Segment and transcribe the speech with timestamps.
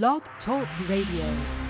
[0.00, 1.62] Blog Talk Radio.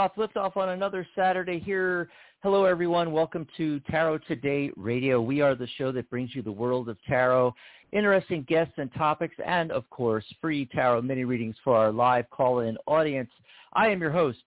[0.00, 2.08] Liftoff, liftoff on another Saturday here.
[2.42, 3.12] Hello, everyone.
[3.12, 5.20] Welcome to Tarot Today Radio.
[5.20, 7.54] We are the show that brings you the world of tarot,
[7.92, 12.78] interesting guests and topics, and of course, free tarot mini readings for our live call-in
[12.86, 13.28] audience.
[13.74, 14.38] I am your host,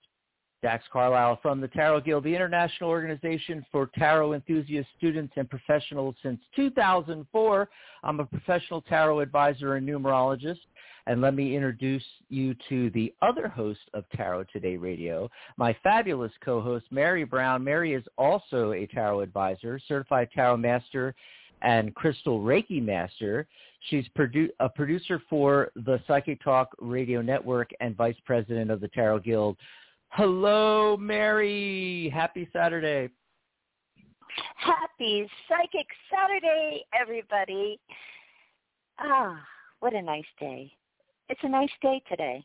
[0.63, 6.15] Dax Carlisle from the Tarot Guild, the international organization for tarot enthusiasts, students and professionals
[6.23, 7.69] since 2004.
[8.03, 10.61] I'm a professional tarot advisor and numerologist.
[11.05, 16.31] And let me introduce you to the other host of Tarot Today Radio, my fabulous
[16.43, 17.63] co-host, Mary Brown.
[17.63, 21.13] Mary is also a tarot advisor, certified tarot master,
[21.61, 23.47] and crystal Reiki master.
[23.89, 28.87] She's produ- a producer for the Psychic Talk Radio Network and vice president of the
[28.89, 29.57] Tarot Guild.
[30.09, 32.09] Hello, Mary.
[32.13, 33.09] Happy Saturday.
[34.55, 37.79] Happy Psychic Saturday, everybody.
[38.99, 39.37] Ah,
[39.79, 40.71] what a nice day.
[41.29, 42.43] It's a nice day today.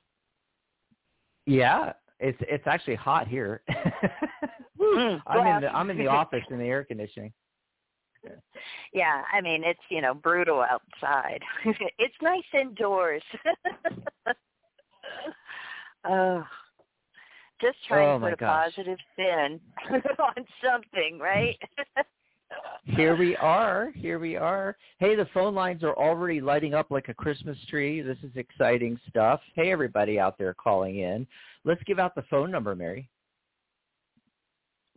[1.47, 3.63] Yeah, it's it's actually hot here.
[4.81, 7.33] Mm, I'm in the I'm in the office in the air conditioning.
[8.93, 11.43] yeah, I mean, it's, you know, brutal outside.
[11.99, 13.23] it's nice indoors.
[16.09, 16.45] oh,
[17.61, 18.73] just trying Oh, to put a gosh.
[18.77, 19.61] positive spin
[20.19, 21.57] on something, right?
[22.85, 23.93] Here we are.
[23.95, 24.77] Here we are.
[24.99, 28.01] Hey, the phone lines are already lighting up like a Christmas tree.
[28.01, 29.41] This is exciting stuff.
[29.55, 31.27] Hey, everybody out there calling in.
[31.65, 33.09] Let's give out the phone number, Mary.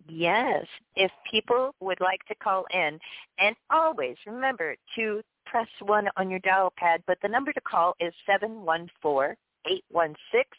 [0.08, 2.98] Yes, if people would like to call in,
[3.40, 7.96] and always remember to press one on your dial pad, but the number to call
[8.00, 9.36] is seven one four
[9.70, 10.50] eight one six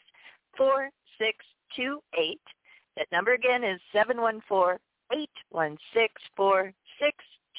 [0.55, 1.37] four six
[1.75, 2.41] two eight.
[2.95, 4.79] That number again is seven one four
[5.11, 6.71] eight one six four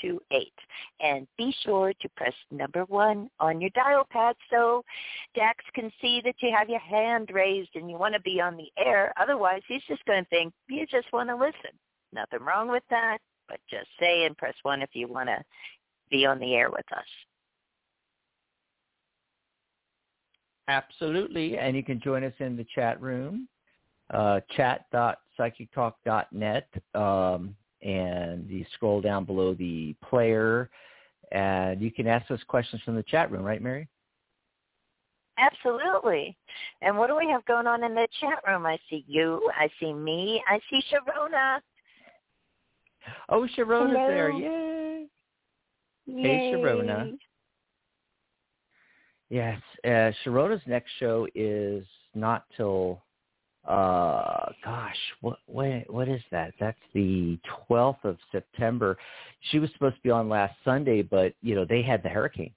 [0.04, 0.52] six two eight.
[1.00, 4.84] And be sure to press number one on your dial pad so
[5.34, 8.56] Dax can see that you have your hand raised and you want to be on
[8.56, 9.12] the air.
[9.20, 11.72] Otherwise, he's just going to think you just want to listen.
[12.12, 15.42] Nothing wrong with that, but just say and press one if you want to
[16.10, 17.04] be on the air with us.
[20.68, 21.58] Absolutely.
[21.58, 23.46] And you can join us in the chat room,
[24.12, 26.68] uh, chat.psychictalk.net.
[26.94, 27.54] Um,
[27.84, 30.70] and you scroll down below the player
[31.32, 33.88] and you can ask us questions from the chat room, right, Mary?
[35.38, 36.36] Absolutely.
[36.80, 38.66] And what do we have going on in the chat room?
[38.66, 39.50] I see you.
[39.58, 40.42] I see me.
[40.48, 41.58] I see Sharona.
[43.28, 44.06] Oh, Sharona's Hello.
[44.06, 44.30] there.
[44.30, 45.06] Yay.
[46.06, 47.18] Hey, Sharona.
[49.30, 51.84] Yes, uh, Sharona's next show is
[52.14, 53.02] not till,
[53.68, 56.52] uh, gosh, what what what is that?
[56.60, 57.38] That's the
[57.68, 58.96] 12th of September.
[59.50, 62.52] She was supposed to be on last Sunday, but you know they had the hurricane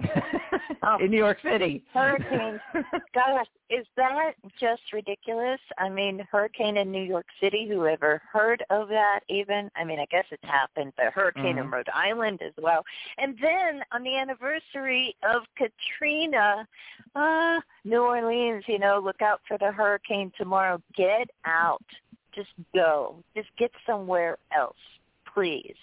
[0.82, 0.98] Oh.
[0.98, 1.82] in New York City.
[1.92, 2.60] Hurricane.
[3.14, 5.60] Gosh, is that just ridiculous?
[5.78, 9.70] I mean, hurricane in New York City, who ever heard of that even?
[9.76, 11.72] I mean, I guess it's happened, but hurricane in Mhm.
[11.72, 12.84] Rhode Island as well.
[13.18, 16.66] And then on the anniversary of Katrina,
[17.14, 20.80] uh, New Orleans, you know, look out for the hurricane tomorrow.
[20.94, 21.84] Get out.
[22.32, 23.22] Just go.
[23.36, 24.76] Just get somewhere else,
[25.32, 25.76] please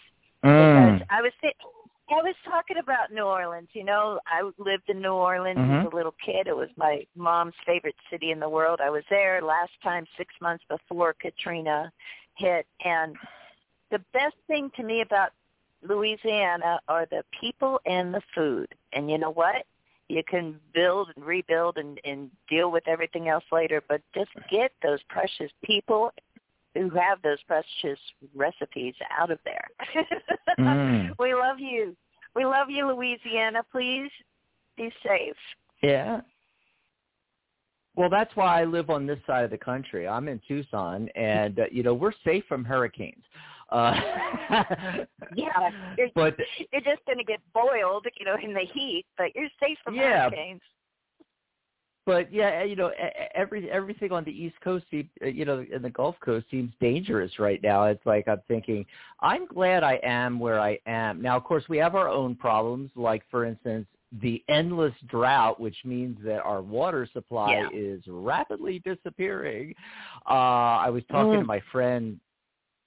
[0.44, 0.94] Mm.
[1.00, 1.54] because I was thi-
[2.12, 3.70] I was talking about New Orleans.
[3.74, 5.86] You know, I lived in New Orleans Mhm.
[5.86, 6.48] as a little kid.
[6.48, 8.82] It was my mom's favorite city in the world.
[8.82, 11.92] I was there last time six months before Katrina
[12.36, 13.18] hit, and
[13.90, 15.32] the best thing to me about
[15.84, 18.74] Louisiana are the people and the food.
[18.94, 19.66] And you know what?
[20.12, 24.72] you can build and rebuild and, and deal with everything else later, but just get
[24.84, 26.12] those precious people
[26.76, 28.00] who have those precious
[28.36, 29.68] recipes out of there.
[30.60, 31.10] mm.
[31.20, 31.96] We love you.
[32.36, 33.62] We love you, Louisiana.
[33.72, 34.10] Please
[34.78, 35.36] be safe.
[35.84, 36.22] Yeah.
[37.96, 40.08] Well, that's why I live on this side of the country.
[40.08, 43.24] I'm in Tucson, and uh, you know we're safe from hurricanes.
[43.70, 43.94] Uh,
[45.36, 46.36] yeah, you're, but
[46.72, 49.96] you're just going to get boiled, you know, in the heat, but you're safe from
[49.96, 50.62] yeah, hurricanes.
[52.06, 52.92] But yeah, you know,
[53.36, 57.38] every everything on the East Coast, uh, you know, in the Gulf Coast seems dangerous
[57.38, 57.84] right now.
[57.86, 58.86] It's like I'm thinking,
[59.20, 61.22] I'm glad I am where I am.
[61.22, 63.86] Now, of course, we have our own problems, like for instance,
[64.22, 67.70] the endless drought, which means that our water supply yeah.
[67.72, 69.76] is rapidly disappearing.
[70.30, 70.34] Uh,
[70.80, 71.42] I was talking mm.
[71.42, 72.20] to my friend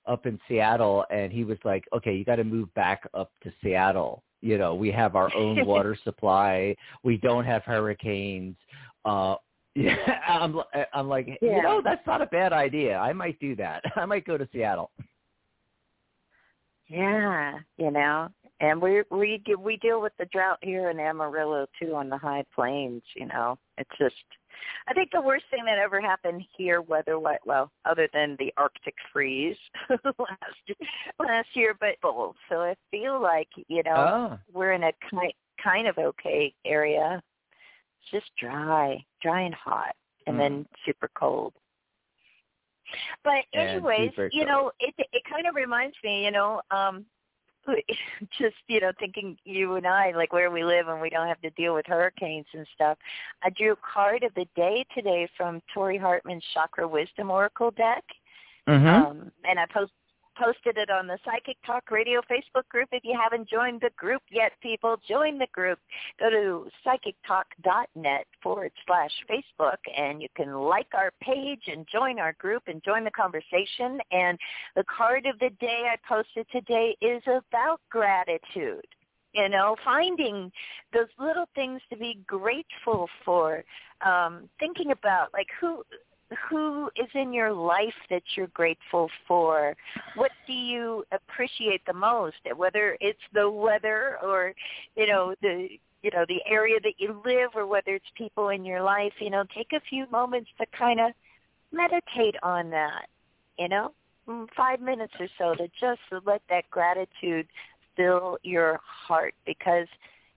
[0.06, 3.52] up in Seattle, and he was like, "Okay, you got to move back up to
[3.62, 4.22] Seattle.
[4.42, 6.76] You know, we have our own water supply.
[7.02, 8.56] We don't have hurricanes.
[9.04, 9.36] Uh,
[9.74, 9.96] yeah,
[10.28, 10.56] I'm,
[10.92, 11.56] I'm like, yeah.
[11.56, 12.96] you know, that's not a bad idea.
[12.96, 13.82] I might do that.
[13.96, 14.90] I might go to Seattle.
[16.86, 18.28] Yeah, you know,
[18.60, 22.44] and we we we deal with the drought here in Amarillo too on the high
[22.54, 23.02] plains.
[23.16, 24.14] You know, it's just
[24.86, 28.94] I think the worst thing that ever happened here, weather-wise, well, other than the Arctic
[29.12, 29.56] freeze
[29.88, 30.78] last
[31.18, 32.36] last year, but both.
[32.48, 33.94] So I feel like you know
[34.32, 34.38] oh.
[34.52, 37.22] we're in a kind kind of okay area.
[38.10, 39.94] Just dry, dry and hot,
[40.26, 40.38] and mm.
[40.38, 41.52] then super cold.
[43.22, 47.06] But anyways, you know, it it kind of reminds me, you know, um
[48.38, 51.40] just you know thinking you and I like where we live and we don't have
[51.40, 52.98] to deal with hurricanes and stuff.
[53.42, 58.04] I drew a card of the day today from Tori Hartman's Chakra Wisdom Oracle deck,
[58.68, 58.86] mm-hmm.
[58.86, 59.92] um, and I post
[60.36, 62.88] posted it on the Psychic Talk Radio Facebook group.
[62.92, 65.78] If you haven't joined the group yet, people, join the group.
[66.18, 72.34] Go to psychictalk.net forward slash Facebook, and you can like our page and join our
[72.34, 73.98] group and join the conversation.
[74.10, 74.38] And
[74.76, 78.86] the card of the day I posted today is about gratitude
[79.34, 80.50] you know finding
[80.92, 83.64] those little things to be grateful for
[84.06, 85.82] um thinking about like who
[86.48, 89.76] who is in your life that you're grateful for?
[90.16, 92.36] What do you appreciate the most?
[92.56, 94.54] Whether it's the weather or,
[94.96, 95.68] you know, the
[96.02, 99.30] you know, the area that you live or whether it's people in your life, you
[99.30, 101.12] know, take a few moments to kind of
[101.72, 103.06] meditate on that,
[103.58, 103.90] you know,
[104.28, 107.46] mm, five minutes or so to just let that gratitude
[107.96, 109.86] fill your heart because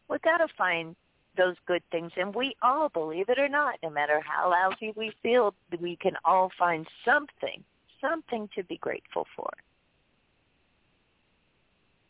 [0.10, 0.96] we've got to find
[1.38, 2.12] those good things.
[2.18, 6.14] And we all, believe it or not, no matter how lousy we feel, we can
[6.26, 7.64] all find something,
[8.02, 9.50] something to be grateful for.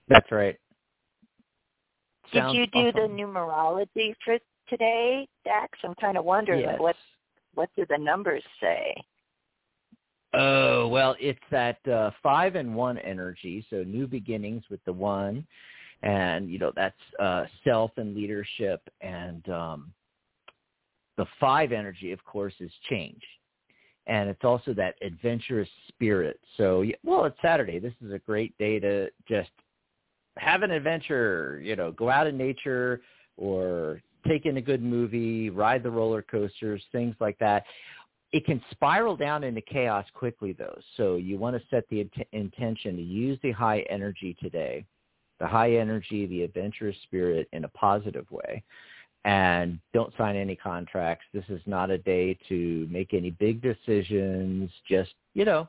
[0.07, 0.57] That's right.
[2.31, 3.17] Did Sounds you do awesome.
[3.17, 4.37] the numerology for
[4.69, 5.77] today, Dax?
[5.83, 6.79] I'm kind of wondering yes.
[6.79, 6.95] what
[7.53, 8.95] what do the numbers say?
[10.33, 13.65] Oh well, it's that uh, five and one energy.
[13.69, 15.45] So new beginnings with the one,
[16.03, 19.91] and you know that's uh, self and leadership and um,
[21.17, 23.21] the five energy of course is change.
[24.09, 26.39] And it's also that adventurous spirit.
[26.55, 27.79] So well it's saturday.
[27.79, 29.49] This is a great day to just
[30.37, 33.01] have an adventure you know go out in nature
[33.37, 37.63] or take in a good movie ride the roller coasters things like that.
[38.33, 40.77] It can spiral down into chaos quickly though.
[40.97, 44.85] So you want to set the int- intention to use the high energy today
[45.39, 48.63] the high energy, the adventurous spirit in a positive way.
[49.25, 51.25] And don't sign any contracts.
[51.33, 54.71] This is not a day to make any big decisions.
[54.87, 55.67] Just, you know,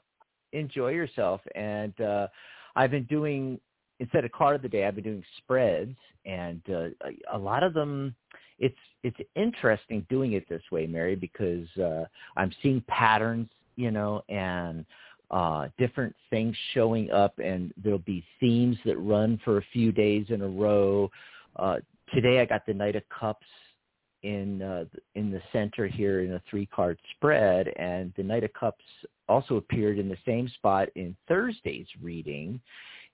[0.53, 1.41] enjoy yourself.
[1.55, 2.29] And uh,
[2.77, 3.59] I've been doing,
[3.99, 5.97] instead of card of the day, I've been doing spreads.
[6.25, 6.89] And uh,
[7.33, 8.15] a lot of them,
[8.59, 12.05] it's it's interesting doing it this way, Mary, because uh,
[12.37, 14.85] I'm seeing patterns, you know, and
[15.31, 20.27] uh, different things showing up, and there'll be themes that run for a few days
[20.29, 21.11] in a row.
[21.57, 21.77] Uh,
[22.15, 23.47] today, I got the Knight of Cups
[24.23, 28.53] in uh, in the center here in a three card spread, and the Knight of
[28.55, 28.85] Cups
[29.29, 32.61] also appeared in the same spot in Thursday's reading,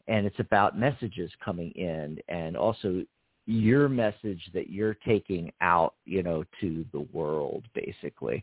[0.06, 3.04] and it's about messages coming in, and also
[3.46, 8.42] your message that you're taking out, you know, to the world, basically.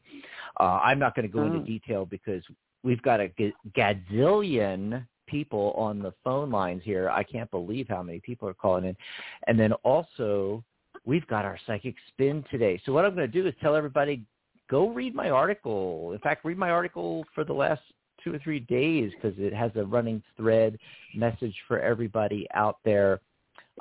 [0.60, 1.64] Uh, I'm not going to go into oh.
[1.64, 2.44] detail because
[2.84, 3.32] we've got a
[3.76, 7.10] gazillion people on the phone lines here.
[7.10, 8.96] I can't believe how many people are calling in.
[9.48, 10.64] And then also,
[11.06, 12.82] we've got our psychic spin today.
[12.86, 14.24] So what I'm going to do is tell everybody,
[14.70, 16.12] go read my article.
[16.12, 17.82] In fact, read my article for the last
[18.24, 20.78] two or three days because it has a running thread
[21.16, 23.20] message for everybody out there.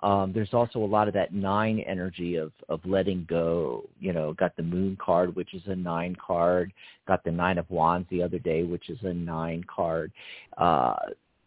[0.02, 3.85] Um, there's also a lot of that nine energy of of letting go.
[3.99, 6.73] You know, got the Moon card, which is a nine card.
[7.06, 10.12] Got the Nine of Wands the other day, which is a nine card.
[10.56, 10.94] Uh,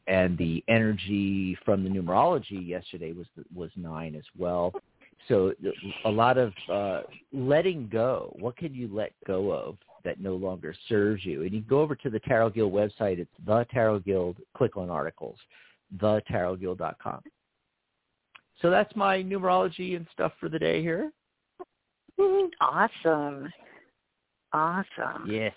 [0.07, 4.73] and the energy from the numerology yesterday was was nine as well.
[5.27, 5.53] So
[6.05, 8.35] a lot of uh, letting go.
[8.39, 11.43] What can you let go of that no longer serves you?
[11.43, 13.19] And you go over to the Tarot Guild website.
[13.19, 14.37] It's the Tarot Guild.
[14.55, 15.37] Click on articles,
[15.97, 17.21] thetarotguild.com.
[18.63, 21.11] So that's my numerology and stuff for the day here.
[22.61, 23.51] Awesome.
[24.53, 25.27] Awesome.
[25.27, 25.53] Yes.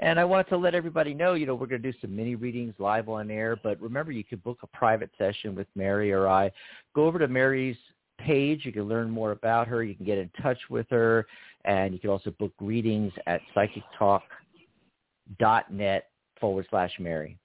[0.00, 2.34] And I wanted to let everybody know, you know, we're going to do some mini
[2.34, 3.56] readings live on air.
[3.62, 6.50] But remember, you can book a private session with Mary or I.
[6.94, 7.76] Go over to Mary's
[8.18, 8.62] page.
[8.64, 9.84] You can learn more about her.
[9.84, 11.24] You can get in touch with her.
[11.66, 16.08] And you can also book readings at psychictalk.net
[16.40, 17.38] forward slash Mary.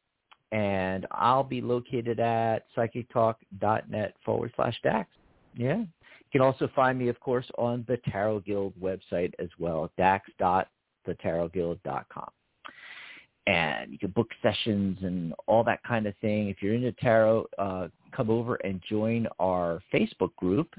[0.56, 5.10] And I'll be located at psychictalk.net forward slash Dax.
[5.56, 5.80] Yeah.
[5.80, 5.88] You
[6.32, 12.30] can also find me, of course, on the Tarot Guild website as well, dax.thetarotguild.com
[13.48, 16.50] and you can book sessions and all that kind of thing.
[16.50, 20.74] If you're into tarot, uh, come over and join our Facebook group.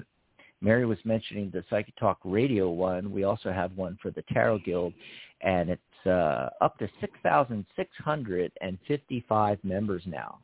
[0.59, 3.11] Mary was mentioning the Psychic Talk Radio one.
[3.11, 4.93] We also have one for the Tarot Guild,
[5.41, 10.39] and it's uh, up to 6,655 members now.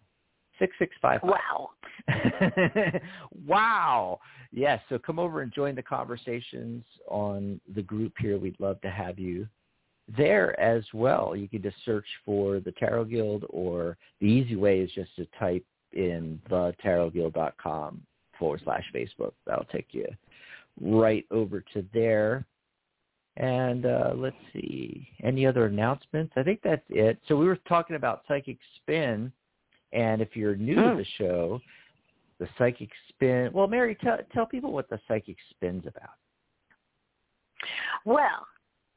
[0.59, 1.21] 6655.
[1.23, 1.69] Wow.
[3.47, 4.19] wow.
[4.51, 8.37] Yes, so come over and join the conversations on the group here.
[8.37, 9.47] We'd love to have you
[10.17, 11.35] there as well.
[11.35, 15.27] You can just search for the Tarot Guild, or the easy way is just to
[15.39, 18.01] type in the tarotguild.com
[18.37, 19.33] forward slash Facebook.
[19.45, 20.07] That'll take you
[20.81, 22.45] right over to there.
[23.37, 26.33] And uh, let's see, any other announcements?
[26.35, 27.19] I think that's it.
[27.27, 29.31] So we were talking about Psychic Spin,
[29.91, 30.97] and if you're new to hmm.
[30.97, 31.59] the show,
[32.39, 33.49] the Psychic Spin.
[33.53, 36.11] Well, Mary, tell tell people what the Psychic Spin's about.
[38.05, 38.45] Well,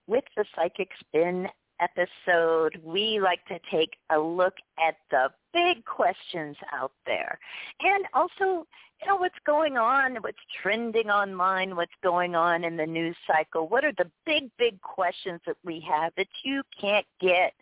[0.07, 1.47] with the Psychic Spin
[1.81, 7.39] episode, we like to take a look at the big questions out there.
[7.81, 8.67] And also,
[9.01, 13.69] you know, what's going on, what's trending online, what's going on in the news cycle.
[13.69, 17.53] What are the big, big questions that we have that you can't get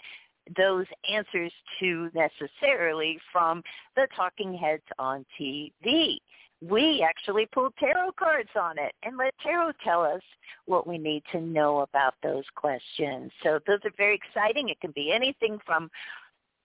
[0.56, 3.62] those answers to necessarily from
[3.97, 6.18] the talking heads on TV?
[6.61, 10.23] We actually pull tarot cards on it and let tarot tell us
[10.67, 13.31] what we need to know about those questions.
[13.43, 14.69] So those are very exciting.
[14.69, 15.91] It can be anything from,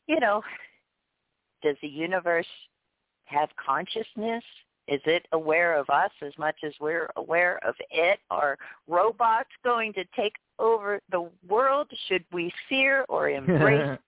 [0.08, 0.42] you know,
[1.62, 2.48] does the universe
[3.26, 4.44] have consciousness?
[4.88, 8.20] Is it aware of us as much as we're aware of it?
[8.32, 11.88] Are robots going to take over the world?
[12.08, 14.00] Should we fear or embrace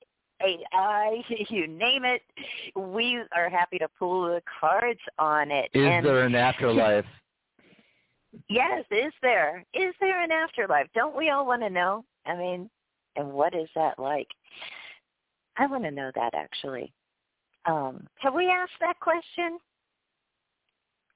[0.45, 2.21] AI, you name it.
[2.75, 5.69] We are happy to pull the cards on it.
[5.73, 7.05] Is and there an afterlife?
[8.49, 9.65] yes, is there?
[9.73, 10.87] Is there an afterlife?
[10.93, 12.05] Don't we all want to know?
[12.25, 12.69] I mean,
[13.15, 14.27] and what is that like?
[15.57, 16.93] I want to know that actually.
[17.65, 19.59] Um, have we asked that question?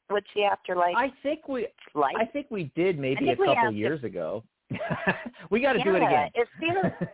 [0.09, 0.95] What's the afterlife?
[0.95, 2.15] I think we like?
[2.19, 4.07] I think we did maybe a couple years it.
[4.07, 4.43] ago.
[5.49, 6.29] we got to yeah, do it again.
[6.35, 7.09] It feels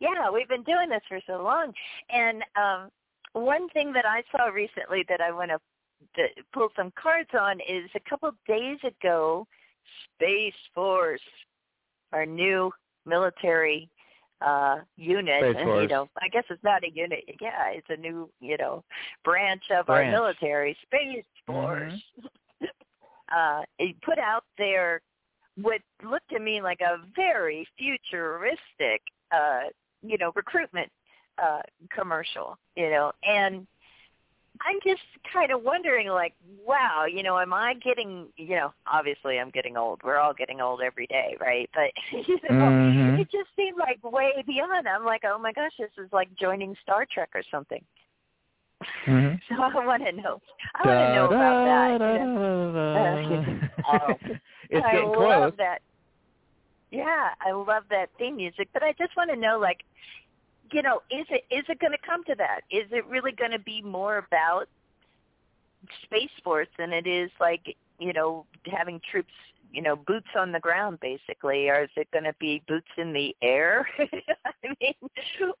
[0.00, 1.72] yeah, we've been doing this for so long.
[2.10, 2.90] And um
[3.32, 5.58] one thing that I saw recently that I want to,
[6.16, 9.46] to pull some cards on is a couple days ago,
[10.14, 11.20] Space Force,
[12.12, 12.72] our new
[13.04, 13.88] military
[14.42, 18.56] uh unit you know i guess it's not a unit yeah it's a new you
[18.58, 18.84] know
[19.24, 20.06] branch of branch.
[20.06, 22.66] our military space force mm-hmm.
[23.34, 25.00] uh it put out there
[25.62, 29.00] what looked to me like a very futuristic
[29.32, 29.60] uh
[30.08, 30.90] you know, recruitment
[31.42, 31.62] uh,
[31.94, 33.66] commercial, you know, and
[34.62, 36.32] I'm just kind of wondering, like,
[36.66, 40.00] wow, you know, am I getting, you know, obviously I'm getting old.
[40.02, 41.68] We're all getting old every day, right?
[41.74, 41.90] But
[42.26, 43.20] you know, mm-hmm.
[43.20, 44.88] it just seemed like way beyond.
[44.88, 47.82] I'm like, oh my gosh, this is like joining Star Trek or something.
[49.06, 49.36] Mm-hmm.
[49.48, 50.40] So I want to know.
[50.74, 52.20] I want to know about that.
[52.20, 53.60] You know?
[53.92, 54.14] oh,
[54.70, 55.52] it's I getting love close.
[55.58, 55.80] that.
[56.90, 59.82] Yeah, I love that theme music, but I just want to know, like,
[60.72, 62.60] you know, is it is it going to come to that?
[62.70, 64.68] Is it really going to be more about
[66.04, 69.32] space force than it is like you know having troops,
[69.72, 73.12] you know, boots on the ground basically, or is it going to be boots in
[73.12, 73.88] the air?
[73.98, 74.94] I mean,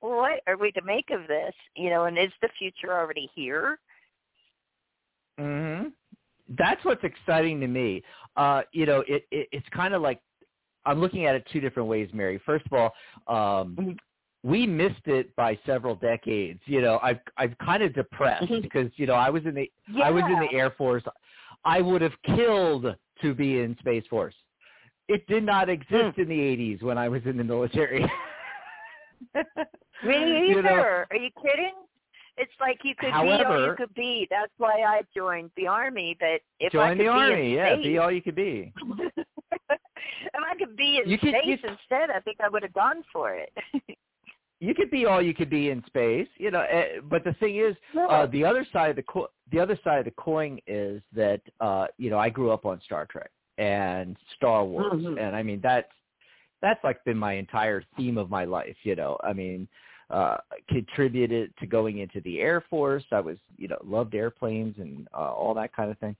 [0.00, 1.54] what are we to make of this?
[1.76, 3.78] You know, and is the future already here?
[5.38, 5.92] Mhm.
[6.48, 8.02] That's what's exciting to me.
[8.36, 10.20] Uh, you know, it, it it's kind of like
[10.86, 12.40] I'm looking at it two different ways, Mary.
[12.46, 12.72] First of
[13.28, 13.96] all, um,
[14.42, 16.60] we missed it by several decades.
[16.66, 20.04] You know, I've I'm kind of depressed because you know I was in the yeah.
[20.04, 21.02] I was in the Air Force.
[21.64, 22.86] I would have killed
[23.22, 24.34] to be in Space Force.
[25.08, 26.20] It did not exist Hmm.
[26.22, 28.00] in the 80s when I was in the military.
[30.04, 30.62] Me You either.
[30.62, 30.74] know,
[31.10, 31.72] Are you kidding?
[32.38, 34.26] It's like you could be all you could be.
[34.30, 36.16] That's why I joined the army.
[36.20, 38.72] But if I Join could the be army, yeah, space, be all you could be.
[40.34, 42.72] if I could be in You could- space you- instead, I think I would have
[42.74, 43.52] gone for it.
[44.58, 46.62] You could be all you could be in space, you know.
[46.62, 47.76] eh, But the thing is,
[48.08, 51.42] uh, the other side of the co- the other side of the coin is that
[51.60, 55.20] uh, you know I grew up on Star Trek and Star Wars, Mhm.
[55.20, 55.92] and I mean that's
[56.62, 58.78] that's like been my entire theme of my life.
[58.82, 59.68] You know, I mean,
[60.08, 60.38] uh,
[60.70, 63.04] contributed to going into the Air Force.
[63.12, 66.16] I was you know loved airplanes and uh, all that kind of thing.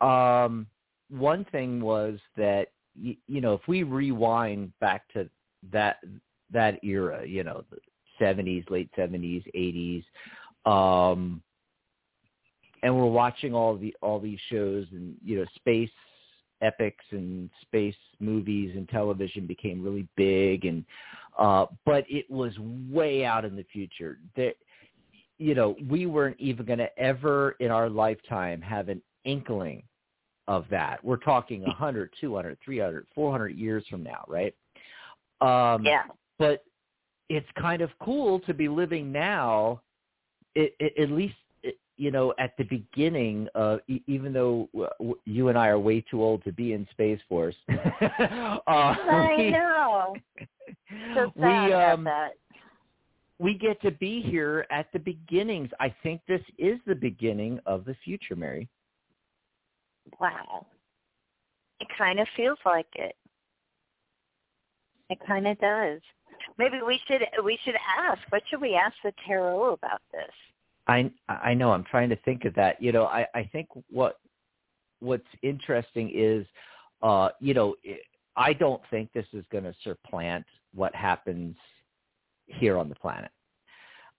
[0.00, 0.66] Um,
[1.10, 2.68] one thing was that
[3.00, 5.28] y- you know if we rewind back to
[5.72, 5.98] that
[6.52, 7.78] that era, you know, the
[8.20, 10.04] 70s, late 70s, 80s,
[10.70, 11.42] um,
[12.82, 15.90] and we're watching all the all these shows and you know space
[16.62, 20.84] epics and space movies and television became really big and
[21.38, 22.52] uh but it was
[22.90, 24.18] way out in the future.
[24.36, 24.54] That
[25.38, 29.82] you know we weren't even going to ever in our lifetime have an inkling
[30.48, 31.02] of that.
[31.04, 34.54] We're talking 100 200 300 400 years from now right?
[35.40, 36.04] Um yeah.
[36.38, 36.64] but
[37.28, 39.80] it's kind of cool to be living now
[40.54, 41.34] it, it, at least
[41.96, 44.68] you know at the beginning of e- even though
[45.24, 47.56] you and I are way too old to be in space force.
[48.68, 50.16] Uh, I we, know.
[51.14, 52.08] So we um
[53.38, 55.70] we get to be here at the beginnings.
[55.78, 58.68] I think this is the beginning of the future mary
[60.20, 60.66] Wow.
[61.80, 63.14] It kind of feels like it.
[65.10, 66.00] It kind of does.
[66.58, 68.20] Maybe we should we should ask.
[68.30, 70.30] What should we ask the tarot about this?
[70.86, 71.72] I I know.
[71.72, 72.80] I'm trying to think of that.
[72.80, 74.18] You know, I I think what
[75.00, 76.46] what's interesting is,
[77.02, 77.74] uh, you know,
[78.36, 81.56] I don't think this is going to supplant what happens
[82.46, 83.30] here on the planet.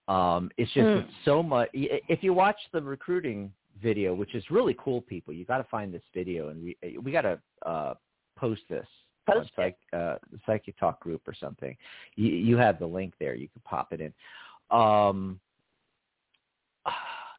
[0.08, 1.70] Um, it's just it's so much.
[1.74, 5.94] If you watch the recruiting video, which is really cool, people, you got to find
[5.94, 7.94] this video and we we got to uh,
[8.38, 8.88] post this
[9.28, 11.76] Post on psych, uh, the Psychic Talk group or something.
[12.16, 13.36] You, you have the link there.
[13.36, 14.14] You can pop it in.
[14.72, 15.40] Um,
[16.86, 16.94] ah,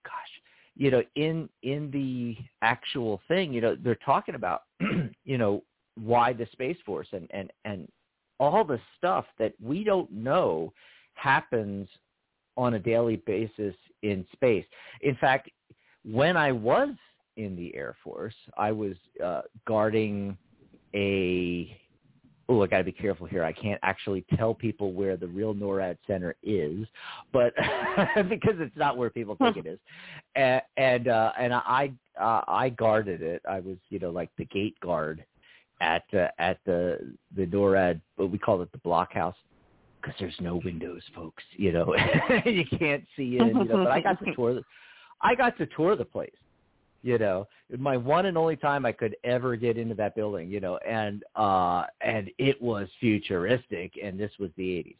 [0.04, 0.42] gosh,
[0.76, 4.64] you know, in in the actual thing, you know, they're talking about,
[5.24, 5.62] you know,
[5.96, 7.88] why the Space Force and and and
[8.38, 10.72] all the stuff that we don't know
[11.14, 11.88] happens
[12.56, 14.64] on a daily basis in space.
[15.00, 15.48] In fact,
[16.04, 16.90] when I was
[17.36, 20.36] in the Air Force, I was uh, guarding
[20.94, 21.78] a
[22.48, 23.44] oh, I got to be careful here.
[23.44, 26.86] I can't actually tell people where the real NORAD center is,
[27.32, 27.52] but
[28.28, 29.78] because it's not where people think it is,
[30.34, 33.42] and and, uh, and I uh, I guarded it.
[33.48, 35.24] I was you know like the gate guard
[35.80, 39.34] at uh, at the the NORAD, but we call it the blockhouse
[40.00, 41.42] because there's no windows, folks.
[41.56, 41.94] You know,
[42.44, 43.48] you can't see in.
[43.48, 44.60] You know, but I got to tour.
[45.20, 46.30] I got to tour the place
[47.02, 47.46] you know
[47.78, 51.24] my one and only time i could ever get into that building you know and
[51.36, 54.96] uh and it was futuristic and this was the 80s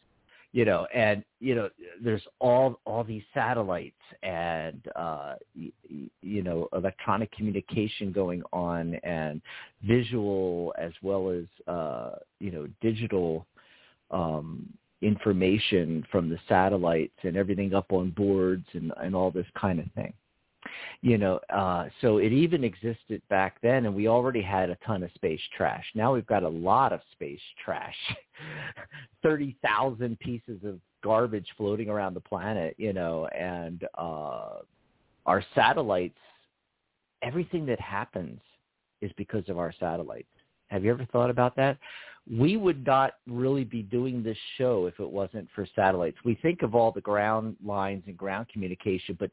[0.52, 1.68] you know and you know
[2.02, 8.94] there's all all these satellites and uh y- y- you know electronic communication going on
[8.96, 9.42] and
[9.82, 13.46] visual as well as uh you know digital
[14.10, 19.78] um information from the satellites and everything up on boards and and all this kind
[19.78, 20.12] of thing.
[21.02, 25.02] You know uh so it even existed back then and we already had a ton
[25.02, 25.84] of space trash.
[25.94, 27.96] Now we've got a lot of space trash.
[29.22, 34.58] 30,000 pieces of garbage floating around the planet you know and uh
[35.26, 36.18] our satellites
[37.22, 38.40] everything that happens
[39.00, 40.26] is because of our satellites
[40.68, 41.78] have you ever thought about that
[42.30, 46.62] we would not really be doing this show if it wasn't for satellites we think
[46.62, 49.30] of all the ground lines and ground communication but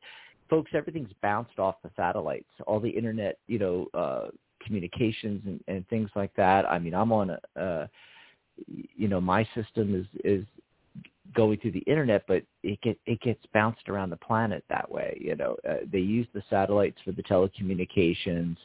[0.50, 4.28] folks, everything's bounced off the satellites, all the internet, you know, uh,
[4.64, 6.70] communications and, and things like that.
[6.70, 7.88] I mean, I'm on a, uh,
[8.68, 10.46] you know, my system is is
[11.36, 15.18] going through the internet, but it get it gets bounced around the planet that way.
[15.20, 18.58] You know, uh, they use the satellites for the telecommunications,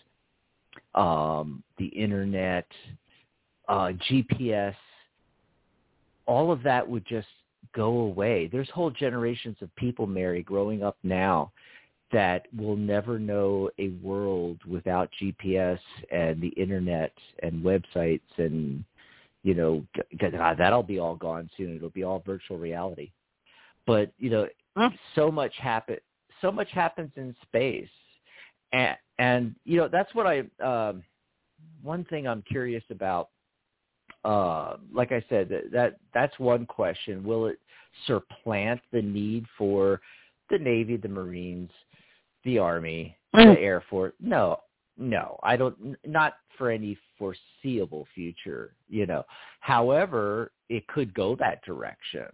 [0.95, 2.67] um, the internet,
[3.69, 4.75] uh, GPS.
[6.27, 7.29] All of that would just
[7.75, 8.49] go away.
[8.51, 11.53] There's whole generations of people, Mary, growing up now
[12.13, 15.79] that will never know a world without GPS
[16.11, 18.85] and the internet and websites and
[19.43, 19.87] You know,
[20.19, 21.77] God, that'll be all gone soon.
[21.77, 23.11] It'll be all virtual reality.
[23.87, 24.49] But you know,
[25.15, 25.97] so much happen.
[26.41, 27.89] So much happens in space,
[28.73, 30.41] and and you know that's what I.
[30.65, 31.05] Um,
[31.83, 33.29] one thing I'm curious about.
[34.25, 37.23] Uh, like I said, that, that that's one question.
[37.23, 37.59] Will it
[38.07, 40.01] supplant the need for
[40.51, 41.71] the Navy, the Marines,
[42.45, 43.55] the Army, mm.
[43.55, 44.15] the Air Force?
[44.21, 44.61] No,
[44.99, 45.97] no, I don't.
[46.07, 48.75] Not for any foreseeable future.
[48.89, 49.25] You know,
[49.61, 52.29] however, it could go that direction.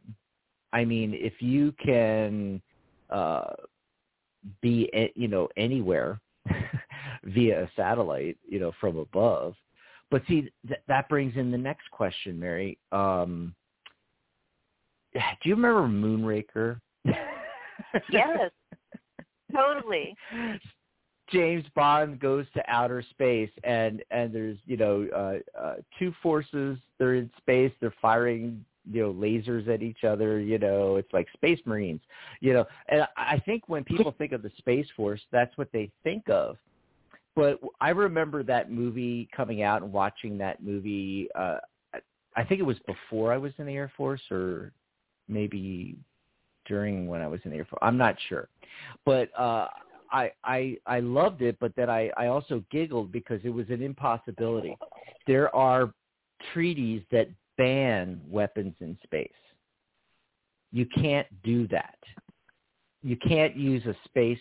[0.73, 2.61] I mean, if you can
[3.11, 3.55] uh,
[4.61, 6.21] be, you know, anywhere
[7.27, 9.55] via a satellite, you know, from above.
[10.11, 12.79] But see, th- that brings in the next question, Mary.
[12.93, 13.55] Um,
[15.15, 16.81] do you remember Moonraker?
[18.13, 18.51] yes,
[19.55, 20.15] totally.
[21.31, 26.79] James Bond goes to outer space, and and there's you know uh, uh, two forces.
[26.99, 27.73] They're in space.
[27.81, 30.39] They're firing you know lasers at each other.
[30.39, 32.01] You know, it's like Space Marines.
[32.41, 35.91] You know, and I think when people think of the Space Force, that's what they
[36.05, 36.59] think of.
[37.37, 41.29] But I remember that movie coming out and watching that movie.
[41.35, 41.59] Uh,
[42.35, 44.73] I think it was before I was in the Air Force, or
[45.29, 45.97] maybe
[46.67, 47.81] during when I was in the Air Force.
[47.83, 48.49] I'm not sure,
[49.05, 49.69] but uh,
[50.11, 51.59] I I I loved it.
[51.61, 54.77] But then I I also giggled because it was an impossibility.
[55.27, 55.93] There are
[56.55, 59.31] treaties that ban weapons in space.
[60.73, 61.99] You can't do that.
[63.07, 64.41] You can't use a space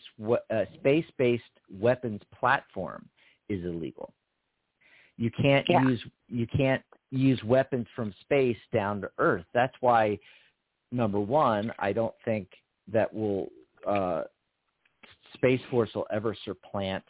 [0.49, 3.08] a space-based weapons platform
[3.47, 4.12] is illegal.
[5.17, 5.84] You can't yeah.
[5.84, 9.45] use you can't use weapons from space down to Earth.
[9.54, 10.17] That's why
[10.91, 12.47] number one, I don't think
[12.91, 13.49] that will
[13.88, 14.23] uh,
[15.36, 17.04] Space Force will ever supplant,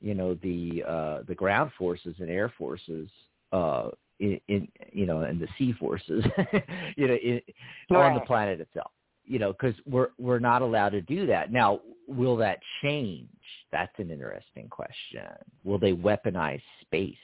[0.00, 3.10] you know, the uh, the ground forces and air forces
[3.52, 6.24] uh, in, in you know and the sea forces,
[6.96, 7.42] you know, in,
[7.90, 8.06] right.
[8.06, 8.90] on the planet itself.
[9.24, 11.52] You know, because we're we're not allowed to do that.
[11.52, 13.28] Now, will that change?
[13.70, 15.22] That's an interesting question.
[15.64, 17.14] Will they weaponize space?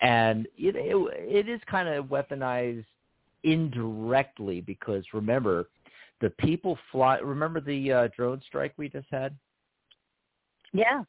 [0.00, 2.84] And it, it, it is kind of weaponized
[3.44, 5.68] indirectly because remember,
[6.20, 7.18] the people fly.
[7.18, 9.34] Remember the uh, drone strike we just had?
[10.72, 11.02] Yeah,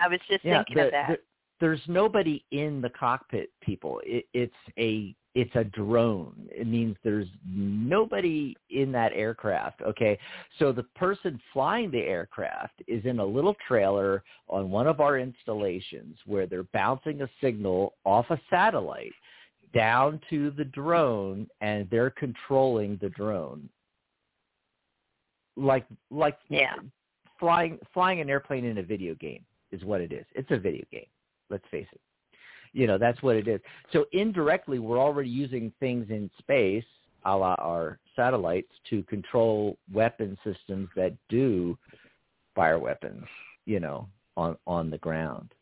[0.00, 1.08] I was just yeah, thinking the, of that.
[1.08, 1.18] The,
[1.60, 4.00] there's nobody in the cockpit, people.
[4.04, 6.48] It, it's a it's a drone.
[6.50, 9.82] It means there's nobody in that aircraft.
[9.82, 10.18] Okay,
[10.58, 15.18] so the person flying the aircraft is in a little trailer on one of our
[15.18, 19.12] installations where they're bouncing a signal off a satellite
[19.74, 23.68] down to the drone, and they're controlling the drone.
[25.54, 26.76] Like like yeah.
[27.38, 30.24] flying flying an airplane in a video game is what it is.
[30.34, 31.06] It's a video game
[31.50, 32.00] Let's face it.
[32.76, 33.58] You know, that's what it is.
[33.94, 36.84] So indirectly, we're already using things in space,
[37.24, 41.78] a la our satellites, to control weapon systems that do
[42.54, 43.24] fire weapons,
[43.64, 45.54] you know, on, on the ground.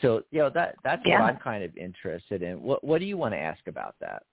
[0.00, 1.20] So, you know, that that's yeah.
[1.20, 2.60] what I'm kind of interested in.
[2.60, 4.24] What what do you want to ask about that?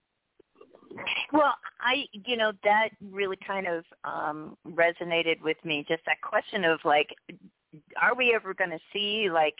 [1.31, 5.85] Well, I, you know, that really kind of um resonated with me.
[5.87, 7.09] Just that question of like,
[8.01, 9.57] are we ever going to see like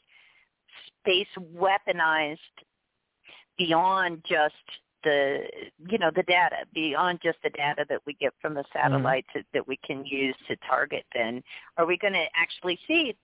[1.02, 2.38] space weaponized
[3.58, 4.56] beyond just
[5.04, 5.44] the
[5.90, 8.80] you know the data beyond just the data that we get from the mm-hmm.
[8.80, 9.48] satellites mm-hmm.
[9.54, 11.42] that we can use to target then
[11.78, 13.16] are we going to actually see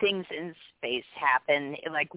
[0.00, 2.10] things in space happen like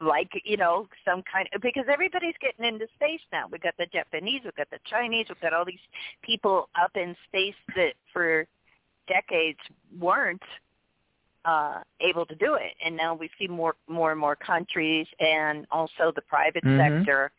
[0.00, 3.86] like you know some kind of because everybody's getting into space now we got the
[3.86, 5.78] japanese we got the chinese we've got all these
[6.22, 8.46] people up in space that for
[9.08, 9.58] decades
[9.98, 10.42] weren't
[11.46, 12.72] uh, able to do it.
[12.84, 16.96] And now we see more, more and more countries and also the private mm-hmm.
[16.98, 17.30] sector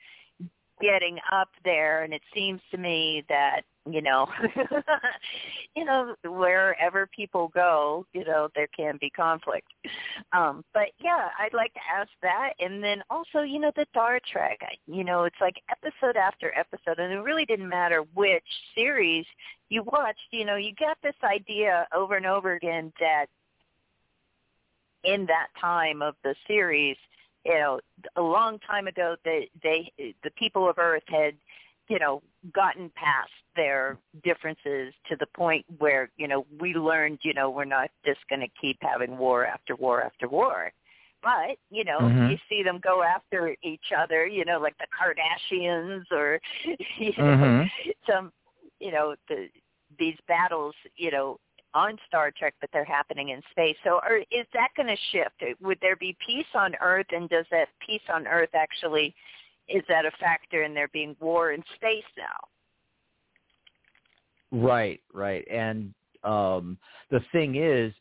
[0.81, 2.03] getting up there.
[2.03, 4.27] And it seems to me that you know,
[5.75, 9.67] you know, wherever people go, you know, there can be conflict.
[10.33, 14.19] Um, but yeah, I'd like to ask that, and then also, you know, the Star
[14.31, 14.59] Trek.
[14.85, 18.43] You know, it's like episode after episode, and it really didn't matter which
[18.75, 19.25] series
[19.69, 20.19] you watched.
[20.31, 23.27] You know, you got this idea over and over again that
[25.07, 26.97] in that time of the series,
[27.45, 27.79] you know,
[28.17, 29.91] a long time ago, they, they
[30.23, 31.33] the people of Earth had,
[31.87, 32.21] you know,
[32.53, 37.65] gotten past their differences to the point where, you know, we learned, you know, we're
[37.65, 40.71] not just going to keep having war after war after war.
[41.23, 42.31] But, you know, mm-hmm.
[42.31, 46.39] you see them go after each other, you know, like the Kardashians or,
[46.99, 47.89] you know, mm-hmm.
[48.09, 48.31] some,
[48.79, 49.47] you know, the,
[49.97, 51.39] these battles, you know,
[51.73, 53.75] on Star Trek, but they're happening in space.
[53.83, 55.43] So are, is that going to shift?
[55.61, 59.13] Would there be peace on Earth, and does that peace on Earth actually,
[59.67, 62.47] is that a factor in there being war in space now?
[64.51, 65.45] Right, right.
[65.51, 66.77] And um
[67.11, 67.93] the thing is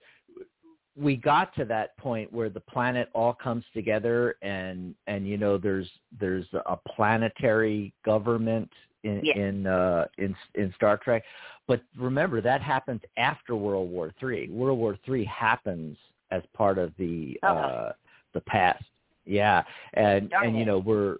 [0.96, 5.58] we got to that point where the planet all comes together and and you know
[5.58, 8.70] there's there's a planetary government
[9.06, 9.38] in Yeah.
[9.38, 11.22] in uh in in Star Trek
[11.68, 15.96] but remember that happens after World War 3 World War 3 happens
[16.30, 17.54] as part of the Uh-huh.
[17.60, 17.92] uh
[18.34, 18.84] the past
[19.24, 19.62] yeah
[19.94, 21.16] and Darn and you know we're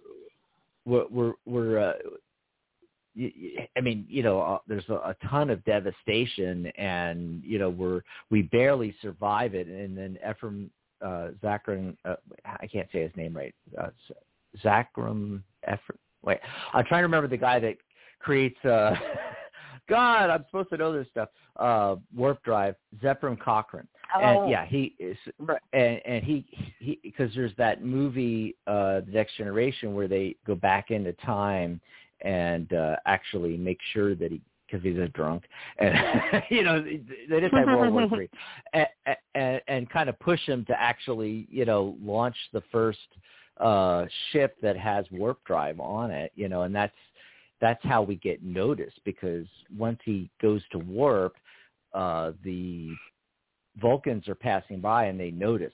[0.85, 1.93] we're we're, we're uh,
[3.75, 8.01] I mean, you know, uh, there's a, a ton of devastation, and you know, we're
[8.29, 9.67] we barely survive it.
[9.67, 10.69] And then Ephraim
[11.01, 13.55] uh, Zachram, uh, I can't say his name right.
[13.79, 13.89] Uh,
[14.63, 15.99] Zachram Ephraim.
[16.23, 16.39] Wait,
[16.73, 17.77] I'm trying to remember the guy that
[18.19, 18.63] creates.
[18.65, 18.95] Uh,
[19.89, 21.29] God, I'm supposed to know this stuff.
[21.55, 23.87] Uh, warp drive, Zefram Cochrane.
[24.15, 25.17] Oh, And yeah, he is
[25.73, 26.45] and and he
[26.79, 31.81] he because there's that movie uh the next generation where they go back into time
[32.21, 35.43] and uh actually make sure that he because he's a drunk
[35.79, 38.29] and you know they just had world war three
[38.73, 38.87] and,
[39.35, 42.99] and and kind of push him to actually you know launch the first
[43.59, 46.95] uh ship that has warp drive on it you know and that's
[47.59, 49.45] that's how we get noticed because
[49.77, 51.35] once he goes to warp
[51.93, 52.89] uh the
[53.79, 55.73] Vulcans are passing by and they notice,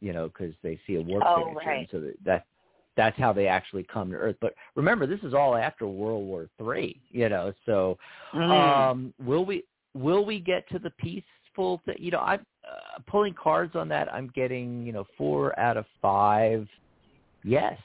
[0.00, 1.78] you know, because they see a warp Oh, signature, right.
[1.78, 2.46] and so that, that
[2.96, 4.36] that's how they actually come to Earth.
[4.40, 7.52] But remember, this is all after World War Three, you know.
[7.64, 7.98] So,
[8.34, 8.50] Mm.
[8.50, 9.64] um, will we
[9.94, 11.96] will we get to the peaceful thing?
[11.98, 14.12] You know, I'm uh, pulling cards on that.
[14.12, 16.68] I'm getting, you know, four out of five.
[17.44, 17.78] Yes,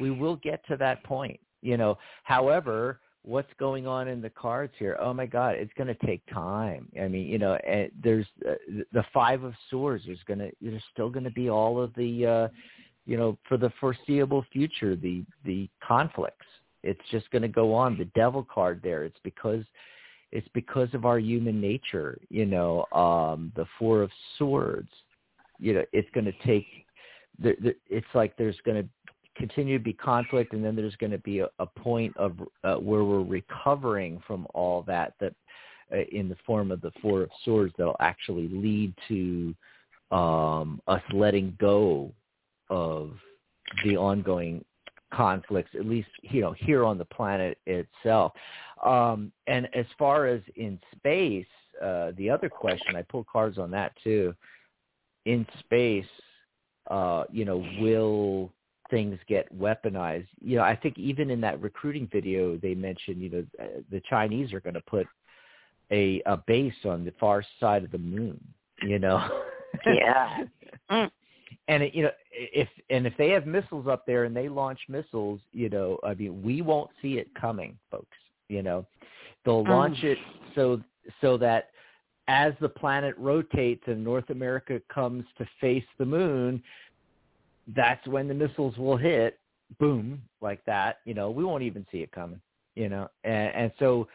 [0.00, 1.38] we will get to that point.
[1.60, 4.96] You know, however, what's going on in the cards here?
[5.00, 6.88] Oh my God, it's going to take time.
[7.00, 8.54] I mean, you know, and there's uh,
[8.92, 10.04] the five of swords.
[10.06, 12.48] There's going to there's still going to be all of the, uh,
[13.06, 16.46] you know, for the foreseeable future, the the conflicts.
[16.82, 17.98] It's just going to go on.
[17.98, 19.04] The devil card there.
[19.04, 19.64] It's because
[20.30, 22.18] it's because of our human nature.
[22.30, 24.90] You know, um, the four of swords.
[25.58, 26.66] You know, it's going to take.
[27.40, 28.88] The, the, it's like there's going to
[29.36, 32.76] continue to be conflict, and then there's going to be a, a point of uh,
[32.76, 35.34] where we're recovering from all that that
[35.92, 39.54] uh, in the form of the four of swords that'll actually lead to
[40.10, 42.12] um, us letting go
[42.70, 43.12] of
[43.84, 44.64] the ongoing
[45.12, 48.32] conflicts, at least you know here on the planet itself.
[48.84, 51.46] Um, and as far as in space,
[51.82, 54.34] uh, the other question I pulled cards on that too.
[55.24, 56.06] In space,
[56.88, 58.50] uh, you know, will
[58.90, 60.28] things get weaponized?
[60.40, 64.02] You know, I think even in that recruiting video, they mentioned, you know, uh, the
[64.08, 65.06] Chinese are going to put
[65.90, 68.38] a a base on the far side of the moon.
[68.82, 69.28] You know.
[69.86, 70.38] Yeah.
[70.90, 71.10] Mm.
[71.68, 74.80] And it, you know, if and if they have missiles up there and they launch
[74.88, 78.16] missiles, you know, I mean, we won't see it coming, folks.
[78.48, 78.86] You know,
[79.44, 79.68] they'll Mm.
[79.68, 80.16] launch it
[80.54, 80.80] so
[81.20, 81.70] so that
[82.28, 86.62] as the planet rotates and North America comes to face the moon,
[87.74, 89.38] that's when the missiles will hit.
[89.80, 90.98] Boom, like that.
[91.04, 92.40] You know, we won't even see it coming.
[92.74, 94.06] You know, and, and so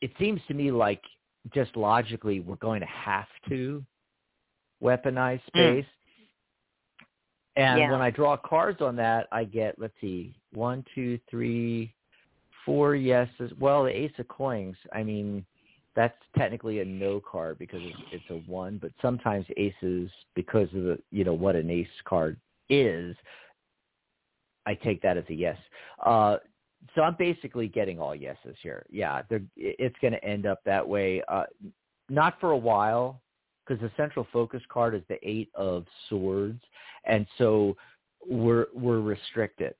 [0.00, 1.02] it seems to me like
[1.54, 3.84] just logically we're going to have to
[4.82, 5.58] weaponize hmm.
[5.58, 5.86] space.
[7.56, 7.90] And Yeah.
[7.90, 11.92] when I draw cards on that, I get let's see, one, two, three,
[12.64, 13.52] four yeses.
[13.58, 14.76] Well, the ace of coins.
[14.92, 15.44] I mean,
[15.98, 17.80] that's technically a no card because
[18.12, 18.78] it's, a one.
[18.80, 22.36] But sometimes aces, because of the you know what an ace card
[22.70, 23.16] is,
[24.64, 25.56] I take that as a yes.
[26.06, 26.36] Uh,
[26.94, 28.86] so I'm basically getting all yeses here.
[28.88, 29.22] Yeah,
[29.56, 31.20] it's going to end up that way.
[31.26, 31.44] Uh,
[32.08, 33.20] not for a while,
[33.66, 36.62] because the central focus card is the eight of swords,
[37.06, 37.76] and so
[38.24, 39.74] we're we're restricted.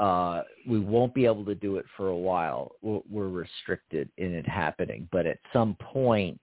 [0.00, 2.72] Uh, we won't be able to do it for a while.
[2.80, 6.40] We're, we're restricted in it happening, but at some point,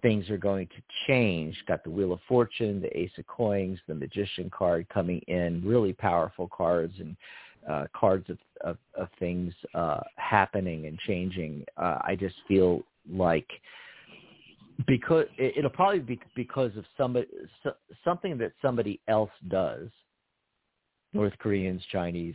[0.00, 1.56] things are going to change.
[1.66, 5.92] Got the Wheel of Fortune, the Ace of Coins, the Magician card coming in, really
[5.92, 7.16] powerful cards and
[7.68, 11.64] uh, cards of, of, of things uh, happening and changing.
[11.76, 13.48] Uh, I just feel like
[14.86, 17.26] because it, it'll probably be because of somebody
[17.64, 17.72] so,
[18.04, 19.88] something that somebody else does.
[21.12, 22.34] North Koreans, Chinese,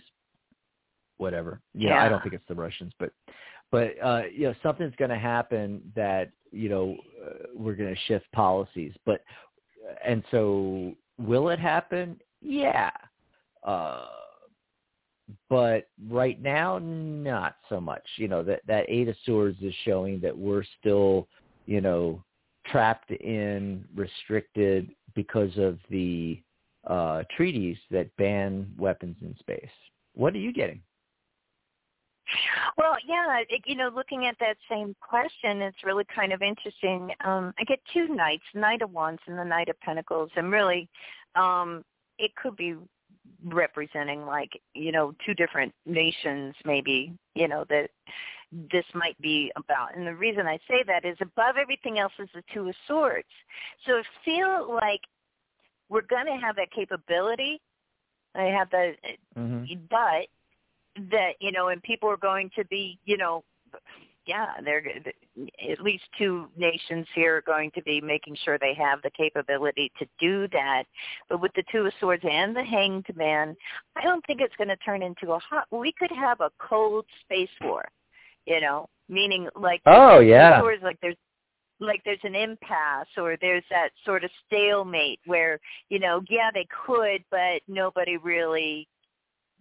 [1.17, 1.61] whatever.
[1.73, 3.11] You know, I don't think it's the Russians, but
[3.71, 6.95] but uh, you know something's going to happen that you know
[7.25, 8.93] uh, we're going to shift policies.
[9.05, 9.21] But
[10.05, 12.19] and so will it happen?
[12.41, 12.91] Yeah.
[13.63, 14.05] Uh,
[15.49, 18.03] but right now, not so much.
[18.17, 21.27] You know that that Eight of Swords is showing that we're still,
[21.65, 22.23] you know,
[22.67, 26.41] trapped in, restricted because of the
[26.87, 29.69] uh, treaties that ban weapons in space.
[30.13, 30.81] What are you getting?
[32.77, 37.11] Well, yeah, it, you know, looking at that same question, it's really kind of interesting.
[37.23, 40.89] Um, I get two knights, Knight of Wands and the Knight of Pentacles, and really,
[41.35, 41.83] um,
[42.17, 42.75] it could be
[43.45, 47.89] representing like you know two different nations maybe you know that
[48.71, 52.29] this might be about and the reason i say that is above everything else is
[52.33, 53.27] the two of swords
[53.85, 55.01] so I feel like
[55.89, 57.61] we're going to have that capability
[58.35, 58.93] i have that
[59.37, 59.73] mm-hmm.
[59.89, 60.27] but
[61.11, 63.43] that you know and people are going to be you know
[64.25, 64.83] yeah, they're
[65.69, 69.91] at least two nations here are going to be making sure they have the capability
[69.99, 70.83] to do that.
[71.29, 73.55] But with the Two of Swords and the Hanged Man,
[73.95, 75.65] I don't think it's going to turn into a hot.
[75.71, 77.83] We could have a cold space war,
[78.45, 81.17] you know, meaning like oh yeah, swords, like there's
[81.79, 86.65] like there's an impasse or there's that sort of stalemate where you know yeah they
[86.85, 88.87] could but nobody really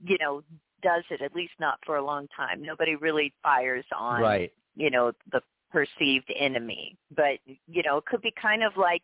[0.04, 0.42] you know
[0.82, 2.62] does it, at least not for a long time.
[2.62, 4.52] Nobody really fires on, right.
[4.76, 5.40] you know, the
[5.70, 6.96] perceived enemy.
[7.14, 9.02] But, you know, it could be kind of like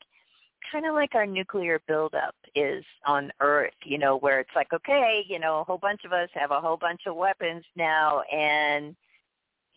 [0.71, 5.25] kind of like our nuclear buildup is on Earth, you know, where it's like, okay,
[5.29, 8.95] you know, a whole bunch of us have a whole bunch of weapons now, and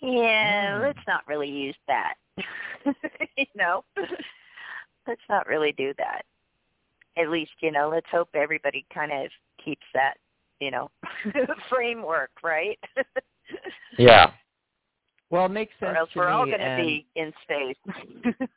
[0.02, 0.82] yeah, mm.
[0.82, 2.16] let's not really use that.
[3.38, 3.84] you know,
[5.08, 6.24] let's not really do that.
[7.18, 9.30] At least, you know, let's hope everybody kind of
[9.64, 10.16] keeps that
[10.62, 10.89] you know
[11.69, 12.80] framework, right?
[13.97, 14.32] yeah.
[15.30, 15.91] Well, it makes sense.
[15.91, 18.36] Or else to we're me, all going to be in space.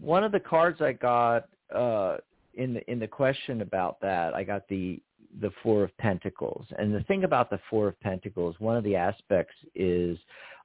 [0.00, 2.16] one of the cards I got uh,
[2.54, 5.00] in the in the question about that, I got the
[5.40, 8.96] the Four of Pentacles, and the thing about the Four of Pentacles, one of the
[8.96, 10.18] aspects is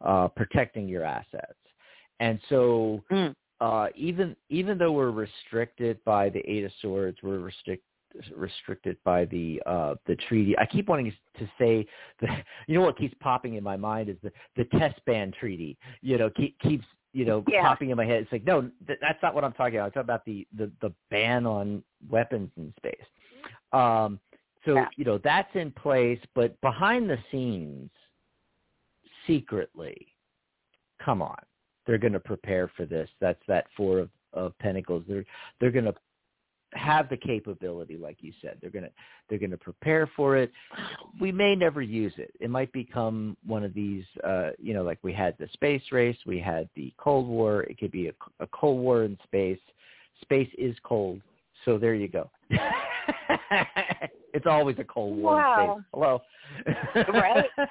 [0.03, 1.59] uh, protecting your assets,
[2.19, 3.03] and so.
[3.11, 3.35] Mm.
[3.59, 7.83] Uh, even even though we're restricted by the Eight of Swords, we're restrict,
[8.35, 10.57] restricted by the uh, the treaty.
[10.57, 11.85] I keep wanting to say
[12.21, 12.27] the
[12.67, 15.77] you know what keeps popping in my mind is the the test ban treaty.
[16.01, 17.61] You know, keep, keeps you know yeah.
[17.61, 18.23] popping in my head.
[18.23, 19.85] It's like no, th- that's not what I'm talking about.
[19.85, 22.95] I'm talking about the the the ban on weapons in space.
[23.73, 24.19] Um,
[24.65, 24.87] so yeah.
[24.95, 27.89] you know that's in place, but behind the scenes,
[29.25, 30.07] secretly,
[31.03, 31.37] come on,
[31.85, 33.09] they're going to prepare for this.
[33.19, 35.03] That's that four of of pentacles.
[35.07, 35.25] They're
[35.59, 35.95] they're going to
[36.77, 38.57] have the capability, like you said.
[38.61, 38.89] They're gonna
[39.29, 40.51] they're gonna prepare for it.
[41.19, 42.31] We may never use it.
[42.39, 46.17] It might become one of these, uh, you know, like we had the space race,
[46.25, 47.63] we had the Cold War.
[47.63, 49.59] It could be a, a Cold War in space.
[50.21, 51.21] Space is cold,
[51.65, 52.29] so there you go.
[54.33, 55.75] it's always a Cold War wow.
[55.75, 55.85] in space.
[55.93, 57.13] Hello.
[57.19, 57.45] right.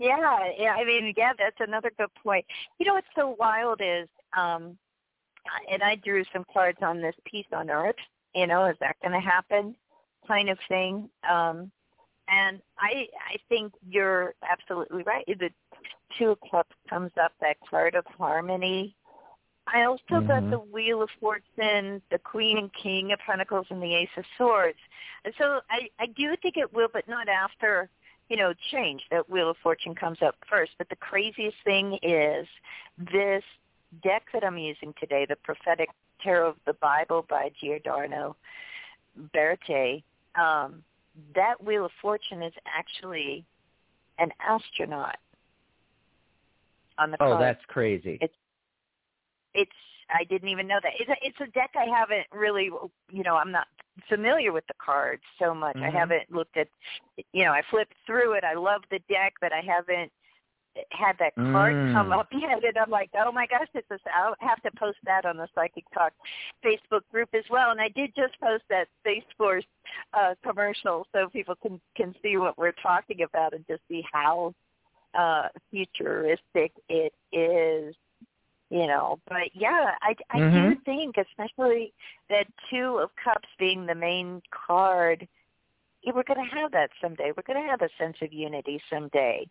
[0.00, 0.74] Yeah, yeah.
[0.74, 2.44] I mean, yeah, that's another good point.
[2.80, 4.76] You know what's so wild is, um,
[5.70, 7.94] and I drew some cards on this piece on Earth
[8.36, 9.74] you know, is that going to happen?
[10.28, 11.08] Kind of thing.
[11.28, 11.72] Um,
[12.28, 15.24] and I I think you're absolutely right.
[15.26, 15.50] The
[16.18, 18.94] two of cups comes up that card of harmony.
[19.72, 20.26] I also mm-hmm.
[20.28, 24.24] got the Wheel of Fortune, the Queen and King of Pentacles, and the Ace of
[24.36, 24.78] Swords.
[25.24, 27.88] And so I I do think it will, but not after
[28.28, 29.02] you know change.
[29.10, 30.72] That Wheel of Fortune comes up first.
[30.78, 32.46] But the craziest thing is
[33.12, 33.44] this
[34.02, 35.90] deck that I'm using today, the Prophetic
[36.26, 38.36] Tarot of the Bible by Giordano
[39.34, 40.02] Berti,
[40.34, 40.82] um,
[41.34, 43.44] that Wheel of Fortune is actually
[44.18, 45.16] an astronaut
[46.98, 47.42] on the oh, card.
[47.42, 48.18] that's crazy.
[48.20, 48.34] It's
[49.54, 49.70] it's
[50.10, 50.92] I didn't even know that.
[50.98, 52.70] It's a, it's a deck I haven't really,
[53.10, 53.66] you know, I'm not
[54.08, 55.76] familiar with the cards so much.
[55.76, 55.96] Mm-hmm.
[55.96, 56.68] I haven't looked at,
[57.32, 58.44] you know, I flipped through it.
[58.44, 60.12] I love the deck, but I haven't
[60.90, 61.92] had that card mm.
[61.92, 64.00] come up yet, and I'm like, oh my gosh, this is.
[64.14, 66.12] I'll have to post that on the Psychic Talk
[66.64, 67.70] Facebook group as well.
[67.70, 69.64] And I did just post that Space Force
[70.14, 74.54] uh, commercial so people can can see what we're talking about and just see how
[75.18, 77.94] uh, futuristic it is.
[78.68, 80.70] You know, but yeah, I I mm-hmm.
[80.70, 81.92] do think, especially
[82.30, 85.28] that Two of Cups being the main card,
[86.04, 87.32] we're going to have that someday.
[87.36, 89.46] We're going to have a sense of unity someday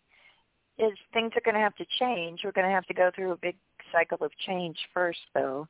[0.78, 2.40] is things are going to have to change.
[2.44, 3.56] We're going to have to go through a big
[3.92, 5.66] cycle of change first, though.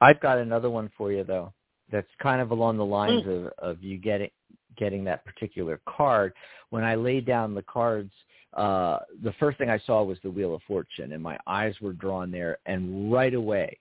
[0.00, 1.52] I've got another one for you though.
[1.92, 3.46] That's kind of along the lines mm.
[3.46, 4.30] of of you getting
[4.78, 6.32] getting that particular card.
[6.70, 8.12] When I laid down the cards,
[8.54, 11.92] uh, the first thing I saw was the Wheel of Fortune, and my eyes were
[11.92, 12.58] drawn there.
[12.64, 13.78] And right away,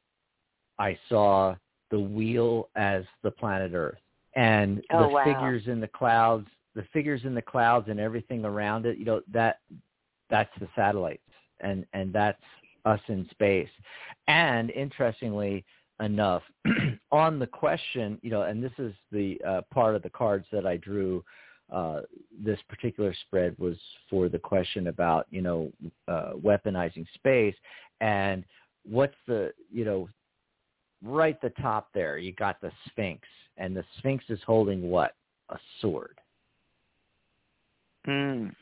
[0.78, 1.56] I saw
[1.90, 4.00] the wheel as the planet Earth,
[4.36, 5.24] and oh, the wow.
[5.24, 9.22] figures in the clouds the figures in the clouds and everything around it, you know,
[9.32, 9.60] that
[10.30, 11.22] that's the satellites
[11.62, 12.42] and and that's
[12.86, 13.70] us in space.
[14.28, 15.66] And interestingly,
[16.00, 16.44] enough
[17.12, 20.66] on the question, you know, and this is the uh, part of the cards that
[20.66, 21.24] I drew.
[21.72, 22.02] Uh,
[22.44, 23.78] this particular spread was
[24.10, 25.72] for the question about, you know,
[26.08, 27.54] uh, weaponizing space
[28.02, 28.44] and
[28.90, 30.10] what's the, you know,
[31.04, 33.22] right the top there, you got the Sphinx,
[33.58, 35.14] and the Sphinx is holding what?
[35.50, 36.18] A sword.
[38.08, 38.54] Mm.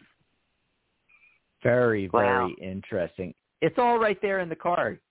[1.67, 2.47] Very, Wow.
[2.47, 3.33] very interesting.
[3.61, 5.01] It's all right there in the card.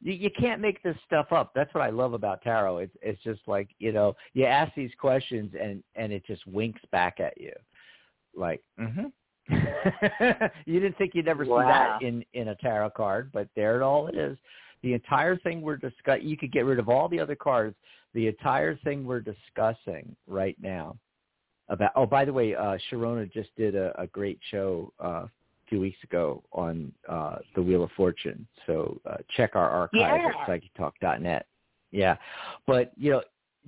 [0.00, 1.52] You, you can't make this stuff up.
[1.54, 2.78] That's what I love about tarot.
[2.78, 6.80] It's it's just like you know you ask these questions and and it just winks
[6.90, 7.52] back at you,
[8.34, 9.06] like mm-hmm.
[10.66, 13.82] you didn't think you'd ever see that in in a tarot card, but there it
[13.82, 14.38] all is.
[14.82, 17.76] The entire thing we're discussing, you could get rid of all the other cards.
[18.14, 20.96] The entire thing we're discussing right now
[21.68, 21.92] about.
[21.94, 25.26] Oh, by the way, uh, Sharona just did a, a great show uh,
[25.68, 28.46] few weeks ago on uh, the Wheel of Fortune.
[28.66, 30.28] So uh, check our archive Yeah.
[30.28, 31.46] at psychictalk.net.
[31.92, 32.16] Yeah,
[32.66, 33.22] but you know,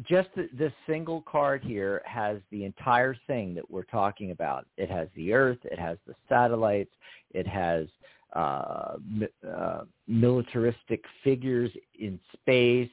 [0.08, 4.66] just th- this single card here has the entire thing that we're talking about.
[4.76, 6.90] It has the Earth, it has the satellites,
[7.32, 7.86] it has
[8.34, 8.96] uh,
[9.48, 12.90] uh, militaristic figures in space.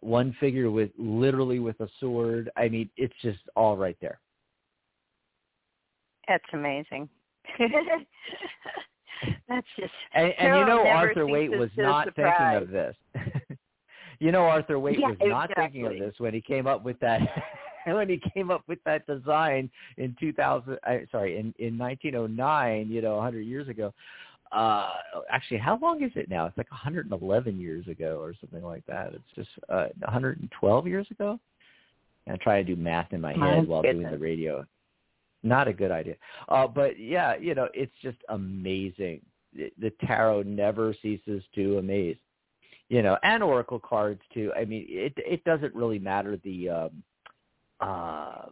[0.00, 2.50] One figure with literally with a sword.
[2.56, 4.20] I mean, it's just all right there.
[6.28, 7.08] That's amazing.
[9.48, 12.94] That's just And, and you know, Arthur Waite was not thinking of this.
[14.18, 16.98] you know, Arthur Waite Yeah, was not thinking of this when he came up with
[17.00, 17.20] that.
[17.86, 23.00] when he came up with that design in 2000, I, sorry, in in 1909, you
[23.00, 23.92] know, 100 years ago.
[24.52, 24.90] Uh,
[25.30, 26.46] actually, how long is it now?
[26.46, 29.12] It's like 111 years ago or something like that.
[29.12, 31.38] It's just uh, 112 years ago.
[32.28, 34.64] I'm trying to do math in my My head while doing the radio.
[35.42, 36.16] Not a good idea.
[36.48, 39.20] Uh, but yeah, you know, it's just amazing.
[39.54, 42.16] The tarot never ceases to amaze.
[42.88, 44.52] You know, and oracle cards too.
[44.56, 47.02] I mean, it it doesn't really matter the um
[47.80, 48.46] uh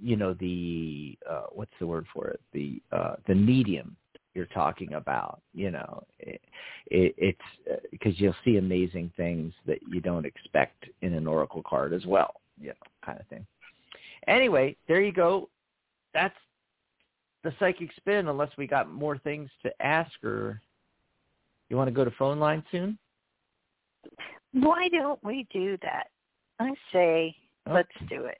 [0.00, 2.40] you know the uh what's the word for it?
[2.52, 3.96] The uh the medium
[4.34, 6.02] you're talking about, you know.
[6.18, 6.40] It,
[6.86, 11.92] it it's because you'll see amazing things that you don't expect in an oracle card
[11.92, 12.74] as well, you know,
[13.04, 13.46] kind of thing.
[14.28, 15.48] Anyway, there you go
[16.14, 16.36] that's
[17.42, 20.62] the psychic spin unless we got more things to ask or
[21.68, 22.96] you want to go to phone line soon
[24.52, 26.04] why don't we do that?
[26.60, 27.34] I say
[27.66, 27.72] Oh.
[27.72, 28.36] let's do it.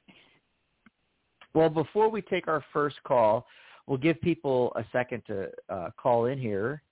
[1.55, 3.47] well before we take our first call
[3.87, 6.83] we'll give people a second to uh, call in here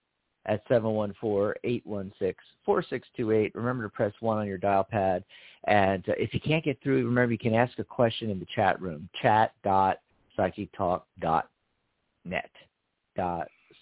[0.46, 5.22] at 714-816-4628 remember to press 1 on your dial pad
[5.68, 8.46] and uh, if you can't get through remember you can ask a question in the
[8.54, 9.98] chat room chat.psychictalk.net dot
[10.38, 12.50] psychictalk.net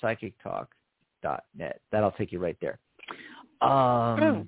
[0.03, 1.81] Psychictalk.net.
[1.93, 2.79] that'll take you right there
[3.61, 4.43] um Hmm.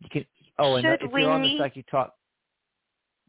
[0.00, 0.24] you can
[0.58, 2.14] oh and Should if we you're on the need- psychic talk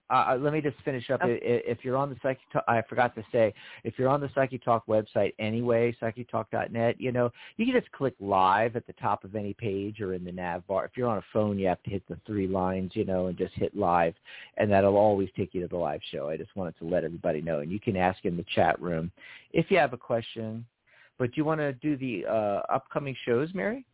[0.10, 1.22] uh, let me just finish up.
[1.24, 3.53] I- i- If you're on the Psychic Talk, I forgot to say,
[3.84, 8.14] if you're on the Psychic Talk website anyway, psychictalk.net, you know, you can just click
[8.20, 10.86] live at the top of any page or in the nav bar.
[10.86, 13.38] If you're on a phone, you have to hit the three lines, you know, and
[13.38, 14.16] just hit live,
[14.58, 16.30] and that'll always take you to the live show.
[16.30, 19.12] I just wanted to let everybody know, and you can ask in the chat room
[19.53, 20.66] if you have a question.
[21.18, 23.86] But do you want to do the uh, upcoming shows, Mary?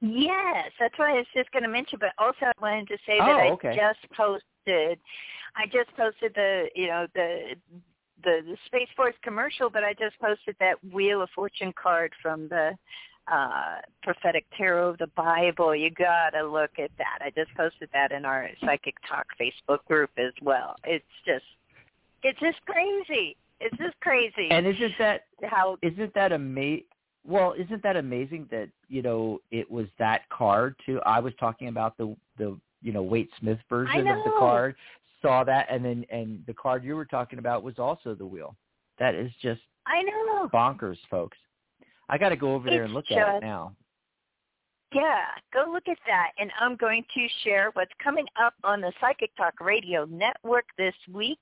[0.00, 1.98] Yes, that's what I was just going to mention.
[2.00, 3.74] But also, I wanted to say that Oh, I okay.
[3.74, 4.00] just
[4.64, 4.98] posted.
[5.56, 7.54] I just posted the you know the
[8.24, 12.48] the the Space Force commercial, but I just posted that Wheel of Fortune card from
[12.48, 12.72] the
[13.30, 15.74] uh prophetic tarot of the Bible.
[15.74, 17.18] You gotta look at that.
[17.20, 20.76] I just posted that in our Psychic Talk Facebook group as well.
[20.84, 21.44] It's just
[22.22, 23.36] it's just crazy.
[23.60, 26.84] It's just crazy And isn't that how isn't that amazing?
[27.24, 31.00] Well, isn't that amazing that you know it was that card too?
[31.06, 34.74] I was talking about the the you know Wade Smith version of the card.
[35.20, 38.56] Saw that, and then and the card you were talking about was also the wheel.
[38.98, 40.48] That is just I know.
[40.52, 41.38] bonkers, folks.
[42.08, 43.74] I got to go over there and look at it now.
[44.94, 45.24] Yeah,
[45.54, 46.32] go look at that.
[46.38, 50.94] And I'm going to share what's coming up on the Psychic Talk Radio Network this
[51.10, 51.38] week.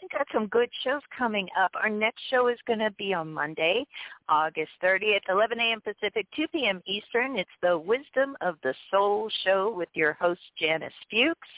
[0.00, 1.70] We've got some good shows coming up.
[1.80, 3.86] Our next show is going to be on Monday,
[4.28, 5.80] August 30th, 11 a.m.
[5.80, 6.82] Pacific, 2 p.m.
[6.86, 7.38] Eastern.
[7.38, 11.48] It's the Wisdom of the Soul show with your host, Janice Fuchs.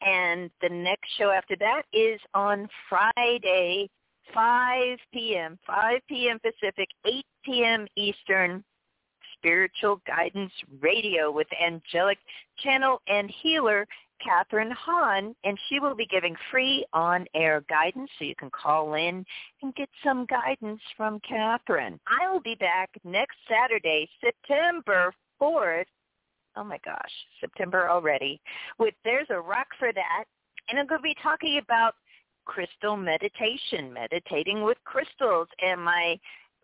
[0.00, 3.90] And the next show after that is on Friday,
[4.32, 6.38] 5 p.m., 5 p.m.
[6.38, 7.86] Pacific, 8 p.m.
[7.96, 8.64] Eastern.
[9.40, 12.18] Spiritual Guidance Radio with angelic
[12.58, 13.86] channel and healer
[14.22, 19.24] Catherine Hahn, and she will be giving free on-air guidance, so you can call in
[19.62, 21.98] and get some guidance from Catherine.
[22.06, 25.86] I will be back next Saturday, September 4th,
[26.56, 28.40] Oh my gosh, September already.
[28.78, 30.24] With there's a rock for that,
[30.68, 31.94] and I'm going to be talking about
[32.44, 36.18] crystal meditation, meditating with crystals, and my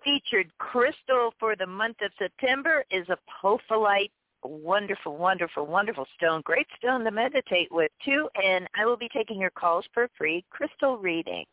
[0.07, 4.13] featured crystal for the month of September is a apophyllite
[4.45, 6.41] wonderful, wonderful, wonderful stone.
[6.45, 8.29] Great stone to meditate with too.
[8.43, 11.47] And I will be taking your calls for free crystal readings.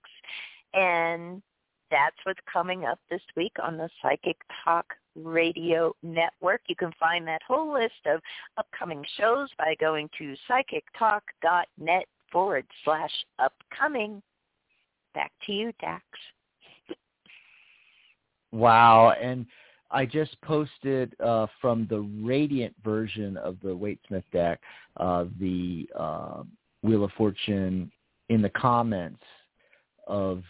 [0.76, 1.42] And
[1.90, 4.86] that's what's coming up this week on the Psychic Talk
[5.16, 6.62] Radio Network.
[6.68, 8.22] You can find that whole list of
[8.58, 14.22] upcoming shows by going to psychictalk.net forward slash upcoming.
[15.14, 16.04] Back to you, Dax.
[18.54, 19.14] Wow.
[19.22, 19.46] And
[19.92, 24.62] I just posted uh, from the Radiant version of the Waite-Smith deck,
[24.98, 26.44] uh, the uh,
[26.84, 27.92] Wheel of Fortune
[28.30, 29.22] in the comments
[30.08, 30.44] of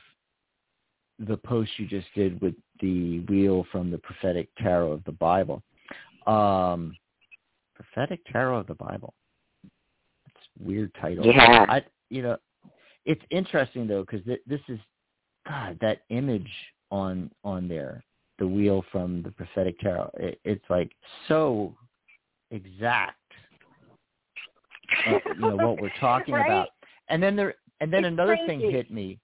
[1.20, 5.62] the post you just did with the wheel from the prophetic tarot of the Bible.
[6.28, 6.96] Um,
[7.76, 9.14] prophetic tarot of the Bible.
[9.64, 11.26] It's weird title.
[11.26, 11.66] Yeah.
[11.70, 12.38] I, you know,
[13.06, 14.80] it's interesting though because th- this is
[15.48, 16.50] God that image
[16.94, 18.04] on on there
[18.40, 20.10] the wheel from the prophetic tarot.
[20.16, 20.92] It, it's like
[21.28, 21.74] so
[22.52, 23.18] exact,
[25.08, 26.46] uh, you know, what we're talking right?
[26.46, 26.70] about.
[27.10, 28.48] And then there, and then it's another crazy.
[28.48, 29.20] thing hit me.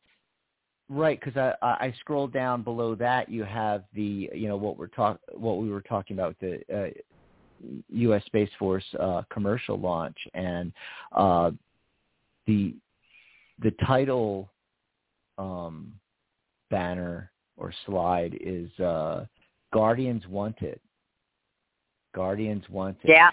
[0.92, 3.30] Right, because I, I scrolled down below that.
[3.30, 6.90] You have the you know what we're talk what we were talking about the uh,
[7.90, 8.26] U.S.
[8.26, 10.74] Space Force uh, commercial launch and
[11.16, 11.52] uh,
[12.48, 12.74] the
[13.62, 14.50] the title
[15.38, 15.94] um,
[16.72, 19.26] banner or slide is uh,
[19.74, 20.80] Guardians Wanted.
[22.16, 22.98] Guardians Wanted.
[23.04, 23.30] Yeah.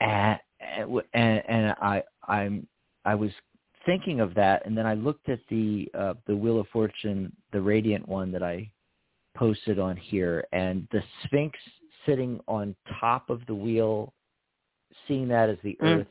[0.00, 0.38] And,
[1.14, 2.66] and and I I'm
[3.04, 3.30] I was
[3.84, 7.60] thinking of that, and then I looked at the uh, the Wheel of Fortune, the
[7.60, 8.70] Radiant one that I
[9.36, 11.58] posted on here, and the Sphinx
[12.06, 14.12] sitting on top of the wheel,
[15.06, 16.00] seeing that as the Mm.
[16.00, 16.06] Earth,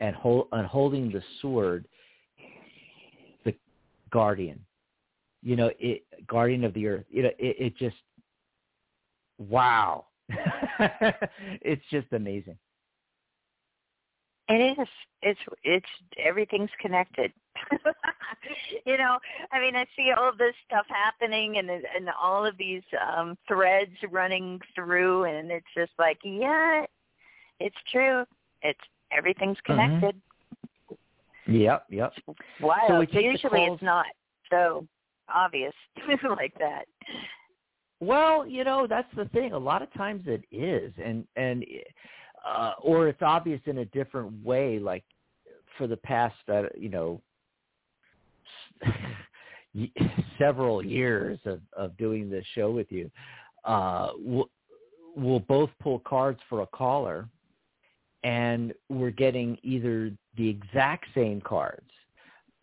[0.00, 1.86] and, hold, and holding the sword,
[3.44, 3.54] the
[4.10, 4.64] Guardian.
[5.44, 7.04] You know, it Guardian of the Earth.
[7.10, 7.96] You know, it, it just
[9.38, 10.06] wow.
[11.60, 12.56] it's just amazing.
[14.48, 14.88] It is.
[15.22, 15.86] It's it's
[16.18, 17.32] everything's connected.
[18.86, 19.18] you know,
[19.52, 23.36] I mean, I see all of this stuff happening, and and all of these um
[23.46, 26.84] threads running through, and it's just like, yeah,
[27.60, 28.24] it's true.
[28.62, 28.80] It's
[29.12, 30.00] everything's Mm-hmm.
[30.00, 30.20] connected.
[31.46, 32.12] Yep, yep.
[32.60, 32.76] Wow.
[32.88, 34.06] So we take the Usually it's not
[34.50, 34.86] so
[35.32, 35.74] obvious
[36.36, 36.84] like that.
[38.00, 39.52] Well, you know, that's the thing.
[39.52, 41.64] A lot of times it is, and and
[42.46, 44.78] uh, or it's obvious in a different way.
[44.78, 45.04] Like
[45.78, 47.20] for the past, uh, you know,
[50.38, 53.10] several years of of doing this show with you,
[53.64, 54.50] uh, we'll,
[55.16, 57.28] we'll both pull cards for a caller,
[58.22, 61.90] and we're getting either the exact same cards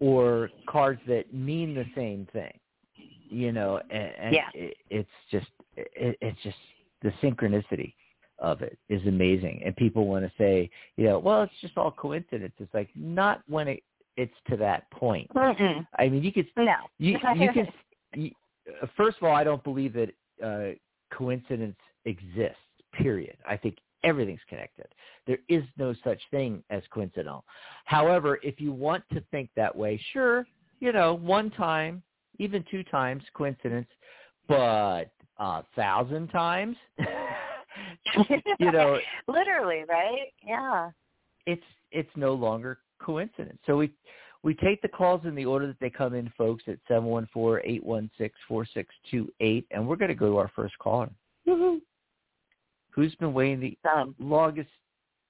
[0.02, 2.52] or cards that mean the same thing
[3.30, 4.50] you know and, and Yeah.
[4.54, 5.48] it, it's just
[5.78, 6.58] it, it's just
[7.02, 7.94] the synchronicity
[8.40, 11.92] of it is amazing and people want to say you know well it's just all
[11.92, 13.84] coincidence it's like not when it
[14.18, 15.88] it's to that point Mm-mm.
[16.00, 16.76] i mean you could No.
[16.98, 17.68] you you can
[18.16, 18.32] you,
[18.98, 20.12] first of all i don't believe that
[20.44, 20.76] uh
[21.16, 22.58] coincidence exists
[22.94, 24.88] period i think everything's connected
[25.28, 27.44] there is no such thing as coincidental
[27.86, 30.46] however if you want to think that way sure
[30.80, 32.02] you know one time
[32.40, 33.88] even two times coincidence
[34.48, 36.76] but a thousand times
[38.60, 38.98] you know
[39.28, 40.28] literally, right?
[40.46, 40.92] Yeah.
[41.46, 43.60] it's it's no longer coincidence.
[43.66, 43.92] So we
[44.44, 47.28] we take the calls in the order that they come in, folks, at seven one
[47.34, 50.52] four eight one six four six two eight, and we're going to go to our
[50.56, 51.10] first caller.
[52.92, 54.70] Who's been waiting the Um, longest?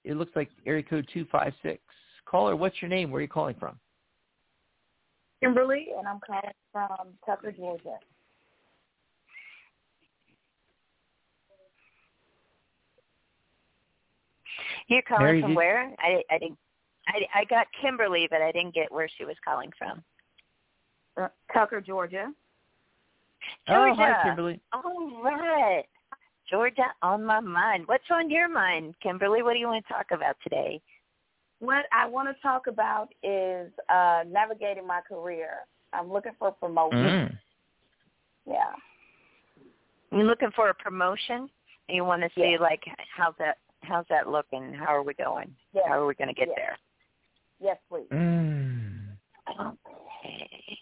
[0.03, 1.81] It looks like area code two five six.
[2.25, 3.11] Caller, what's your name?
[3.11, 3.79] Where are you calling from?
[5.41, 7.97] Kimberly, and I'm calling from Tucker, Georgia.
[14.87, 15.93] you're calling Mary, from did- where?
[15.99, 16.57] I I didn't.
[17.07, 20.03] I I got Kimberly, but I didn't get where she was calling from.
[21.17, 22.31] Uh, Tucker, Georgia.
[23.67, 24.59] Oh, hi, Kimberly.
[24.71, 25.85] All right.
[26.51, 27.87] Georgia on my mind.
[27.87, 29.41] What's on your mind, Kimberly?
[29.41, 30.81] What do you want to talk about today?
[31.59, 35.59] What I want to talk about is uh, navigating my career.
[35.93, 36.99] I'm looking for a promotion.
[36.99, 37.37] Mm.
[38.47, 38.73] Yeah.
[40.11, 41.49] You're looking for a promotion,
[41.87, 42.57] and you want to see Yeah.
[42.59, 42.83] like
[43.15, 44.73] how's that how's that looking?
[44.73, 45.55] How are we going?
[45.73, 45.85] Yes.
[45.87, 46.57] How are we going to get Yes.
[46.57, 46.77] there?
[47.61, 48.09] Yes, please.
[48.11, 49.17] Mm.
[49.59, 50.77] Okay.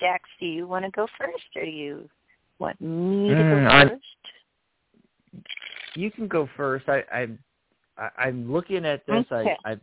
[0.00, 2.08] Dax, do you want to go first, or do you
[2.58, 4.02] want me to Mm, go I'm- first?
[5.94, 6.88] you can go first.
[6.88, 7.38] I, I'm
[7.96, 9.26] I, I'm looking at this.
[9.30, 9.56] Okay.
[9.64, 9.78] I, I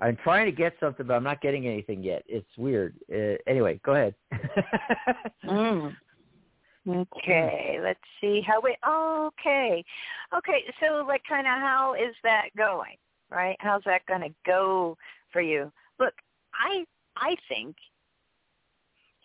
[0.00, 2.22] I'm trying to get something, but I'm not getting anything yet.
[2.26, 2.96] It's weird.
[3.12, 4.14] Uh, anyway, go ahead.
[5.44, 5.96] Mm.
[6.88, 8.74] Okay, let's see how we.
[8.88, 9.84] Okay,
[10.36, 10.64] okay.
[10.80, 12.96] So, like, kind of, how is that going?
[13.30, 13.56] Right?
[13.60, 14.96] How's that going to go
[15.32, 15.70] for you?
[15.98, 16.14] Look,
[16.54, 16.84] I
[17.16, 17.76] I think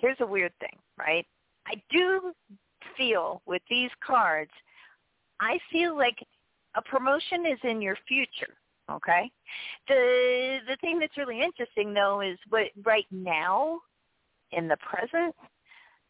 [0.06, 1.26] here's a weird thing, right?
[1.66, 2.32] I do
[2.96, 4.52] feel with these cards,
[5.42, 6.18] I feel like
[6.76, 8.54] a promotion is in your future.
[8.92, 9.32] Okay.
[9.88, 13.80] The the thing that's really interesting though is what right now,
[14.52, 15.36] in the present,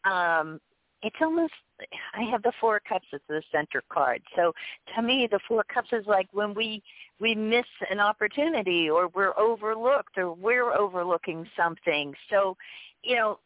[0.04, 0.60] um,
[1.02, 1.54] it's almost
[2.14, 4.20] I have the four cups as the center card.
[4.36, 4.52] So
[4.94, 6.82] to me the four cups is like when we
[7.18, 12.12] we miss an opportunity or we're overlooked or we're overlooking something.
[12.28, 12.58] So,
[13.02, 13.38] you know,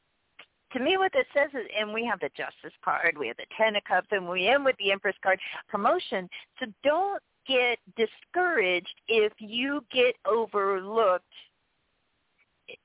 [0.73, 3.47] to me what this says is and we have the justice card, we have the
[3.57, 6.29] ten of cups and we end with the empress card, promotion.
[6.59, 11.25] So don't get discouraged if you get overlooked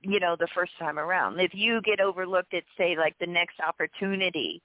[0.02, 3.60] you know the first time around if you get overlooked at say like the next
[3.60, 4.62] opportunity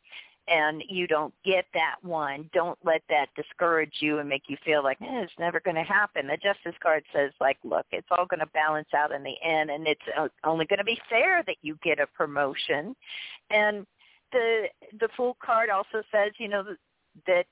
[0.49, 4.83] and you don't get that one don't let that discourage you and make you feel
[4.83, 6.27] like eh, it's never going to happen.
[6.27, 9.71] The justice card says like look it's all going to balance out in the end
[9.71, 12.95] and it's uh, only going to be fair that you get a promotion.
[13.51, 13.87] And
[14.33, 14.65] the
[14.99, 16.65] the fool card also says you know
[17.27, 17.45] that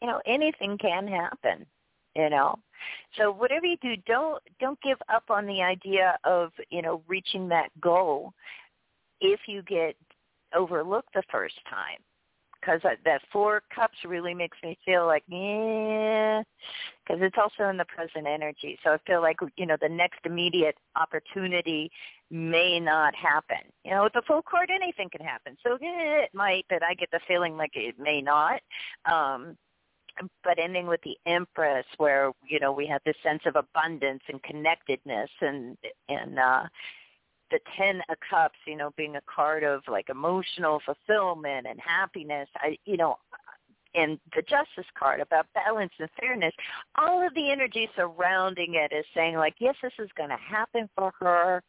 [0.00, 1.66] you know anything can happen
[2.14, 2.58] you know?
[3.16, 7.48] So whatever you do don't don't give up on the idea of you know reaching
[7.48, 8.32] that goal.
[9.20, 9.96] If you get
[10.54, 11.98] overlooked the first time.
[12.60, 16.42] Because that four cups really makes me feel like yeah
[17.02, 18.78] because it's also in the present energy.
[18.84, 21.90] So i feel like you know the next immediate opportunity
[22.30, 23.64] may not happen.
[23.82, 25.56] You know with the fool card anything can happen.
[25.64, 28.60] So it might but i get the feeling like it may not.
[29.10, 29.56] Um
[30.44, 34.42] but ending with the empress where you know we have this sense of abundance and
[34.42, 35.76] connectedness and
[36.08, 36.64] and uh
[37.50, 42.48] the ten of cups you know being a card of like emotional fulfillment and happiness
[42.56, 43.16] i you know
[43.94, 46.54] and the justice card about balance and fairness
[46.96, 50.88] all of the energy surrounding it is saying like yes this is going to happen
[50.96, 51.62] for her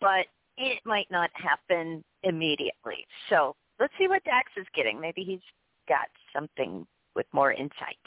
[0.00, 5.40] but it might not happen immediately so let's see what dax is getting maybe he's
[5.88, 7.98] got something with more insight.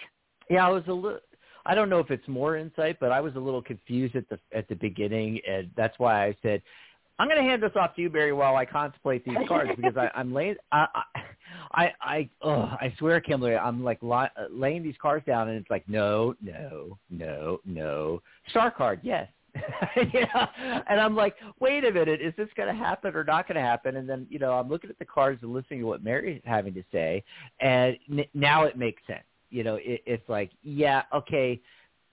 [0.50, 1.20] Yeah, I was a little.
[1.66, 4.40] I don't know if it's more insight, but I was a little confused at the
[4.54, 6.62] at the beginning, and that's why I said
[7.20, 9.98] I'm going to hand this off to you, Mary, while I contemplate these cards because
[9.98, 10.56] I, I'm laying.
[10.72, 10.88] I
[11.72, 15.70] I I oh, I swear, Kimberly, I'm like li- laying these cards down, and it's
[15.70, 18.22] like no, no, no, no.
[18.50, 19.28] Star card, yes.
[19.96, 23.62] And I'm like, wait a minute, is this going to happen or not going to
[23.62, 23.96] happen?
[23.96, 26.74] And then, you know, I'm looking at the cards and listening to what Mary's having
[26.76, 27.24] to say,
[27.60, 29.24] and n- now it makes sense.
[29.50, 31.60] You know, it, it's like, yeah, okay,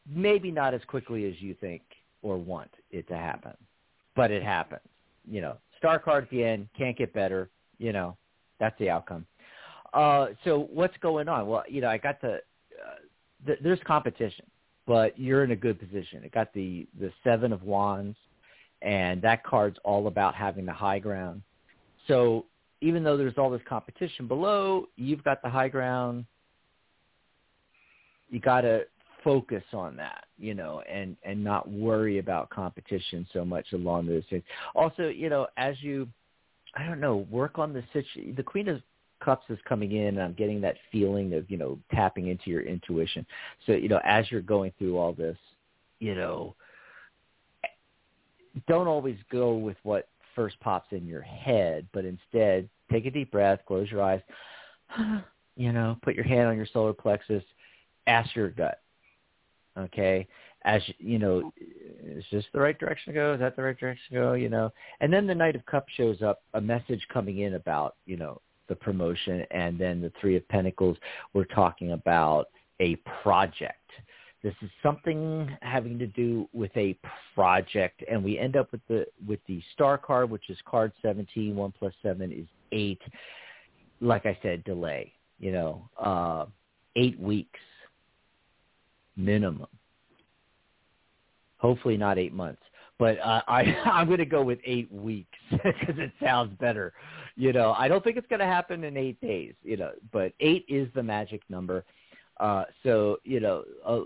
[0.08, 1.82] maybe not as quickly as you think
[2.22, 3.54] or want it to happen,
[4.16, 4.80] but it happens.
[5.30, 7.50] You know, star card at the end, can't get better.
[7.78, 8.16] You know,
[8.60, 9.26] that's the outcome.
[9.92, 11.46] Uh, so what's going on?
[11.46, 12.96] Well, you know, I got the, uh,
[13.46, 14.44] th- there's competition
[14.86, 16.22] but you're in a good position.
[16.24, 18.16] It got the the seven of wands,
[18.82, 21.42] and that card's all about having the high ground.
[22.06, 22.46] So
[22.80, 26.26] even though there's all this competition below, you've got the high ground.
[28.28, 28.84] You got to
[29.24, 34.22] focus on that, you know, and and not worry about competition so much along those
[34.30, 34.44] things.
[34.74, 36.06] Also, you know, as you,
[36.76, 38.34] I don't know, work on the situation.
[38.36, 38.80] The Queen of
[39.24, 42.60] cups is coming in and I'm getting that feeling of, you know, tapping into your
[42.60, 43.26] intuition.
[43.66, 45.38] So, you know, as you're going through all this,
[45.98, 46.54] you know,
[48.68, 53.30] don't always go with what first pops in your head, but instead take a deep
[53.30, 54.20] breath, close your eyes,
[55.56, 57.42] you know, put your hand on your solar plexus,
[58.06, 58.80] ask your gut.
[59.78, 60.26] Okay?
[60.64, 63.34] As you know, is this the right direction to go?
[63.34, 64.32] Is that the right direction to go?
[64.32, 67.96] You know, and then the Knight of Cups shows up, a message coming in about
[68.06, 70.96] you know the promotion, and then the Three of Pentacles,
[71.34, 72.48] we're talking about
[72.80, 73.78] a project.
[74.42, 76.98] This is something having to do with a
[77.34, 81.56] project, and we end up with the with the star card, which is card 17.
[81.56, 83.00] One plus seven is eight.
[84.00, 85.12] Like I said, delay.
[85.38, 86.46] You know, uh,
[86.96, 87.58] eight weeks
[89.16, 89.68] minimum.
[91.58, 92.62] Hopefully not eight months,
[92.98, 96.92] but uh, I I'm going to go with eight weeks because it sounds better
[97.36, 99.54] you know, I don't think it's going to happen in eight days.
[99.62, 101.84] You know, but eight is the magic number.
[102.38, 104.00] Uh, so you know, uh,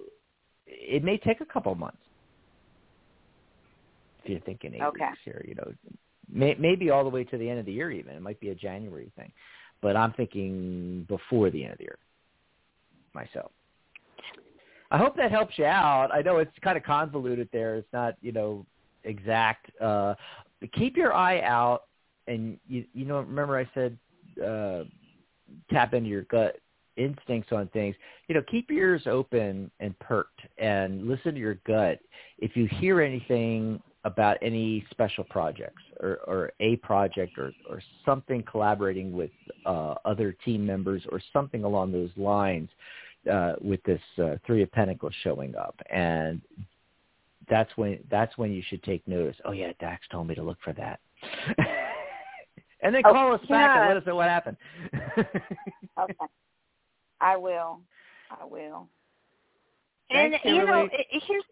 [0.67, 1.99] it may take a couple months.
[4.23, 5.07] If you're thinking eight okay.
[5.07, 5.73] weeks here, you know,
[6.31, 7.91] may, maybe all the way to the end of the year.
[7.91, 9.33] Even it might be a January thing,
[9.83, 11.99] but I'm thinking before the end of the year
[13.15, 13.51] myself.
[14.91, 16.09] I hope that helps you out.
[16.13, 17.77] I know it's kind of convoluted there.
[17.77, 18.65] It's not, you know,
[19.05, 19.71] exact.
[19.81, 20.15] Uh,
[20.73, 21.85] keep your eye out,
[22.27, 23.99] and you, you know, remember I said
[24.45, 24.85] uh,
[25.71, 26.59] tap into your gut
[26.97, 27.97] instincts on things.
[28.29, 32.01] You know, keep your ears open and perked, and listen to your gut.
[32.39, 38.43] If you hear anything about any special projects or, or a project or, or something
[38.45, 39.31] collaborating with
[39.67, 42.75] uh, other team members or something along those lines uh,
[43.61, 45.79] with this uh, Three of Pentacles showing up.
[45.91, 46.41] And
[47.49, 49.37] that's when that's when you should take notice.
[49.45, 51.01] Oh yeah, Dax told me to look for that.
[52.83, 53.81] and then call oh, us back yeah.
[53.81, 54.57] and let us know what happened.
[55.19, 56.15] okay.
[57.21, 57.81] I will.
[58.31, 58.89] I will.
[60.11, 61.45] And Thanks, you know, here's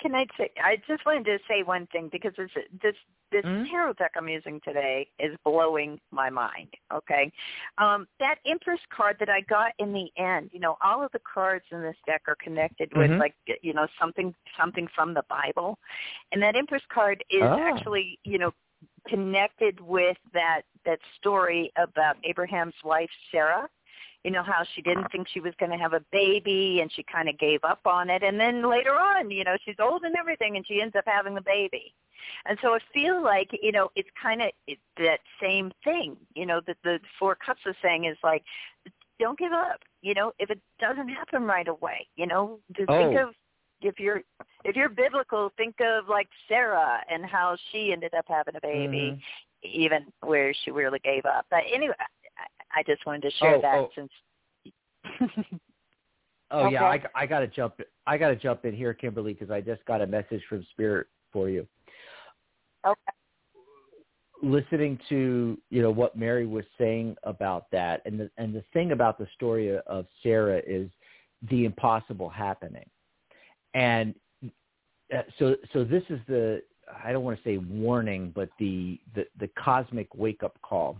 [0.00, 0.50] can I say?
[0.62, 2.50] I just wanted to say one thing because this
[2.82, 2.94] this
[3.30, 3.64] this mm-hmm.
[3.70, 6.68] tarot deck I'm using today is blowing my mind.
[6.92, 7.30] Okay,
[7.78, 10.50] um, that Empress card that I got in the end.
[10.52, 13.20] You know, all of the cards in this deck are connected with mm-hmm.
[13.20, 15.78] like you know something something from the Bible,
[16.32, 17.58] and that Empress card is oh.
[17.60, 18.52] actually you know
[19.08, 23.68] connected with that that story about Abraham's wife Sarah
[24.24, 27.04] you know how she didn't think she was going to have a baby and she
[27.10, 28.22] kind of gave up on it.
[28.22, 31.34] And then later on you know she's old and everything and she ends up having
[31.34, 31.94] the baby.
[32.46, 36.46] And so i feel like you know it's kind of it, that same thing you
[36.46, 38.42] know that the four cups is saying is like
[39.20, 39.80] don't give up.
[40.02, 42.96] You know if it doesn't happen right away you know to oh.
[42.96, 43.34] think of
[43.80, 44.22] if you're
[44.64, 49.12] if you're biblical think of like sarah and how she ended up having a baby
[49.12, 49.18] mm-hmm.
[49.62, 51.46] even where she really gave up.
[51.50, 51.94] But anyway
[52.74, 53.88] I just wanted to share oh, that oh.
[53.94, 54.10] since.
[56.50, 56.74] oh okay.
[56.74, 57.74] yeah, I, I got to jump.
[58.06, 61.06] I got to jump in here, Kimberly, because I just got a message from Spirit
[61.32, 61.66] for you.
[62.86, 63.00] Okay.
[64.42, 68.92] Listening to you know what Mary was saying about that, and the and the thing
[68.92, 70.88] about the story of Sarah is
[71.50, 72.88] the impossible happening,
[73.74, 74.14] and
[75.14, 76.62] uh, so so this is the
[77.04, 80.98] I don't want to say warning, but the the, the cosmic wake up call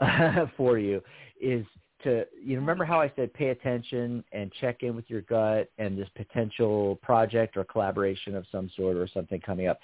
[0.56, 1.02] for you
[1.40, 1.64] is
[2.02, 5.98] to you remember how I said pay attention and check in with your gut and
[5.98, 9.78] this potential project or collaboration of some sort or something coming up.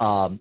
[0.00, 0.40] Um,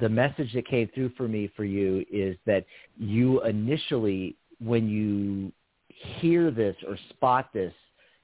[0.00, 2.66] the message that came through for me for you is that
[2.98, 5.52] you initially, when you
[5.88, 7.72] hear this or spot this,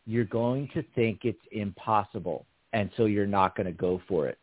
[0.06, 4.38] you're going to think it's impossible, and so you're not going to go for it.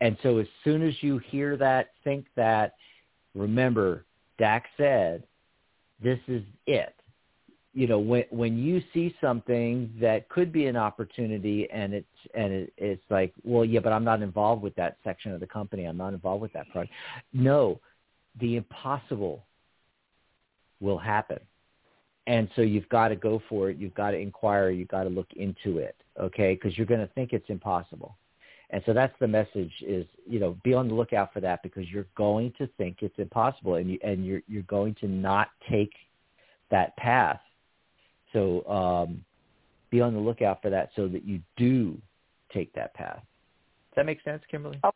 [0.00, 2.74] And so as soon as you hear that, think that,
[3.34, 4.05] remember
[4.38, 5.24] Dax said,
[6.02, 6.94] this is it.
[7.72, 12.52] You know, when when you see something that could be an opportunity and it's and
[12.52, 15.84] it, it's like, well, yeah, but I'm not involved with that section of the company.
[15.84, 16.94] I'm not involved with that project.
[17.34, 17.78] No,
[18.40, 19.44] the impossible
[20.80, 21.38] will happen.
[22.26, 23.76] And so you've got to go for it.
[23.76, 24.70] You've got to inquire.
[24.70, 26.54] You've got to look into it, okay?
[26.54, 28.16] Because you're going to think it's impossible.
[28.70, 31.88] And so that's the message is, you know, be on the lookout for that because
[31.88, 35.92] you're going to think it's impossible and you and you're you're going to not take
[36.70, 37.40] that path.
[38.32, 39.24] So um
[39.90, 41.96] be on the lookout for that so that you do
[42.52, 43.20] take that path.
[43.20, 44.80] Does that make sense, Kimberly?
[44.82, 44.90] Oh,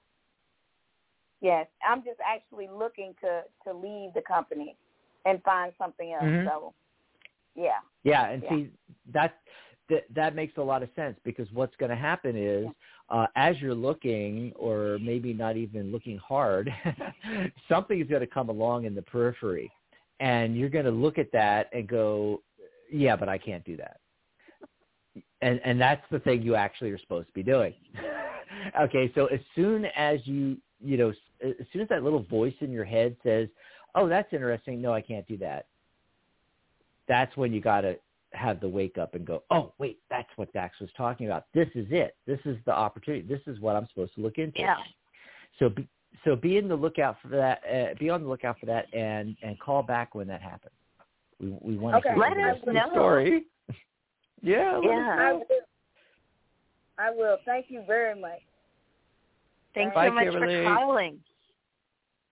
[1.41, 1.69] yes.
[1.89, 4.77] I'm just actually looking to to leave the company
[5.27, 6.25] and find something else.
[6.25, 6.49] Mm-hmm.
[6.49, 6.75] So
[7.55, 7.79] yeah.
[8.03, 8.51] Yeah, and yeah.
[8.51, 8.71] see
[9.13, 9.39] that
[9.91, 12.67] that that makes a lot of sense because what's going to happen is
[13.11, 16.73] uh, as you're looking, or maybe not even looking hard,
[17.69, 19.71] something is going to come along in the periphery,
[20.21, 22.41] and you're going to look at that and go,
[22.91, 23.99] "Yeah, but I can't do that."
[25.43, 27.75] And and that's the thing you actually are supposed to be doing.
[28.81, 31.13] okay, so as soon as you you know
[31.43, 33.49] as soon as that little voice in your head says,
[33.95, 35.67] "Oh, that's interesting," no, I can't do that.
[37.09, 37.97] That's when you got to
[38.33, 41.47] have the wake up and go, oh, wait, that's what Dax was talking about.
[41.55, 42.17] This is it.
[42.27, 43.27] This is the opportunity.
[43.27, 44.61] This is what I'm supposed to look into.
[44.61, 44.77] Yeah.
[45.59, 45.89] So be,
[46.25, 47.61] so be in the lookout for that.
[47.71, 50.75] Uh, be on the lookout for that, and and call back when that happens.
[51.41, 52.15] We we want okay.
[52.15, 52.89] to let us know.
[52.93, 53.45] Story.
[54.43, 54.81] yeah.
[54.83, 55.17] Yeah.
[55.19, 55.45] I will.
[56.99, 57.39] I will.
[57.45, 58.41] Thank you very much.
[59.75, 60.65] Thanks Bye, so much Kimberly.
[60.65, 61.19] for calling.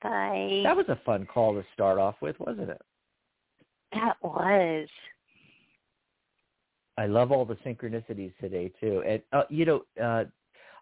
[0.02, 0.62] Bye.
[0.64, 2.82] That was a fun call to start off with, wasn't it?
[3.92, 4.88] That was.
[6.98, 9.02] I love all the synchronicities today too.
[9.06, 10.24] And uh, you know, uh,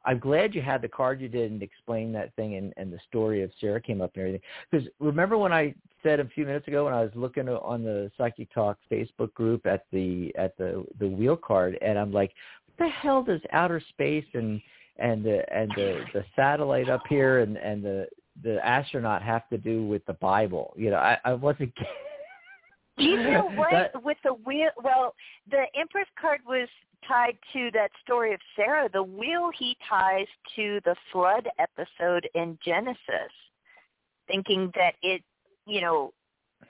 [0.06, 2.98] I'm glad you had the card you did and explain that thing and, and the
[3.08, 4.40] story of Sarah came up and everything.
[4.70, 8.10] Because remember when I said a few minutes ago when I was looking on the
[8.16, 12.32] Psychic Talk Facebook group at the at the the wheel card and I'm like,
[12.66, 14.60] what the hell does outer space and
[14.98, 18.06] and the and the the satellite up here and and the
[18.42, 20.72] the astronaut have to do with the Bible?
[20.76, 21.74] You know, I, I wasn't
[22.96, 23.72] You know what?
[23.72, 25.14] That, With the wheel, well,
[25.50, 26.68] the Empress card was
[27.06, 28.88] tied to that story of Sarah.
[28.92, 30.26] The wheel he ties
[30.56, 33.32] to the flood episode in Genesis,
[34.26, 35.22] thinking that it,
[35.66, 36.12] you know,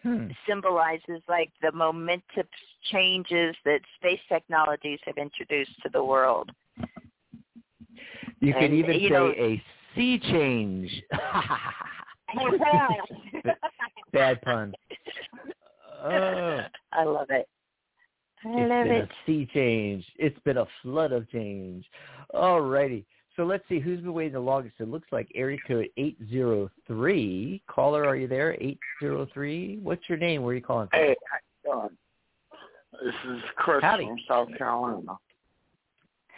[0.03, 0.29] hmm.
[0.49, 2.47] symbolizes like the momentous
[2.91, 6.51] changes that space technologies have introduced to the world.
[8.41, 9.63] You and, could even say know, a
[9.95, 11.03] sea change.
[14.13, 14.75] Bad pun.
[16.05, 16.61] Oh.
[16.93, 17.49] I love it.
[18.45, 19.11] I it's love been it.
[19.11, 20.05] a sea change.
[20.17, 21.85] It's been a flood of change.
[22.35, 23.07] All righty.
[23.35, 24.77] So let's see who's been waiting the longest.
[24.79, 27.63] It looks like area code 803.
[27.69, 28.55] Caller, are you there?
[28.55, 29.81] 803.
[29.83, 30.43] What's your name?
[30.43, 31.01] Where are you calling from?
[31.01, 31.99] Hey, how you doing?
[33.05, 34.07] This is Chris Howdy.
[34.07, 35.19] from South Carolina.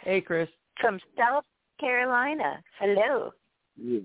[0.03, 0.49] Hey, Chris.
[0.81, 1.45] From South
[1.79, 2.61] Carolina.
[2.79, 3.31] Hello.
[3.81, 3.99] Yeah.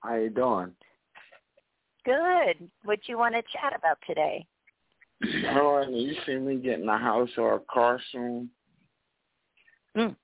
[0.00, 0.72] How you doing?
[2.04, 2.70] Good.
[2.84, 4.46] What do you want to chat about today?
[5.24, 8.50] Oh, you see me getting a house or a car soon?
[9.96, 10.14] Mm.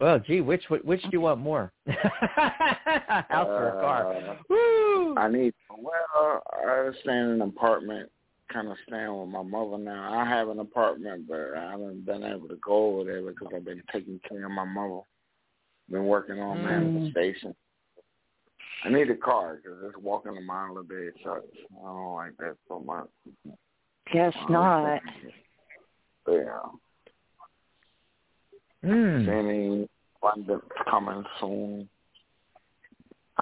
[0.00, 1.72] Well, gee, which which do you want more?
[1.86, 4.14] house or a car?
[4.14, 5.14] Uh, Woo!
[5.16, 5.54] I need.
[5.70, 8.10] Well, I was staying in an apartment,
[8.52, 10.12] kind of staying with my mother now.
[10.18, 13.64] I have an apartment, but I haven't been able to go over there because I've
[13.64, 15.00] been taking care of my mother.
[15.90, 16.64] Been working on mm.
[16.64, 17.54] manifestation.
[18.84, 21.46] I need a car because just walking a mile a day sucks.
[21.82, 23.08] I don't like that so much.
[24.12, 25.00] Guess not.
[26.28, 26.44] Yeah.
[28.84, 29.28] Mm.
[29.28, 29.88] Any
[30.22, 31.88] abundance coming soon.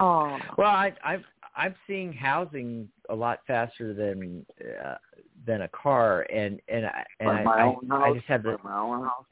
[0.00, 0.38] Oh.
[0.56, 1.24] Well, I, I've
[1.56, 4.94] I'm seeing housing a lot faster than uh,
[5.46, 9.04] than a car, and and I and I, I, I just have the my own
[9.04, 9.24] house.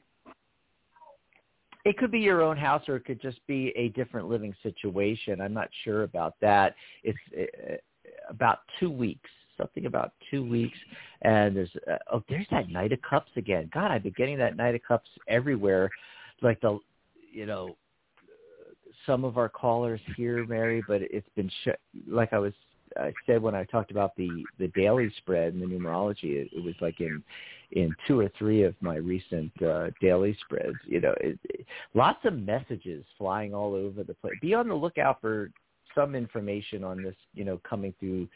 [1.85, 5.41] It could be your own house, or it could just be a different living situation.
[5.41, 6.75] I'm not sure about that.
[7.03, 7.75] It's uh,
[8.29, 10.77] about two weeks, something about two weeks,
[11.21, 13.69] and there's uh, oh, there's that Knight of Cups again.
[13.73, 15.89] God, I've been getting that Knight of Cups everywhere,
[16.41, 16.79] like the,
[17.31, 17.75] you know,
[19.05, 21.69] some of our callers here, Mary, but it's been sh-
[22.07, 22.53] like I was
[22.97, 24.29] I said when I talked about the
[24.59, 27.23] the daily spread and the numerology, it, it was like in
[27.71, 30.77] in two or three of my recent uh, daily spreads.
[30.85, 34.33] You know, it, it, lots of messages flying all over the place.
[34.41, 35.49] Be on the lookout for
[35.95, 37.15] some information on this.
[37.33, 38.27] You know, coming through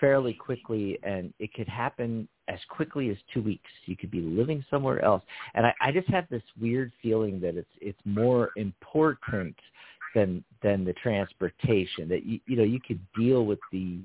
[0.00, 3.70] fairly quickly, and it could happen as quickly as two weeks.
[3.86, 5.22] You could be living somewhere else,
[5.54, 9.56] and I, I just have this weird feeling that it's it's more important
[10.14, 12.08] than than the transportation.
[12.08, 13.98] That you you know you could deal with the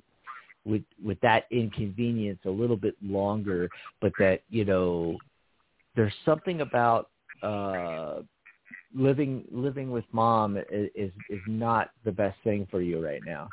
[0.65, 3.69] with with that inconvenience a little bit longer,
[4.01, 5.17] but that you know
[5.95, 7.09] there's something about
[7.41, 8.21] uh
[8.95, 13.49] living living with mom is is, is not the best thing for you right now.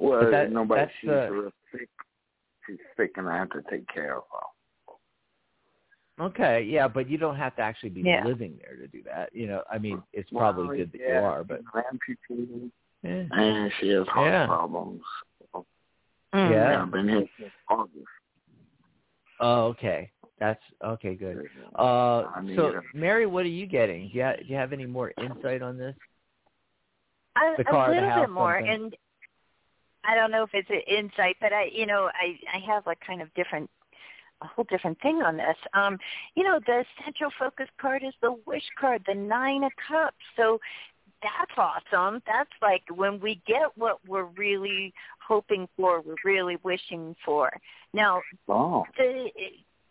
[0.00, 1.88] Well, that, nobody she's uh, real sick.
[2.66, 6.24] She's sick, and I have to take care of her.
[6.26, 8.24] Okay, yeah, but you don't have to actually be yeah.
[8.24, 9.30] living there to do that.
[9.32, 12.70] You know, I mean, it's probably well, good that yeah, you are, but amputee,
[13.04, 13.24] yeah.
[13.30, 14.46] and she has heart yeah.
[14.46, 15.02] problems.
[16.34, 16.50] Mm.
[16.50, 18.06] Yeah, I've been here since August.
[19.40, 20.10] Oh, okay.
[20.40, 21.14] That's okay.
[21.14, 21.48] Good.
[21.74, 22.24] Uh,
[22.54, 24.08] so, Mary, what are you getting?
[24.08, 25.94] Do you, have, do you have any more insight on this?
[27.36, 28.74] A, the car, a little the house, bit more, something?
[28.74, 28.96] and
[30.04, 33.00] I don't know if it's an insight, but I, you know, I I have like
[33.00, 33.70] kind of different
[34.40, 35.56] a whole different thing on this.
[35.74, 35.98] Um,
[36.34, 40.16] you know, the central focus card is the wish card, the nine of cups.
[40.36, 40.60] So
[41.22, 42.22] that's awesome.
[42.26, 44.94] That's like when we get what we're really
[45.26, 47.52] hoping for, we're really wishing for.
[47.92, 48.84] Now, oh.
[48.96, 49.30] the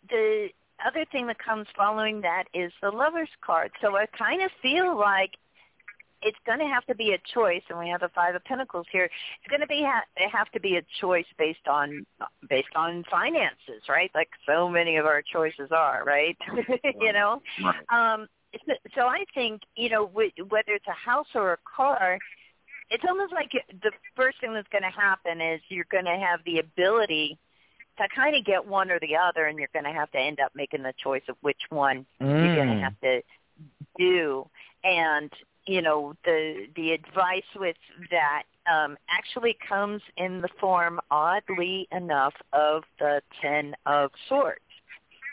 [0.08, 0.48] the
[0.86, 3.70] other thing that comes following that is the lover's card.
[3.80, 5.32] So I kind of feel like
[6.22, 8.86] it's going to have to be a choice, and we have the Five of Pentacles
[8.90, 9.04] here.
[9.04, 12.04] It's going to be ha- have to be a choice based on
[12.48, 14.10] based on finances, right?
[14.14, 16.36] Like so many of our choices are, right?
[17.00, 17.42] you know.
[17.92, 18.26] Um,
[18.94, 22.18] so I think you know w- whether it's a house or a car,
[22.90, 23.52] it's almost like
[23.82, 27.38] the first thing that's going to happen is you're going to have the ability
[27.98, 30.40] to kind of get one or the other, and you're going to have to end
[30.40, 32.44] up making the choice of which one mm.
[32.44, 33.22] you're going to have to
[33.98, 34.48] do.
[34.84, 35.30] And
[35.68, 37.76] you know the the advice with
[38.10, 44.60] that um, actually comes in the form, oddly enough, of the Ten of Swords.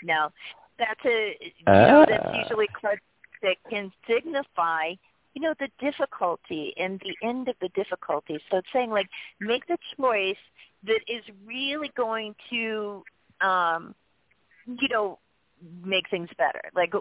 [0.03, 0.31] Now,
[0.77, 2.37] that's a you know that's ah.
[2.37, 3.01] usually cards
[3.41, 4.93] that can signify
[5.33, 8.37] you know the difficulty and the end of the difficulty.
[8.51, 9.07] So it's saying like
[9.39, 10.35] make the choice
[10.83, 13.03] that is really going to
[13.39, 13.95] um,
[14.67, 15.17] you know
[15.83, 16.61] make things better?
[16.75, 16.93] Like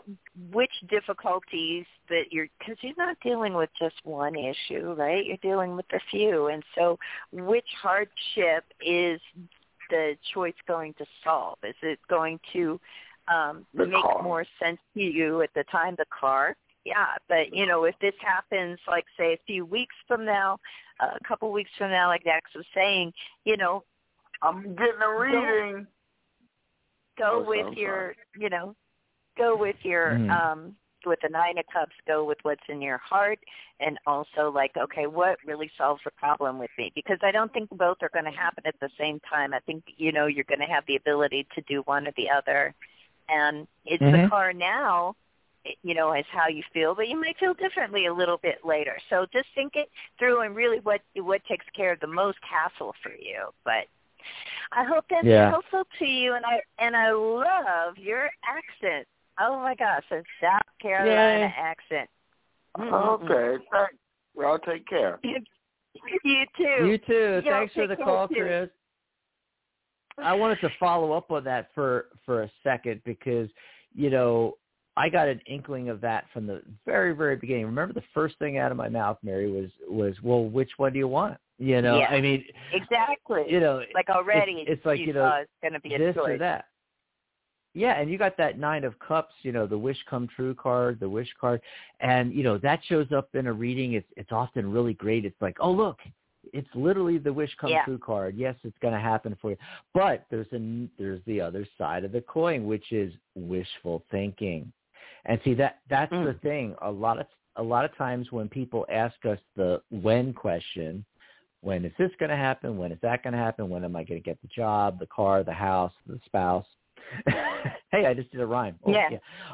[0.52, 5.24] which difficulties that you're because you're not dealing with just one issue, right?
[5.24, 6.98] You're dealing with a few, and so
[7.32, 9.20] which hardship is
[9.90, 11.58] the choice going to solve?
[11.62, 12.80] Is it going to
[13.28, 14.22] um The make car.
[14.22, 16.56] more sense to you at the time the car?
[16.84, 20.58] Yeah, but you know, if this happens like say a few weeks from now,
[21.00, 23.12] a couple weeks from now like Dax was saying,
[23.44, 23.84] you know,
[24.42, 25.86] I'm getting a reading.
[27.18, 28.74] Go Oh, with your you know
[29.36, 30.30] go with your Mhm.
[30.30, 33.38] um with the nine of cups go with what's in your heart
[33.80, 36.92] and also like okay what really solves the problem with me?
[36.94, 39.52] Because i don't think both are going to happen at the same time.
[39.54, 42.30] I think you know you're going to have the ability to do one or the
[42.30, 42.74] other.
[43.28, 44.28] And it's the Mhm.
[44.28, 45.16] car now
[45.82, 48.98] you know is how you feel but you might feel differently a little bit later.
[49.10, 49.88] So just think it
[50.18, 53.48] through and really what what takes care of the most hassle for you.
[53.64, 53.86] But
[54.72, 55.50] I hope that's Yeah.
[55.50, 59.06] helpful to you, and I and I love your accent.
[59.38, 61.54] Oh my gosh, a South Carolina Yay.
[61.56, 62.08] accent.
[62.78, 63.22] Mm-mm-mm.
[63.22, 63.94] Okay, thanks.
[64.36, 65.20] Y'all take care.
[66.24, 66.86] you too.
[66.86, 67.42] You too.
[67.44, 68.34] Y'all Thanks for the call, too.
[68.34, 68.70] Chris.
[70.18, 73.48] I wanted to follow up on that for for a second because
[73.94, 74.54] you know
[74.96, 77.66] I got an inkling of that from the very very beginning.
[77.66, 80.98] Remember the first thing out of my mouth, Mary, was was well, which one do
[80.98, 81.38] you want?
[81.58, 82.06] You know, Yeah.
[82.08, 83.44] I mean, exactly.
[83.48, 85.98] you know, like already, it's, it's like you, you know it's going to be a
[85.98, 86.30] this choice.
[86.30, 86.66] or that.
[87.76, 91.00] Yeah, and you got that nine of cups, you know, the wish come true card,
[91.00, 91.60] the wish card,
[92.00, 93.94] and you know that shows up in a reading.
[93.94, 95.24] It's it's often really great.
[95.24, 95.98] It's like, oh look,
[96.52, 97.84] it's literally the wish come Yeah.
[97.84, 98.36] true card.
[98.36, 99.56] Yes, it's going to happen for you.
[99.92, 104.72] But there's a there's the other side of the coin, which is wishful thinking.
[105.26, 106.24] And see that that's Mm.
[106.26, 106.74] the thing.
[106.82, 111.04] A lot of a lot of times when people ask us the when question,
[111.60, 112.76] when is this going to happen?
[112.76, 113.70] When is that going to happen?
[113.70, 116.66] When am I going to get the job, the car, the house, the spouse?
[117.92, 118.76] hey, I just did a rhyme.
[118.84, 119.08] Oh, Yeah.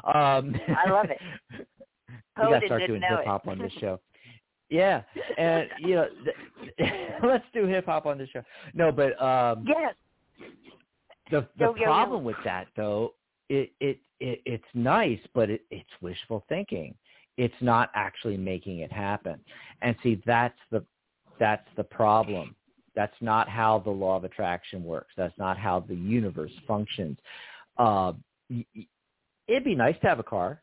[0.05, 1.19] Um, I love it.
[2.37, 3.99] we got to start doing hip hop on this show.
[4.69, 5.01] Yeah,
[5.37, 6.91] and you know, th-
[7.23, 8.41] let's do hip hop on this show.
[8.73, 9.93] No, but um, Yes.
[11.29, 11.83] the the Yo, yo, yo.
[11.85, 13.13] problem with that though,
[13.49, 16.95] it it, it it's nice, but it, it's wishful thinking.
[17.37, 19.39] It's not actually making it happen.
[19.81, 20.83] And see, that's the
[21.39, 22.55] that's the problem.
[22.95, 25.13] That's not how the law of attraction works.
[25.17, 27.17] That's not how the universe functions.
[27.77, 28.13] Uh,
[29.47, 30.61] it'd be nice to have a car,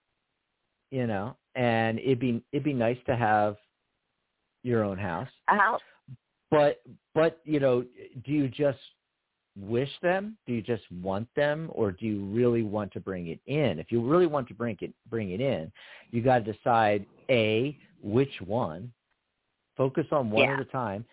[0.90, 3.56] you know, and it'd be it'd be nice to have
[4.62, 5.80] your own house A house.
[6.50, 6.82] but
[7.14, 7.82] but you know
[8.24, 8.78] do you just
[9.60, 13.40] wish them do you just want them or do you really want to bring it
[13.46, 15.70] in if you really want to bring it bring it in
[16.10, 18.92] you got to decide a which one
[19.76, 20.54] focus on one Yeah.
[20.54, 21.04] at a time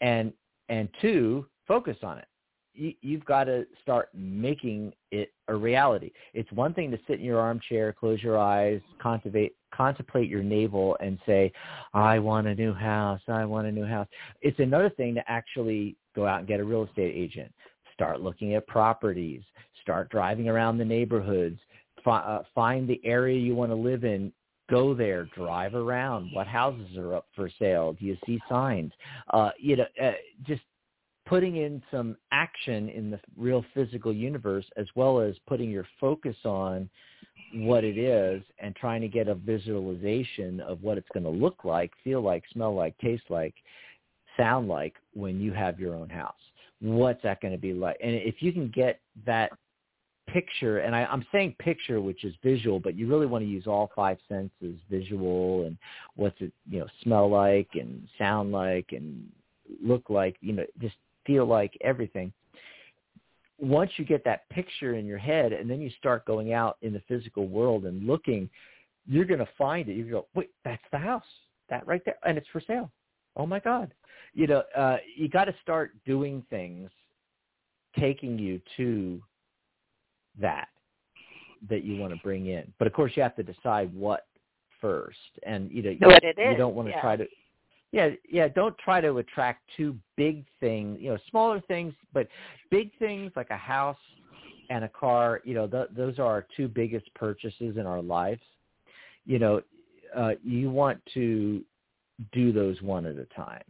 [0.00, 0.32] and
[0.68, 2.26] and two focus on it
[2.74, 6.10] you, you've got to start making it a reality.
[6.34, 10.96] It's one thing to sit in your armchair, close your eyes, contemplate contemplate your navel,
[11.00, 11.52] and say,
[11.94, 13.20] "I want a new house.
[13.28, 14.06] I want a new house."
[14.40, 17.52] It's another thing to actually go out and get a real estate agent,
[17.94, 19.42] start looking at properties,
[19.80, 21.58] start driving around the neighborhoods,
[22.04, 24.32] fi- uh, find the area you want to live in.
[24.70, 26.30] Go there, drive around.
[26.32, 27.94] What houses are up for sale?
[27.98, 28.92] Do you see signs?
[29.30, 30.12] Uh, you know, uh,
[30.44, 30.62] just
[31.26, 36.36] putting in some action in the real physical universe as well as putting your focus
[36.44, 36.88] on
[37.54, 41.64] what it is and trying to get a visualization of what it's going to look
[41.64, 43.54] like, feel like, smell like, taste like,
[44.36, 46.34] sound like when you have your own house.
[46.80, 47.96] What's that going to be like?
[48.02, 49.52] And if you can get that
[50.28, 53.66] picture, and I, I'm saying picture, which is visual, but you really want to use
[53.66, 55.76] all five senses, visual and
[56.16, 59.28] what's it, you know, smell like and sound like and
[59.82, 62.32] look like, you know, just feel like everything.
[63.58, 66.92] Once you get that picture in your head and then you start going out in
[66.92, 68.50] the physical world and looking,
[69.06, 69.94] you're going to find it.
[69.94, 71.22] You go, wait, that's the house,
[71.70, 72.90] that right there, and it's for sale.
[73.36, 73.92] Oh my God!
[74.34, 76.90] You know, uh, you got to start doing things,
[77.98, 79.22] taking you to
[80.40, 80.68] that
[81.68, 82.72] that you want to bring in.
[82.78, 84.26] But of course, you have to decide what
[84.80, 87.00] first, and you know, What it you don't want to yeah.
[87.00, 87.26] try to
[87.92, 88.48] yeah, yeah.
[88.48, 90.98] Don't try to attract too big things.
[91.00, 92.26] You know, smaller things, but
[92.70, 93.98] big things like a house
[94.70, 95.42] and a car.
[95.44, 98.40] You know, th- those are our two biggest purchases in our lives.
[99.26, 99.60] You know,
[100.16, 101.62] uh, you want to
[102.32, 103.62] do those one at a time.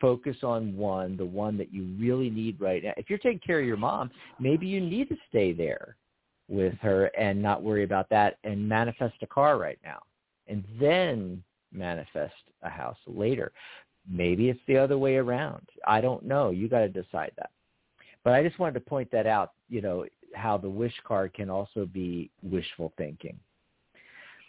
[0.00, 2.92] Focus on one, the one that you really need right now.
[2.96, 5.96] If you're taking care of your mom, maybe you need to stay there
[6.48, 10.00] with her and not worry about that and manifest a car right now,
[10.48, 11.42] and then
[11.72, 13.52] manifest a house later.
[14.08, 15.66] Maybe it's the other way around.
[15.86, 16.50] I don't know.
[16.50, 17.50] You got to decide that.
[18.22, 21.48] But I just wanted to point that out, you know, how the wish card can
[21.50, 23.38] also be wishful thinking.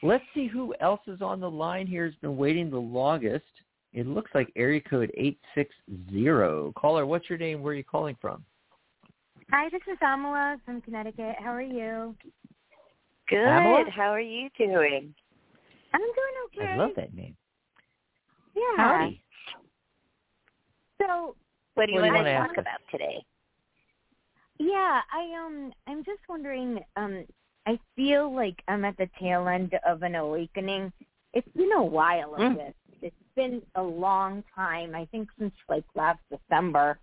[0.04, 3.46] Let's see who else is on the line here has been waiting the longest.
[3.94, 6.72] It looks like area code 860.
[6.80, 7.62] Caller, what's your name?
[7.62, 8.44] Where are you calling from?
[9.52, 11.36] Hi, this is Amala from Connecticut.
[11.40, 12.16] How are you?
[13.30, 13.44] Good.
[13.46, 13.86] Pamela?
[13.96, 15.14] How are you doing?
[15.94, 16.74] I'm doing okay.
[16.74, 17.36] I love that name.
[18.56, 18.62] Yeah.
[18.76, 19.22] Howdy.
[21.02, 21.36] So
[21.76, 23.24] What do you What do you want to talk ask about today?
[24.60, 27.24] yeah, I um I'm just wondering, um
[27.68, 30.92] I feel like I'm at the tail end of an awakening.
[31.34, 32.56] It's been a while of Mm.
[32.56, 32.74] this.
[33.02, 34.96] It's been a long time.
[34.96, 36.98] I think since like last December.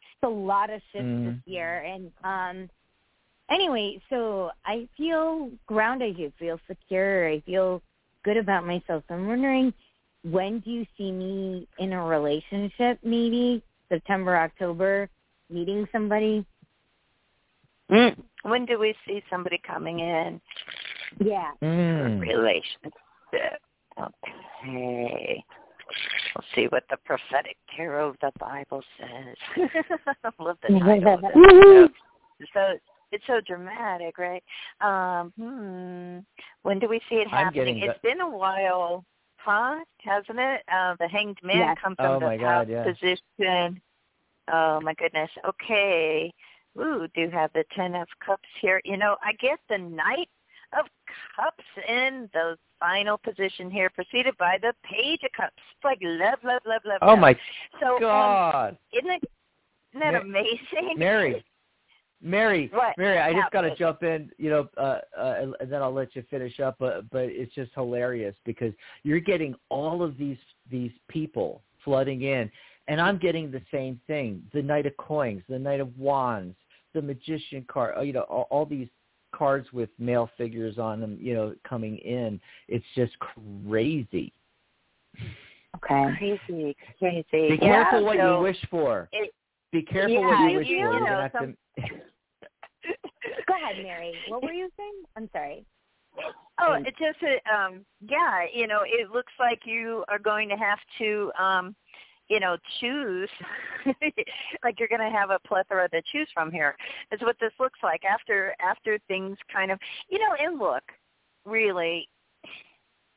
[0.00, 1.24] It's a lot of shifts Mm.
[1.26, 2.70] this year and um
[3.50, 7.82] anyway, so I feel grounded, I feel secure, I feel
[8.22, 9.04] good about myself.
[9.08, 9.74] So I'm wondering
[10.22, 13.62] when do you see me in a relationship maybe?
[13.90, 15.08] September, October,
[15.50, 16.44] meeting somebody?
[17.90, 18.16] Mm.
[18.42, 20.40] When do we see somebody coming in
[21.18, 21.52] Yeah.
[21.60, 22.20] for Mm.
[22.20, 22.94] relationship?
[23.98, 25.44] Okay.
[26.34, 29.36] We'll see what the prophetic tarot of the Bible says.
[30.24, 31.14] I love the title.
[31.14, 31.30] of this.
[31.34, 31.92] Woohoo.
[32.52, 32.78] so
[33.10, 34.44] it's so dramatic, right?
[34.80, 36.18] Um, hmm.
[36.62, 37.78] When do we see it happening?
[37.78, 39.04] getting It's been a while,
[39.38, 39.78] huh?
[40.04, 40.62] Hasn't it?
[40.70, 41.78] Uh, the hanged man Yes.
[41.82, 42.84] comes from Oh, the my top God, yeah.
[42.84, 43.80] position.
[44.52, 45.30] Oh my goodness.
[45.46, 46.32] Okay.
[46.78, 48.80] Ooh, do have the ten of cups here.
[48.84, 50.28] You know, I get the knight
[50.78, 50.86] of
[51.36, 55.54] cups in the final position here, preceded by the page of cups.
[55.56, 56.98] It's like love, love, love, love.
[57.02, 57.18] Oh love.
[57.18, 57.36] my
[57.80, 58.78] so, um, God.
[58.92, 59.22] isn't it
[59.92, 60.94] isn't that Ma- amazing?
[60.96, 61.44] Mary,
[62.20, 62.96] Mary, What?
[62.98, 66.14] Mary, I just got to jump in, you know, uh, uh, and then I'll let
[66.14, 66.76] you finish up.
[66.78, 68.72] But but it's just hilarious because
[69.02, 70.38] you're getting all of these
[70.70, 72.50] these people flooding in,
[72.88, 76.56] and I'm getting the same thing: the Knight of Coins, the Knight of Wands,
[76.94, 77.96] the Magician card.
[77.96, 78.88] uh, You know, all, all these
[79.34, 81.18] cards with male figures on them.
[81.20, 82.40] You know, coming in.
[82.68, 84.32] It's just crazy.
[85.76, 86.04] Okay.
[86.18, 87.24] Crazy, crazy.
[87.32, 89.08] Be yeah, careful what so you wish for.
[89.12, 89.32] it-
[89.72, 91.00] Be careful yeah, what you wish you for.
[91.00, 91.82] Know, gonna some- to.
[93.46, 94.14] Go ahead, Mary.
[94.28, 95.02] What were you saying?
[95.16, 95.64] I'm sorry.
[96.60, 100.56] Oh, it just uh, um yeah, you know, it looks like you are going to
[100.56, 101.76] have to um
[102.28, 103.30] you know, choose
[104.64, 106.76] like you're going to have a plethora to choose from here.
[107.12, 110.82] Is what this looks like after after things kind of, you know, and look,
[111.44, 112.08] really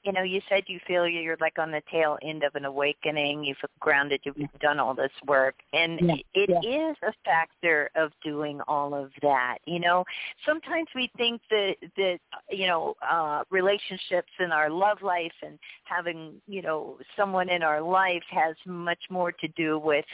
[0.03, 3.43] you know, you said you feel you're like on the tail end of an awakening.
[3.43, 4.21] You feel grounded.
[4.23, 6.89] You've done all this work, and Yeah, it yeah.
[6.91, 9.57] is a factor of doing all of that.
[9.65, 10.03] You know,
[10.45, 16.41] sometimes we think that that you know uh, relationships in our love life and having
[16.47, 20.05] you know someone in our life has much more to do with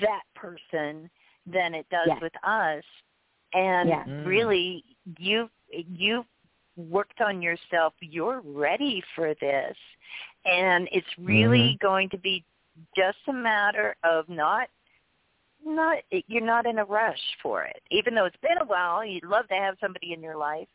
[0.00, 1.10] that person
[1.46, 2.18] than it does Yeah.
[2.20, 2.84] with us.
[3.52, 4.04] And Yeah.
[4.04, 4.26] Mm.
[4.26, 4.84] really,
[5.18, 6.24] you you
[6.76, 7.94] worked on yourself.
[8.00, 9.76] You're ready for this,
[10.44, 12.44] and it's really going to be
[12.96, 14.68] just a matter of not
[15.64, 17.82] not you're not in a rush for it.
[17.90, 20.68] Even though it's been a while, you'd love to have somebody in your life.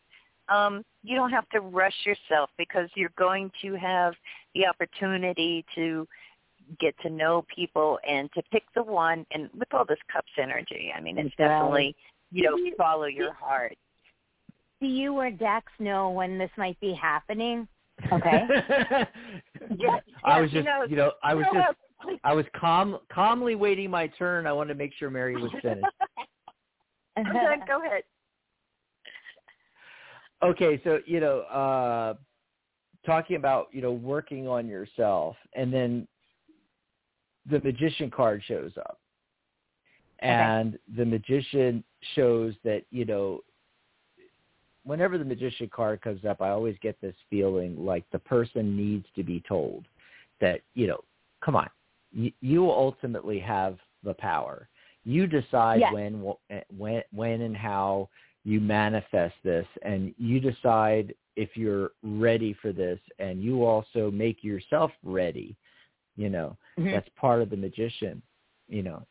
[0.49, 4.13] Um, you don't have to rush yourself because you're going to have
[4.53, 6.07] the opportunity to
[6.79, 10.91] get to know people and to pick the one and with all this cups energy,
[10.95, 11.95] I mean it's definitely
[12.31, 13.77] you know, follow your heart.
[14.81, 17.67] Do you or Dax know when this might be happening?
[18.11, 18.47] Okay.
[19.77, 23.55] Yeah, I was just, you know, you know, I was just, I was calm, calmly
[23.55, 24.45] waiting my turn.
[24.45, 25.85] I wanted to make sure Mary was finished.
[27.67, 28.03] Go ahead.
[30.43, 32.15] Okay, so you know, uh
[33.05, 36.07] talking about you know working on yourself, and then
[37.49, 38.99] the magician card shows up,
[40.19, 41.83] and the magician
[42.15, 43.39] shows that you know
[44.83, 49.05] whenever the magician card comes up, I always get this feeling like the person needs
[49.15, 49.85] to be told
[50.39, 51.03] that, you know,
[51.43, 51.69] come on,
[52.11, 54.67] you, you ultimately have the power.
[55.03, 55.93] You decide Yes.
[55.93, 56.33] when,
[56.77, 58.09] when, when and how
[58.43, 64.43] you manifest this and you decide if you're ready for this and you also make
[64.43, 65.55] yourself ready,
[66.17, 66.91] you know, Mhm.
[66.91, 68.21] that's part of the magician,
[68.67, 69.05] you know.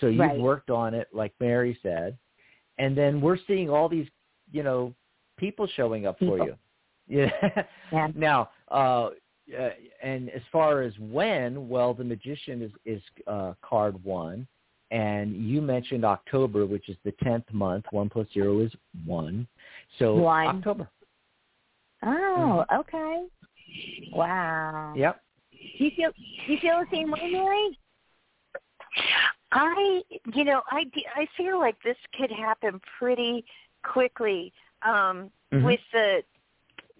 [0.00, 0.40] So you've Right.
[0.40, 2.18] worked on it, like Mary said,
[2.78, 4.08] and then we're seeing all these,
[4.52, 4.94] you know,
[5.38, 6.56] people showing up for you.
[7.08, 7.30] Yeah.
[7.92, 8.08] Yeah.
[8.14, 9.10] Now, uh,
[10.02, 14.46] and as far as when, well, the magician is is uh, card one,
[14.92, 17.84] and you mentioned October, which is the tenth month.
[17.90, 18.72] One plus zero is
[19.04, 19.48] one,
[19.98, 20.46] so One.
[20.46, 20.88] October.
[22.04, 23.24] Oh, okay.
[24.12, 24.94] Wow.
[24.96, 25.20] Yep.
[25.78, 26.10] Do you feel
[26.46, 27.78] do you feel the same way, Mary?
[29.52, 30.02] I,
[30.34, 30.84] you know, I
[31.16, 33.44] I feel like this could happen pretty
[33.82, 34.52] quickly
[34.82, 35.64] um, Mhm.
[35.64, 36.24] with the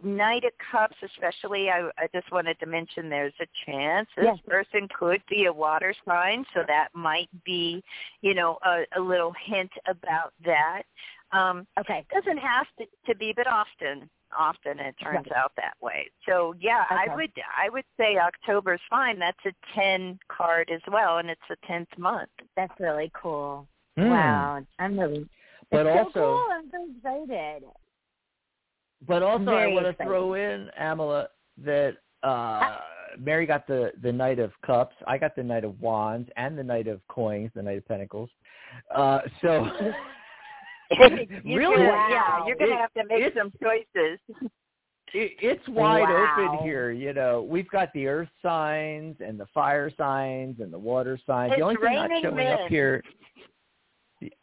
[0.02, 4.38] Knight of Cups, especially, I, I just wanted to mention there's a chance this Yes.
[4.48, 7.82] person could be a water sign, so that might be,
[8.20, 10.82] you know, a, a little hint about that.
[11.30, 12.04] Um, Okay.
[12.12, 15.36] doesn't have to, to be, but often, often it turns Right.
[15.36, 16.10] out that way.
[16.26, 17.10] So yeah, Okay.
[17.10, 19.18] I would, I would say October's fine.
[19.18, 22.30] That's a ten card as well, and it's the tenth month.
[22.56, 23.68] That's really cool.
[23.96, 24.10] Hmm.
[24.10, 24.66] Wow.
[24.78, 25.28] I'm really
[25.72, 26.46] But it's so also, cool.
[26.52, 26.96] I'm so
[27.26, 27.62] excited.
[29.06, 31.26] but also, I Very want to throw in Amala
[31.64, 32.76] that uh,
[33.18, 34.94] Mary got the the Knight of Cups.
[35.06, 38.30] I got the Knight of Wands and the Knight of Coins, the Knight of Pentacles.
[38.94, 39.66] Uh, so
[41.00, 44.18] really, gonna- yeah, you're gonna It- have to make some choices.
[45.14, 46.36] it, it's wide Wow.
[46.56, 46.90] open here.
[46.90, 51.52] You know, we've got the earth signs and the fire signs and the water signs.
[51.52, 52.52] It's the only thing not showing men.
[52.52, 53.02] up here,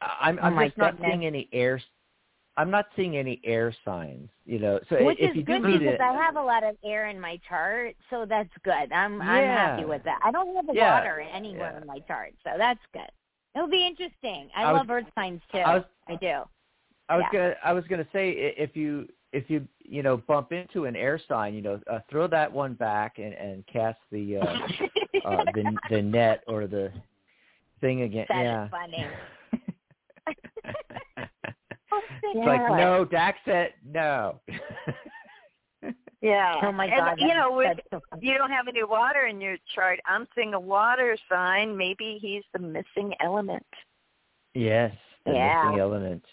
[0.01, 1.09] I'm, Oh I'm my just not goodness.
[1.11, 1.81] seeing any air.
[2.57, 4.29] I'm not seeing any air signs.
[4.45, 6.41] You know, so Which if is you do good need because it, I have a
[6.41, 8.91] lot of air in my chart, so that's good.
[8.91, 10.19] I'm I'm happy with that.
[10.23, 10.95] I don't have Yeah.
[10.99, 11.81] water anywhere Yeah.
[11.81, 13.09] in my chart, so that's good.
[13.55, 14.49] It'll be interesting.
[14.55, 15.59] I, I was- love earth signs too.
[15.59, 16.41] I was I do.
[17.07, 17.39] I was Yeah.
[17.39, 21.19] gonna I was gonna say if you if you you know bump into an air
[21.27, 24.45] sign, you know, uh, throw that one back and and cast the uh,
[25.25, 26.91] uh the the net or the
[27.79, 28.25] thing again.
[28.29, 28.67] That is yeah.
[28.69, 29.05] funny.
[31.91, 34.39] Oh, it's like no, Dax said no.
[36.21, 36.53] yeah.
[36.61, 37.15] Oh my And, god.
[37.19, 39.99] you know, with so you don't have any water in your chart.
[40.05, 41.75] I'm seeing a water sign.
[41.75, 43.65] Maybe he's the missing element.
[44.53, 44.93] yes,
[45.25, 45.63] the Yeah.
[45.63, 46.23] missing element.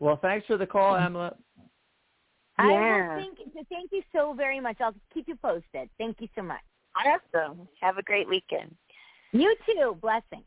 [0.00, 1.06] Well, thanks for the call, mm.
[1.06, 1.36] Emma.
[2.58, 3.14] I Yeah.
[3.14, 3.38] will thank
[3.68, 4.80] thank you so very much.
[4.80, 5.88] I'll keep you posted.
[5.98, 6.62] Thank you so much.
[6.96, 7.68] Awesome.
[7.80, 8.76] Have a great weekend.
[9.30, 9.96] You too.
[10.02, 10.44] Blessings.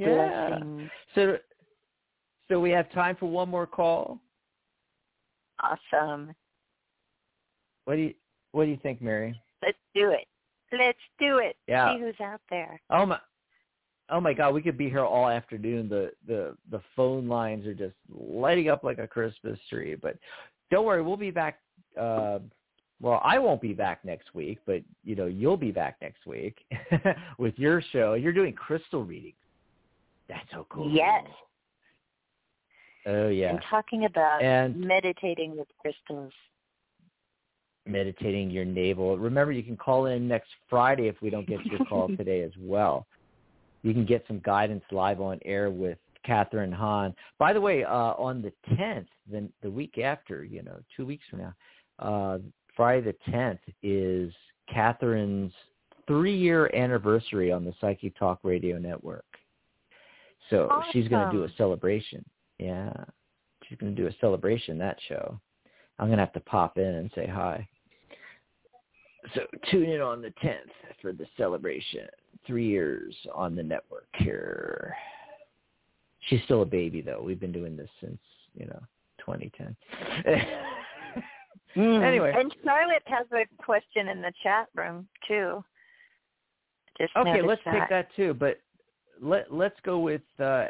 [0.00, 0.48] Yeah.
[0.48, 0.90] Blessings.
[1.14, 1.36] So,
[2.48, 4.18] so we have time for one more call.
[5.62, 6.34] Awesome.
[7.84, 8.14] What do you
[8.52, 9.38] What do you think, Mary?
[9.62, 10.26] Let's do it.
[10.72, 11.56] Let's do it.
[11.66, 11.94] Yeah.
[11.94, 12.80] See who's out there.
[12.88, 13.18] Oh my,
[14.08, 15.88] oh my God, we could be here all afternoon.
[15.88, 19.96] The the the phone lines are just lighting up like a Christmas tree.
[20.00, 20.16] But
[20.70, 21.58] don't worry, we'll be back.
[21.98, 22.38] Uh,
[23.02, 26.58] well, I won't be back next week, but you know you'll be back next week
[27.38, 28.14] with your show.
[28.14, 29.34] You're doing crystal readings.
[30.30, 30.90] That's so cool.
[30.90, 31.24] Yes.
[33.06, 33.50] Oh yeah.
[33.50, 36.32] And talking about And- meditating with crystals.
[37.86, 39.18] meditating your navel.
[39.18, 42.52] Remember, you can call in next Friday if we don't get your call today as
[42.58, 43.06] well.
[43.82, 47.14] You can get some guidance live on air with Catherine Hahn.
[47.38, 51.24] By the way, uh, on the 10th, the, the week after, you know, two weeks
[51.30, 51.54] from now,
[51.98, 52.38] uh,
[52.76, 54.32] Friday the 10th is
[54.72, 55.52] Catherine's
[56.06, 59.24] three-year anniversary on the Psychic Talk Radio Network.
[60.50, 62.24] So she's going to do a celebration.
[62.58, 62.92] Yeah,
[63.66, 65.40] she's going to do a celebration that show.
[65.98, 67.66] I'm going to have to pop in and say hi.
[69.34, 70.70] So tune in on the 10th
[71.00, 72.06] for the celebration.
[72.46, 74.96] Three years on the network here.
[76.28, 77.22] She's still a baby though.
[77.22, 78.18] We've been doing this since,
[78.54, 78.80] you know,
[79.18, 79.76] 2010.
[80.24, 80.42] Hmm.
[82.02, 82.32] Anyway.
[82.34, 85.62] And Charlotte has a question in the chat room too.
[86.98, 87.78] Just Okay, let's that.
[87.78, 88.34] take that too.
[88.34, 88.58] But
[89.20, 90.66] let let's go with uh,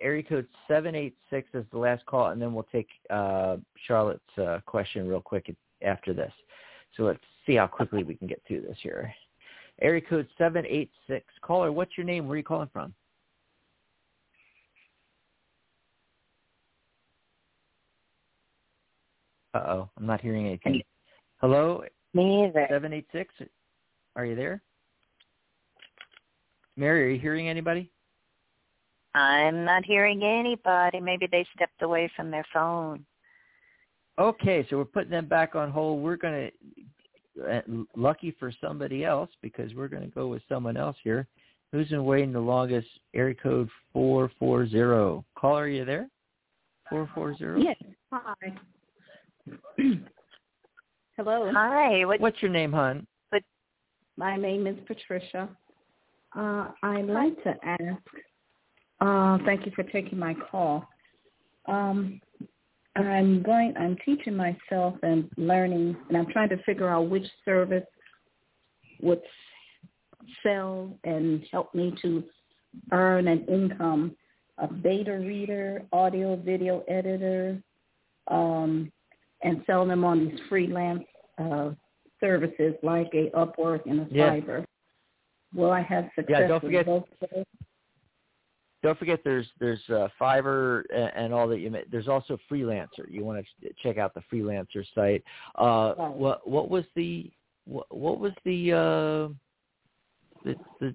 [0.00, 3.56] area code seven eight six as the last call, and then we'll take uh,
[3.86, 6.32] Charlotte's uh, question real quick after this.
[6.96, 9.12] So let's see how quickly we can get through this here.
[9.80, 11.26] Area code seven eight six.
[11.42, 12.26] Caller, what's your name?
[12.26, 12.94] Where are you calling from?
[19.54, 20.82] Uh oh, I'm not hearing anything.
[21.40, 22.66] Hello, Me either.
[22.68, 23.32] seven eight six.
[24.16, 24.62] Are you there?
[26.76, 27.90] Mary, are you hearing anybody?
[29.14, 31.00] I'm not hearing anybody.
[31.00, 33.04] Maybe they stepped away from their phone.
[34.18, 36.02] Okay, so we're putting them back on hold.
[36.02, 36.50] We're going
[37.38, 37.60] to, uh,
[37.96, 41.26] lucky for somebody else, because we're going to go with someone else here.
[41.72, 42.86] Who's been waiting the longest?
[43.14, 45.24] Area code 440.
[45.36, 46.08] Caller, are you there?
[46.90, 47.62] 440?
[47.64, 47.76] Yes.
[48.12, 48.34] Hi.
[51.16, 51.50] Hello.
[51.52, 52.04] Hi.
[52.04, 53.06] What, What's your name, hon?
[54.16, 55.48] My name is Patricia.
[56.36, 58.02] Uh, I'd like to ask,
[59.00, 60.88] uh, thank you for taking my call.
[61.66, 62.20] Um,
[62.96, 67.84] I'm going, I'm teaching myself and learning, and I'm trying to figure out which service
[69.00, 69.22] would
[70.42, 72.24] sell and help me to
[72.92, 74.16] earn an income.
[74.58, 77.60] A beta reader, audio, video editor,
[78.28, 78.92] um,
[79.42, 81.02] and sell them on these freelance
[81.38, 81.70] uh,
[82.20, 84.30] services like a Upwork and a Yeah.
[84.30, 84.64] Fiverr.
[85.54, 87.44] Will I have success Yeah, don't forget- both of those?
[88.82, 91.70] don't forget there's there's uh, Fiverr and, and all that you.
[91.70, 93.08] May, there's also Freelancer.
[93.08, 95.24] You want to check out the Freelancer site.
[95.58, 96.10] Uh, Right.
[96.10, 97.30] What what was the
[97.64, 99.32] what, what was the uh,
[100.44, 100.94] the the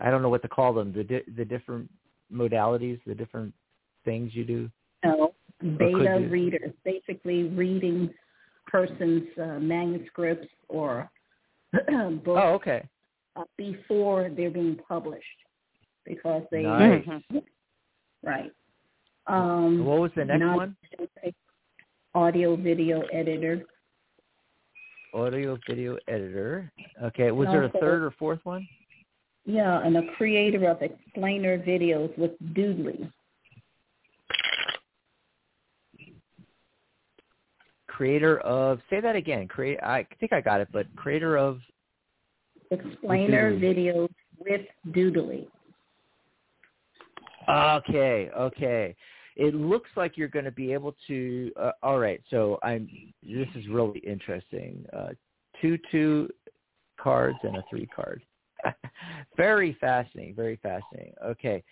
[0.00, 0.92] I don't know what to call them.
[0.92, 1.90] The di- the different
[2.32, 3.52] modalities, the different
[4.04, 4.70] things you do.
[5.04, 8.12] No, beta readers, basically reading
[8.68, 11.10] persons' uh, manuscripts or
[11.72, 11.88] books
[12.28, 12.88] Oh, okay.
[13.36, 15.24] Uh, before they're being published
[16.04, 17.06] because they Nice.
[18.22, 18.50] right.
[19.26, 20.76] Um, What was the next not- one?
[22.14, 23.64] Audio video editor.
[25.12, 26.70] Audio video editor.
[27.02, 27.30] Okay.
[27.30, 28.66] Was there a third or fourth one?
[29.44, 33.10] Yeah, and a creator of explainer videos with Doodly.
[37.86, 39.48] Creator of say that again.
[39.48, 39.78] Create.
[39.82, 41.60] I think I got it, but creator of
[42.70, 45.46] Explainer videos with Doodly.
[47.48, 48.96] Okay, okay.
[49.36, 51.52] It looks like you're going to be able to.
[51.60, 52.88] Uh, all right, so I'm.
[53.22, 54.84] This is really interesting.
[54.96, 55.10] Uh,
[55.60, 56.28] two two
[56.98, 58.22] cards and a three card.
[59.36, 60.34] very fascinating.
[60.34, 61.14] Very fascinating.
[61.22, 61.62] Okay,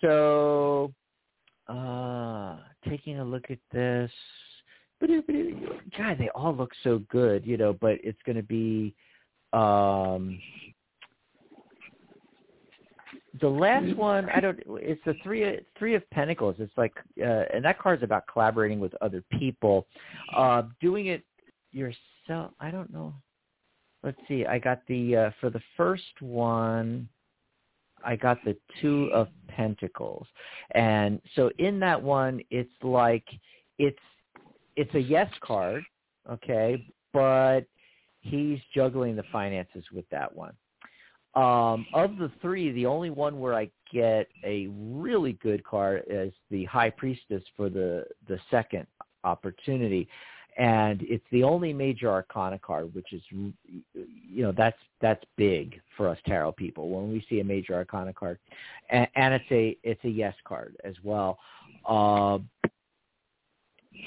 [0.00, 0.92] so
[1.68, 2.56] uh,
[2.88, 4.10] taking a look at this.
[5.00, 7.72] God, they all look so good, you know.
[7.72, 8.94] But it's going to be.
[9.52, 10.38] Um,
[13.40, 16.56] the last one i don't it's the three three of pentacles.
[16.58, 19.86] It's like uh and that card's about collaborating with other people.
[20.36, 21.22] Uh doing it
[21.72, 23.14] yourself i don't know.
[24.02, 27.08] Let's see i got the uh for the first one
[28.04, 30.26] i got the two of pentacles.
[30.74, 33.26] And so in that one it's like
[33.78, 33.98] it's
[34.76, 35.82] it's a yes card
[36.30, 37.62] okay but
[38.28, 40.52] he's juggling the finances with that one.
[41.34, 46.32] Um, of the three, the only one where I get a really good card is
[46.50, 48.86] the High Priestess for the the second
[49.24, 50.08] opportunity,
[50.56, 56.08] and it's the only major Arcana card, which is you know that's that's big for
[56.08, 56.88] us tarot people.
[56.88, 58.38] When we see a major Arcana card,
[58.90, 61.38] and, and it's a it's a yes card as well,
[61.88, 62.38] uh,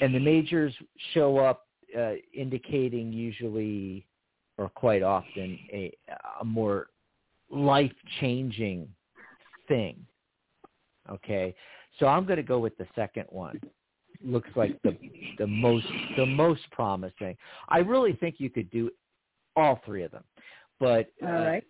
[0.00, 0.74] and the majors
[1.14, 1.66] show up
[1.98, 4.04] uh, indicating usually
[4.58, 5.92] or quite often a,
[6.40, 6.88] a more
[7.50, 8.88] life changing
[9.68, 9.96] thing.
[11.10, 11.54] Okay.
[11.98, 13.60] So I'm going to go with the second one.
[14.24, 14.96] Looks like the
[15.38, 17.36] the most the most promising.
[17.68, 18.90] I really think you could do
[19.56, 20.24] all three of them.
[20.78, 21.64] But uh, All right.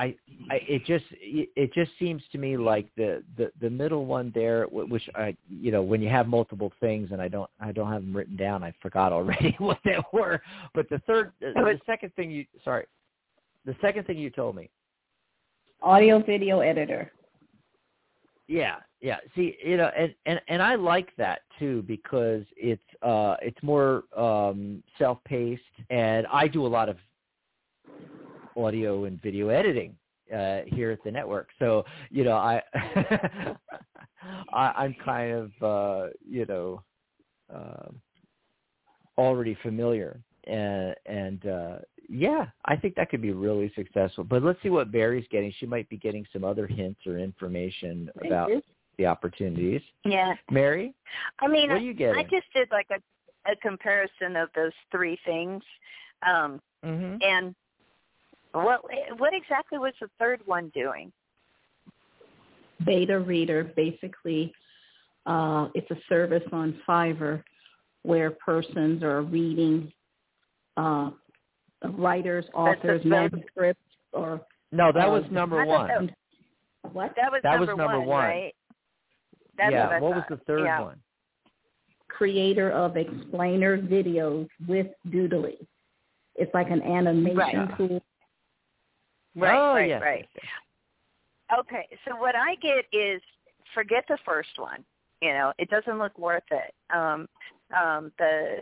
[0.00, 0.14] I,
[0.50, 4.64] I it just it just seems to me like the the the middle one there
[4.64, 8.02] which I you know when you have multiple things and I don't I don't have
[8.02, 10.40] them written down I forgot already what they were
[10.74, 11.52] but the third the,
[11.86, 12.86] second thing you sorry
[13.66, 14.70] the second thing you told me
[15.82, 17.10] Audio video editor.
[18.48, 19.18] Yeah, yeah.
[19.34, 24.04] See, you know, and and and I like that too because it's uh it's more
[24.16, 26.96] um self-paced and I do a lot of
[28.56, 29.96] audio and video editing
[30.34, 31.48] uh here at the network.
[31.58, 32.62] So, you know, I
[34.52, 36.82] I I'm kind of uh, you know,
[37.52, 38.00] um
[39.18, 41.76] already familiar and and uh
[42.10, 44.24] yeah, I think that could be really successful.
[44.24, 45.52] But let's see what Mary's getting.
[45.58, 48.62] She might be getting some other hints or information Thank about you.
[48.98, 49.80] the opportunities.
[50.04, 50.34] Yeah.
[50.50, 50.92] Mary,
[51.38, 52.18] I mean, what are you getting?
[52.18, 55.62] I just did like a, a comparison of those three things.
[56.26, 57.16] Um, mm-hmm.
[57.22, 57.54] and
[58.52, 58.80] what
[59.18, 61.12] what exactly was the third one doing?
[62.84, 64.52] Beta reader, basically,
[65.26, 67.42] uh, it's a service on Fiverr
[68.02, 69.92] where persons are reading
[70.76, 71.10] uh,
[71.98, 73.82] writers, authors, manuscripts,
[74.12, 74.40] or
[74.72, 75.88] No, that uh, was number one.
[75.88, 76.14] that-
[76.92, 77.12] what?
[77.16, 78.24] That was That was number, number one.
[78.24, 78.54] right?
[79.58, 79.88] That's yeah.
[79.88, 80.80] what, what was the third yeah.
[80.80, 80.98] one?
[82.08, 85.56] Creator of explainer videos with Doodly.
[86.36, 87.76] It's like an animation Right.
[87.76, 88.02] tool.
[89.36, 90.28] Right, oh, right, yes, right.
[90.34, 91.58] yes, yes.
[91.60, 93.20] Okay, so what I get is
[93.74, 94.84] forget the first one.
[95.20, 96.74] You know, it doesn't look worth it.
[96.94, 97.28] Um,
[97.76, 98.56] um, the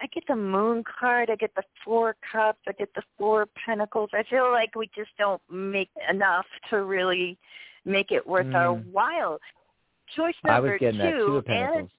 [0.00, 4.10] I get the moon card, I get the four cups, I get the four pentacles.
[4.12, 7.38] I feel like we just don't make enough to really
[7.84, 8.92] make it worth our Mm.
[8.92, 9.40] while.
[10.16, 11.90] Choice I was number getting that two two of pentacles.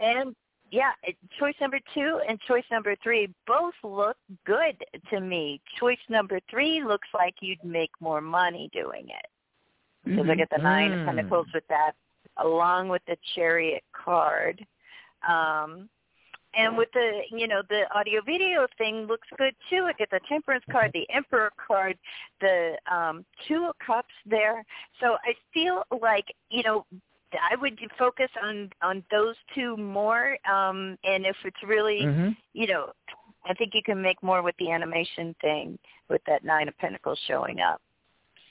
[0.00, 0.36] and and
[0.70, 5.60] yeah, it- choice number two and choice number three both look good to me.
[5.78, 9.26] Choice number three looks like you'd make more money doing it
[10.04, 10.38] because I Mhm.
[10.38, 11.04] get the nine of Mm.
[11.06, 11.92] pentacles with that,
[12.38, 14.66] along with the chariot card.
[15.22, 15.88] Um,
[16.54, 19.84] and with the you know the audio video thing looks good too.
[19.84, 21.98] I get the Temperance card, the Emperor card,
[22.40, 24.64] the um, Two of Cups there.
[25.00, 26.86] So I feel like you know
[27.32, 30.36] I would focus on on those two more.
[30.50, 32.28] Um, and if it's really, mm-hmm.
[32.52, 32.92] you know,
[33.48, 35.78] I think you can make more with the animation thing
[36.08, 37.80] with that Nine of Pentacles showing up.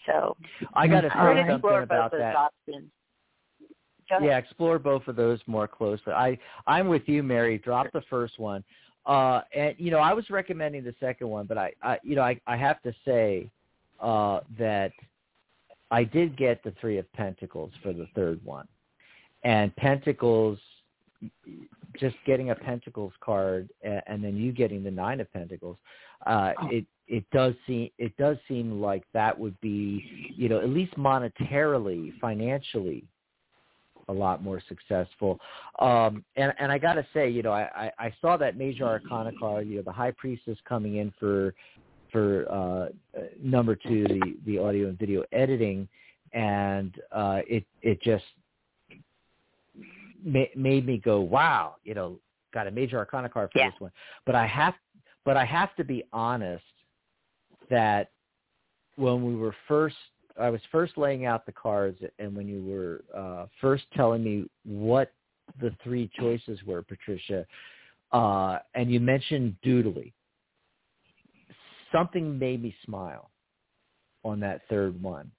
[0.06, 0.38] So
[0.74, 1.14] I got to say
[1.48, 2.36] something about that.
[2.36, 2.92] Options.
[4.22, 6.14] Yeah, explore both of those more closely.
[6.14, 6.38] I
[6.68, 7.58] I'm with you, Mary.
[7.58, 8.64] Drop the first one.
[9.06, 12.22] Uh, and you know, I was recommending the second one, but I, I you know,
[12.22, 13.50] I I have to say
[14.00, 14.92] uh, that
[15.92, 18.68] I did get the Three of Pentacles for the third one,
[19.44, 20.60] and Pentacles,
[22.00, 25.78] just getting a Pentacles card, and then you getting the Nine of Pentacles,
[26.26, 26.70] uh, oh.
[26.72, 30.96] it it does seem it does seem like that would be you know at least
[30.96, 33.04] monetarily, financially,
[34.08, 35.40] a lot more successful.
[35.80, 39.32] Um, and and I got to say, you know, I, I saw that major arcana
[39.40, 41.54] card, you know, the High Priestess coming in for
[42.12, 45.88] for uh, number two, the the audio and video editing,
[46.34, 48.24] and uh, it it just
[50.24, 52.20] ma- made me go, wow, you know,
[52.54, 53.70] got a major arcana card for yeah.
[53.70, 53.92] this one.
[54.26, 54.74] But I have,
[55.24, 56.64] but I have to be honest
[57.70, 58.12] that
[58.96, 59.96] when we were first,
[60.40, 64.50] I was first laying out the cards, and when you were uh, first telling me
[64.66, 65.12] what
[65.62, 67.46] the three choices were, Patricia,
[68.12, 70.12] uh, and you mentioned Doodly
[71.96, 73.32] something made me smile
[74.24, 75.32] on that third one.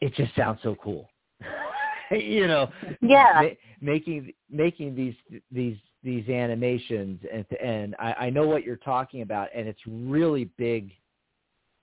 [0.00, 1.08] It just sounds so cool.
[2.10, 2.70] you know,
[3.00, 3.48] yeah, ma-
[3.80, 5.14] making making these
[5.50, 10.44] these these animations and and I, I know what you're talking about, and it's really
[10.56, 10.92] big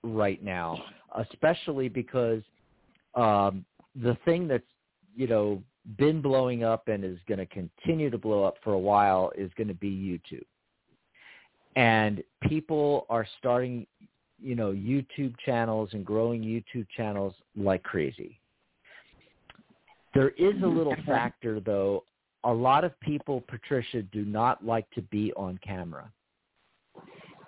[0.04, 0.78] right now,
[1.18, 2.42] especially because
[3.16, 3.66] um,
[4.02, 4.64] the thing that's
[5.16, 5.62] you know
[5.98, 9.52] been blowing up and is going to continue to blow up for a while is
[9.56, 10.46] going to be YouTube
[11.76, 13.86] and people are starting
[14.42, 18.40] you know youtube channels and growing youtube channels like crazy.
[20.14, 22.06] There is a little factor though.
[22.46, 26.10] A lot of people patricia do not like to be on camera.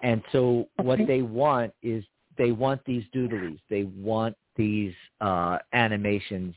[0.03, 2.03] And so what they want is
[2.37, 3.59] they want these doodlies.
[3.69, 6.53] They want these uh animations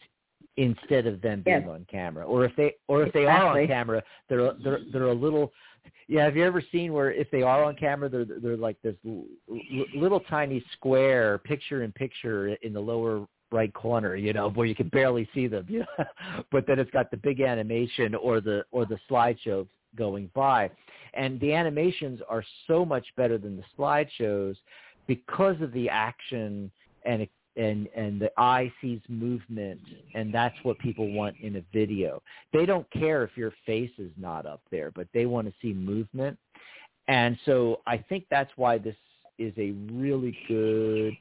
[0.57, 1.69] instead of them being yes.
[1.71, 2.25] on camera.
[2.27, 3.23] Or if they or if exactly.
[3.23, 5.53] they are on camera they're they're they're a little
[6.09, 8.97] yeah, have you ever seen where if they are on camera, they're they're like this
[9.95, 14.75] little tiny square picture in picture in the lower right corner, you know, where you
[14.75, 15.67] can barely see them.
[15.69, 16.05] You know?
[16.53, 19.67] but then it's got the big animation or the or the slideshow
[19.97, 20.71] going by,
[21.15, 24.57] and the animations are so much better than the slideshows
[25.07, 26.71] because of the action
[27.05, 27.27] and
[27.61, 29.81] and and the eye sees movement
[30.15, 32.23] and that's what people want in a video.
[32.53, 35.73] They don't care if your face is not up there but they want to see
[35.73, 36.39] movement.
[37.09, 38.97] And so i think that's why this
[39.39, 41.15] is a really good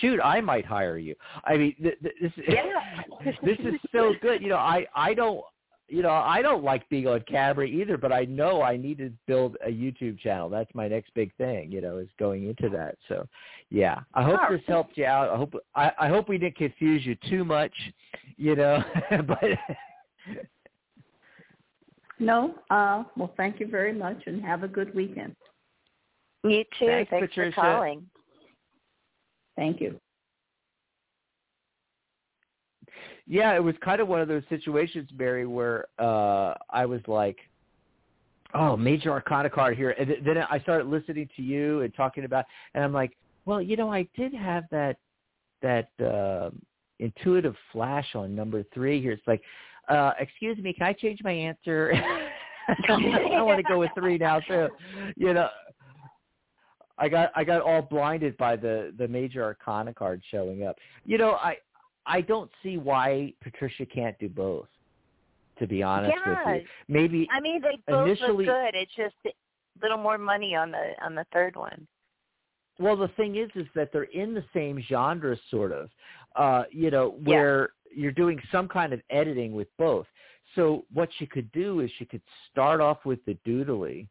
[0.00, 1.14] shoot i might hire you.
[1.44, 3.34] I mean th- th- this yeah.
[3.42, 4.42] this is so good.
[4.42, 5.42] You know i i don't
[5.90, 9.10] you know, I don't like being on camera either, but I know I need to
[9.26, 10.48] build a YouTube channel.
[10.48, 12.96] That's my next big thing, you know, is going into that.
[13.08, 13.26] So,
[13.70, 15.30] yeah, I hope this helped you out.
[15.30, 17.72] I hope I, I hope we didn't confuse you too much,
[18.36, 18.82] you know,
[19.26, 19.38] but
[22.20, 22.54] no.
[22.70, 25.34] Uh, well, thank you very much, and have a good weekend.
[26.44, 26.86] You too.
[26.86, 28.06] Thanks, Thanks for calling.
[29.56, 30.00] Thank you.
[33.30, 37.38] Yeah, it was kind of one of those situations, Mary, where uh I was like,
[38.54, 42.44] "Oh, major arcana card here," and then I started listening to you and talking about,
[42.74, 44.96] and I'm like, "Well, you know, I did have that
[45.62, 46.50] that uh,
[46.98, 49.12] intuitive flash on number three here.
[49.12, 49.42] It's like,
[49.88, 51.92] uh, excuse me, can I change my answer?
[52.88, 54.68] I want to go with three now too.
[55.16, 55.48] You know,
[56.98, 60.74] I got I got all blinded by the the major arcana card showing up.
[61.04, 61.58] You know, I
[62.06, 64.66] I don't see why Patricia can't do both.
[65.58, 66.44] To be honest yeah.
[66.46, 68.74] with you, maybe I mean they both initially, look good.
[68.74, 69.30] It's just a
[69.82, 71.86] little more money on the on the third one.
[72.78, 75.90] Well, the thing is, is that they're in the same genre, sort of.
[76.34, 78.02] Uh, you know, where yeah.
[78.02, 80.06] you're doing some kind of editing with both.
[80.54, 84.06] So what she could do is she could start off with the doodly,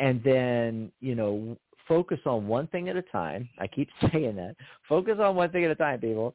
[0.00, 3.48] and then you know focus on one thing at a time.
[3.60, 4.56] I keep saying that.
[4.88, 6.34] Focus on one thing at a time, people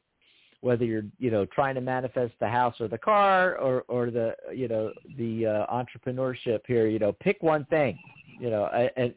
[0.60, 4.34] whether you're you know trying to manifest the house or the car or or the
[4.54, 7.98] you know the uh, entrepreneurship here you know pick one thing
[8.40, 9.14] you know I, and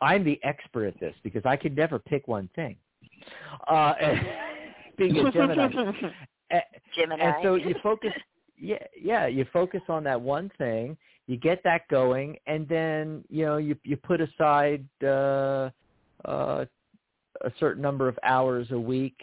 [0.00, 2.76] i'm the expert at this because i can never pick one thing.
[3.68, 4.20] Uh and
[4.98, 5.68] being a gemini.
[6.96, 7.24] Gemini.
[7.24, 8.12] and so you focus
[8.58, 10.96] yeah yeah you focus on that one thing
[11.30, 15.70] you get that going, and then you know you you put aside uh,
[16.24, 16.64] uh,
[17.42, 19.16] a certain number of hours a week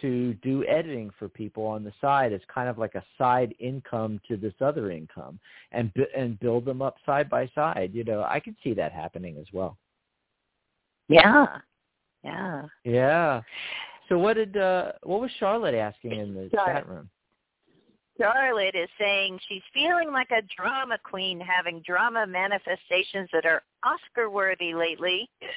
[0.00, 4.20] to do editing for people on the side as kind of like a side income
[4.28, 5.38] to this other income
[5.72, 9.36] and and build them up side by side you know i can see that happening
[9.38, 9.76] as well.
[11.08, 11.46] Yeah.
[12.22, 12.62] Yeah.
[12.84, 13.40] Yeah.
[14.08, 17.08] So what did uh what was charlotte asking in the chat room
[18.20, 24.28] Charlotte is saying she's feeling like a drama queen, having drama manifestations that are Oscar
[24.30, 25.28] worthy lately.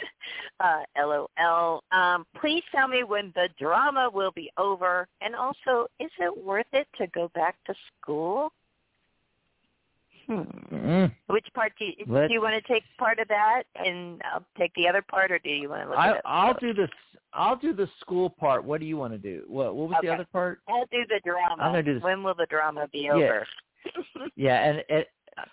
[0.60, 1.84] Uh, LOL.
[1.92, 6.68] Um, please tell me when the drama will be over, and also, is it worth
[6.72, 8.54] it to go back to school?
[10.28, 10.42] Hmm.
[10.74, 14.46] mm Which part do you, do you want to take part of that, and I'll
[14.58, 16.90] take the other part, or do you want to look I, at I'll do this.
[17.34, 18.64] I'll do the school part.
[18.64, 19.44] What do you want to do?
[19.48, 20.08] What What was okay.
[20.08, 20.60] the other part?
[20.68, 21.62] I'll do the drama.
[21.62, 22.04] I'm gonna do this.
[22.04, 23.46] When will the drama be over?
[23.86, 25.08] Yeah, yeah and it,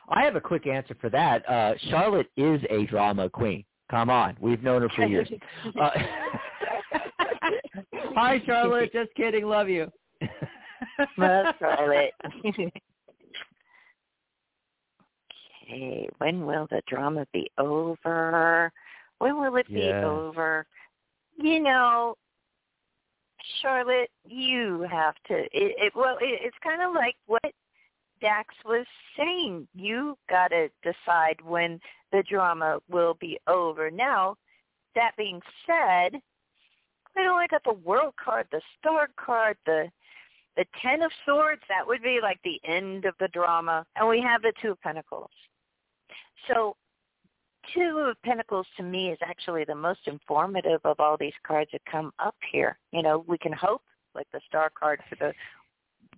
[0.08, 1.48] I have a quick answer for that.
[1.48, 3.64] Uh, Charlotte is a drama queen.
[3.90, 5.30] Come on, we've known her for years.
[5.80, 5.90] Uh,
[8.14, 8.92] hi, Charlotte.
[8.92, 9.44] Just kidding.
[9.44, 9.90] Love you.
[11.16, 12.12] Love Charlotte.
[15.70, 18.72] Okay, when will the drama be over?
[19.18, 20.66] When will it be over?
[21.36, 22.16] You know,
[23.60, 25.34] Charlotte, you have to.
[25.34, 27.52] It, it well, it, it's kind of like what
[28.20, 28.86] Dax was
[29.16, 29.66] saying.
[29.74, 31.80] You got to decide when
[32.12, 33.90] the drama will be over.
[33.90, 34.36] Now,
[34.94, 36.20] that being said,
[37.16, 39.88] I know I got the World card, the Star card, the
[40.56, 41.62] the Ten of Swords.
[41.68, 44.80] That would be like the end of the drama, and we have the Two of
[44.80, 45.30] Pentacles.
[46.48, 46.76] So
[47.74, 51.82] Two of Pentacles to me is actually the most informative of all these cards that
[51.90, 52.78] come up here.
[52.90, 53.82] You know, we can hope,
[54.14, 55.32] like the Star card, for the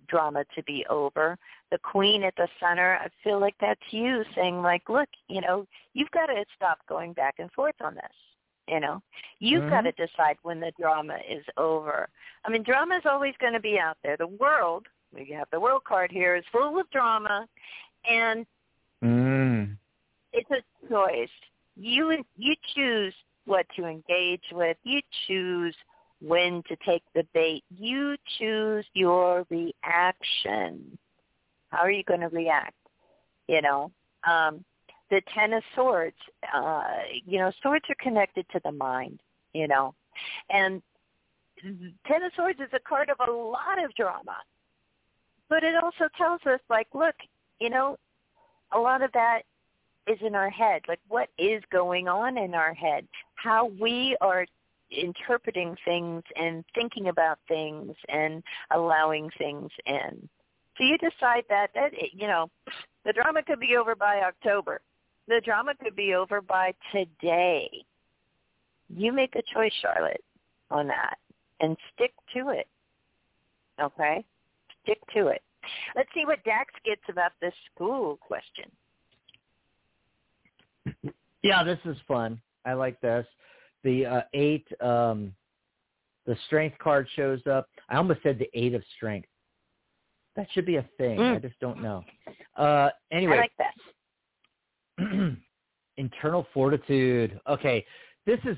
[0.07, 1.37] drama to be over.
[1.71, 5.67] The Queen at the center, I feel like that's you saying, like, look, you know,
[5.93, 8.03] you've got to stop going back and forth on this.
[8.67, 9.01] You know,
[9.39, 9.69] you've mm-hmm.
[9.69, 12.07] got to decide when the drama is over.
[12.45, 14.15] I mean, drama is always going to be out there.
[14.15, 17.45] The world, we have the world card here, is full of drama,
[18.09, 18.45] and
[19.03, 19.77] mm
[20.33, 21.29] it's a choice.
[21.75, 23.13] You you choose
[23.45, 24.77] what to engage with.
[24.83, 25.75] You choose
[26.21, 27.63] when to take the bait.
[27.77, 30.97] You choose your reaction.
[31.69, 32.75] How are you going to react?
[33.47, 33.91] You know,
[34.27, 34.63] um,
[35.09, 36.15] the Ten of Swords.
[36.53, 36.83] Uh,
[37.25, 39.19] you know, swords are connected to the mind.
[39.53, 39.93] You know,
[40.49, 40.81] and
[42.07, 44.37] Ten of Swords is a card of a lot of drama,
[45.49, 47.15] but it also tells us, like, look,
[47.59, 47.97] you know,
[48.71, 49.43] a lot of that
[50.07, 54.45] is in our head, like what is going on in our head, how we are
[54.91, 60.29] interpreting things and thinking about things and allowing things in.
[60.77, 62.49] So you decide that that you know,
[63.05, 64.81] the drama could be over by October.
[65.27, 67.69] The drama could be over by today.
[68.89, 70.23] You make a choice, Charlotte,
[70.69, 71.17] on that
[71.63, 72.67] and stick to it.
[73.81, 74.23] Okay?
[74.83, 75.41] Stick to it.
[75.95, 78.69] Let's see what Dax gets about this school question.
[81.43, 82.41] Yeah, this is fun.
[82.65, 83.25] I like this.
[83.83, 85.33] The uh, eight, um,
[86.25, 87.67] the strength card shows up.
[87.89, 89.27] I almost said the eight of strength.
[90.35, 91.19] That should be a thing.
[91.19, 91.35] Mm.
[91.35, 92.03] I just don't know.
[92.57, 93.73] Uh, anyway, I like that.
[95.97, 97.39] internal fortitude.
[97.47, 97.85] Okay,
[98.25, 98.57] this is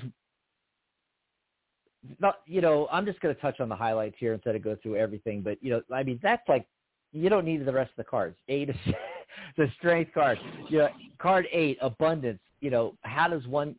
[2.20, 2.36] not.
[2.46, 4.96] You know, I'm just going to touch on the highlights here instead of go through
[4.96, 5.42] everything.
[5.42, 6.66] But you know, I mean, that's like
[7.12, 8.36] you don't need the rest of the cards.
[8.48, 8.76] Eight of
[9.56, 10.38] the strength card.
[10.68, 10.88] You know,
[11.18, 12.40] card eight, abundance.
[12.66, 13.76] You know, how does one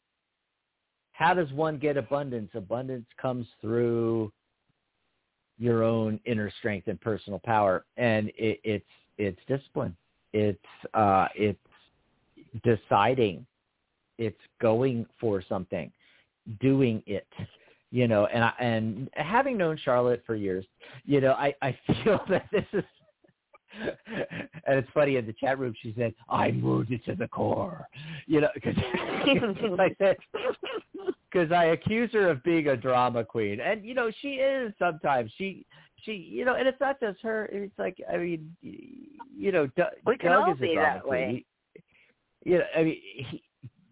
[1.11, 2.49] how does one get abundance?
[2.53, 4.31] Abundance comes through
[5.59, 8.85] your own inner strength and personal power, and it, it's
[9.17, 9.93] it's discipline.
[10.31, 10.57] It's
[10.93, 11.59] uh, it's
[12.63, 13.45] deciding.
[14.17, 15.91] It's going for something,
[16.61, 17.27] doing it.
[17.91, 20.63] You know, and I, and having known Charlotte for years,
[21.03, 22.85] you know, I I feel that this is
[23.81, 27.87] and it's funny in the chat room she said, "I'm wounded to the core,"
[28.25, 28.75] you know, because
[29.79, 30.17] I said,
[31.31, 35.31] because I accuse her of being a drama queen, and you know she is sometimes.
[35.37, 35.65] She
[36.03, 37.45] she you know, and it's not just her.
[37.51, 40.93] It's like I mean, you know, Doug, we can Doug all is be a drama
[40.95, 41.11] that queen.
[41.11, 41.45] way.
[42.43, 43.43] He, you know, I mean, he,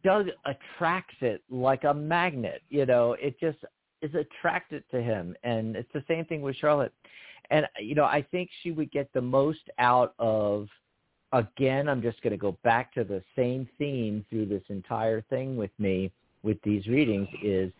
[0.03, 2.61] Doug attracts it like a magnet.
[2.69, 3.57] You know, it just
[4.01, 6.93] is attracted to him, and it's the same thing with Charlotte
[7.49, 10.67] and you know I think she would get the most out of.
[11.31, 15.57] Again, I'm just going to go back to the same theme through this entire thing
[15.57, 16.11] with me
[16.43, 17.73] with these readings is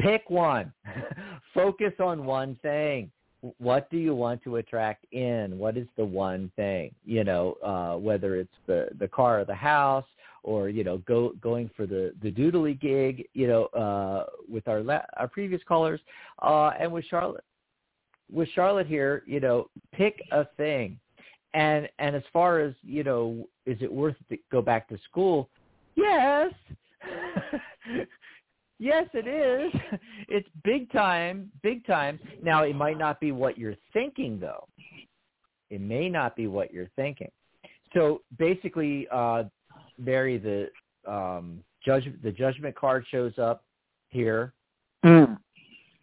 [0.00, 0.72] pick one.
[1.54, 3.10] Focus on one thing.
[3.58, 5.58] what do you want to attract in?
[5.58, 6.94] What is the one thing?
[7.04, 10.06] You know, uh, whether it's the the car or the house,
[10.42, 13.26] or you know, go going for the the doodly gig.
[13.32, 16.00] You know, uh, with our la- our previous callers,
[16.42, 17.44] uh, and with Charlotte.
[18.32, 20.98] With Charlotte here, you know, pick a thing.
[21.52, 24.98] And and as far as you know, is it worth it to go back to
[25.08, 25.48] school?
[25.94, 26.52] Yes.
[28.78, 29.98] Yes, it is.
[30.28, 32.18] It's big time, big time.
[32.42, 34.66] Now, it might not be what you're thinking, though.
[35.70, 37.30] It may not be what you're thinking.
[37.94, 39.44] So basically, uh,
[39.96, 40.70] Mary, the
[41.10, 43.64] um, judge, the judgment card shows up
[44.08, 44.52] here,
[45.04, 45.38] Mm.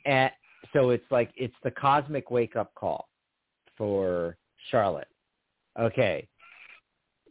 [0.05, 0.31] and
[0.73, 3.09] so it's like it's the cosmic wake up call
[3.77, 4.37] for
[4.69, 5.07] Charlotte.
[5.79, 6.27] Okay,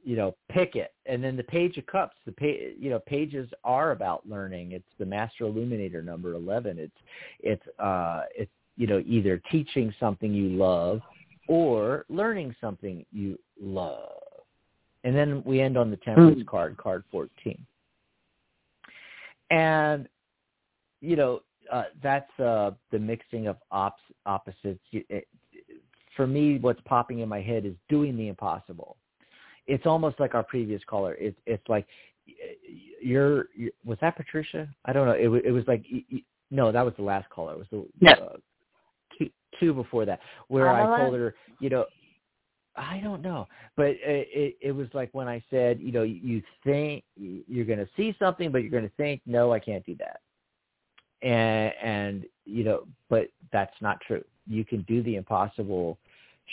[0.05, 0.93] you know, pick it.
[1.07, 4.73] And then the page of cups, the page, you know, pages are about learning.
[4.73, 6.79] It's the master illuminator number 11.
[6.79, 6.93] It's,
[7.41, 11.01] it's, uh, it's, you know, either teaching something you love
[11.49, 14.23] or learning something you love.
[15.05, 16.47] And then we end on the temperance Mm.
[16.47, 17.59] card, card 14.
[19.51, 20.09] And,
[21.01, 24.81] you know, uh, that's uh, the mixing of ops, opposites.
[24.91, 25.27] You- It,
[26.17, 28.97] for me, what's popping in my head is doing the impossible
[29.67, 31.15] it's almost like our previous caller.
[31.15, 31.87] It's it's like
[33.01, 34.69] you're, you're was that Patricia?
[34.85, 35.15] I don't know.
[35.15, 37.53] It was it was like y- y- no, that was the last caller.
[37.55, 38.13] It was the Yeah.
[38.15, 38.37] uh,
[39.17, 40.97] two two before that where I Pamela?
[40.97, 41.87] told her, you know,
[42.77, 46.43] I don't know, but it, it it was like when I said, you know, you
[46.65, 49.95] think you're going to see something, but you're going to think, no, I can't do
[49.97, 50.21] that,
[51.23, 54.25] and and you know, but that's not true.
[54.47, 55.99] You can do the impossible,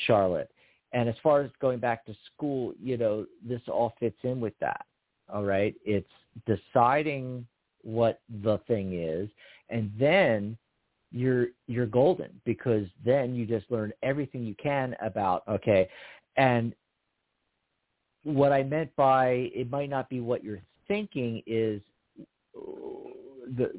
[0.06, 0.52] Charlotte
[0.94, 4.58] and as far as going back to school, you know, this all fits in with
[4.60, 4.86] that.
[5.32, 5.76] All right.
[5.84, 6.08] It's
[6.46, 7.46] deciding
[7.84, 9.30] what the thing is
[9.70, 10.58] and then
[11.12, 15.88] you're you're golden because then you just learn everything you can about okay
[16.36, 16.74] and
[18.24, 21.82] what I meant by it might not be what you're thinking is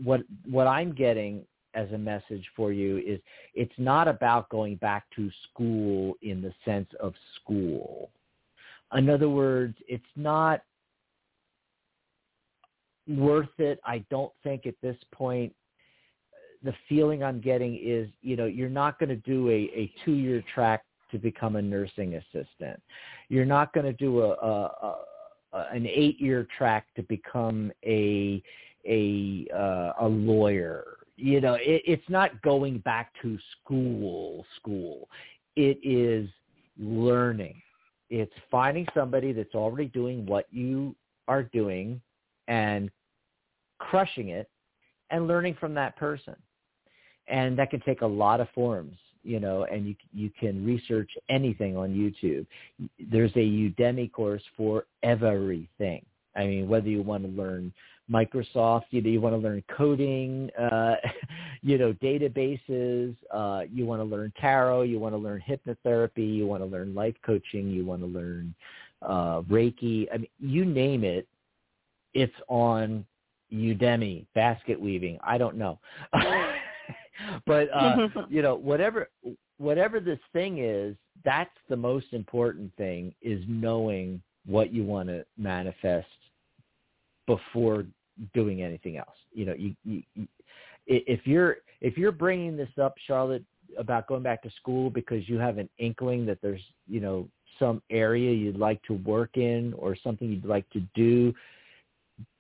[0.03, 3.21] what what I'm getting as a message for you is
[3.55, 8.11] it's not about going back to school in the sense of school.
[8.95, 10.63] In other words, it's not
[13.07, 13.81] worth it.
[13.85, 15.55] I don't think at this point
[16.33, 19.93] uh, the feeling I'm getting is, you know, you're not going to do a, a
[20.05, 22.81] two-year track to become a nursing assistant.
[23.29, 24.97] You're not going to do a, a,
[25.53, 28.43] a an eight-year track to become a
[28.87, 30.85] a uh, a lawyer.
[31.17, 35.09] You know it, it's not going back to school school.
[35.57, 36.29] It is
[36.79, 37.61] learning.
[38.11, 40.95] It's finding somebody that's already doing what you
[41.27, 42.01] are doing
[42.47, 42.91] and
[43.79, 44.49] crushing it
[45.11, 46.37] and learning from that person.
[47.27, 48.97] And that can take a lot of forms
[49.29, 52.47] you know and you you can research anything on youtube.
[53.11, 56.05] There's a udemy course for everything.
[56.35, 57.73] I mean whether you want to learn
[58.11, 60.95] Microsoft, you know, you want to learn coding, uh,
[61.63, 66.47] you know, databases, uh, you want to learn tarot, you want to learn hypnotherapy, you
[66.47, 68.55] want to learn life coaching, you want to learn
[69.03, 70.07] uh, Reiki.
[70.13, 71.27] I mean, you name it,
[72.15, 73.05] it's on
[73.53, 75.19] Udemy, basket weaving.
[75.23, 75.79] I don't know.
[77.47, 79.11] but, uh, you know, whatever,
[79.59, 85.27] whatever this thing is, that's the most important thing is knowing what you want to
[85.37, 86.07] manifest
[87.27, 87.85] before
[88.35, 89.17] doing anything else.
[89.33, 90.29] You know, you, you, you
[90.87, 93.45] if you're if you're bringing this up, Charlotte,
[93.79, 97.29] about going back to school because you have an inkling that there's you know
[97.59, 101.35] some area you'd like to work in or something you'd like to do,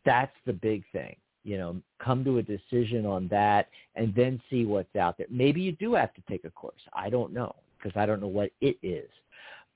[0.04, 1.16] that's the big thing.
[1.44, 5.26] You know, come to a decision on that and then see what's out there.
[5.30, 6.80] Maybe you do have to take a course.
[6.92, 9.08] I don't know because I don't know what it is.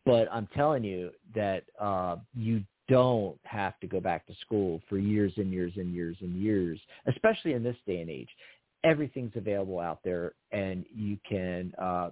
[0.04, 2.62] But I'm telling you that uh, you
[2.92, 6.78] don't have to go back to school for years and years and years and years,
[7.06, 8.28] especially in this day and age.
[8.84, 12.10] Everything's available out there, and you can, uh,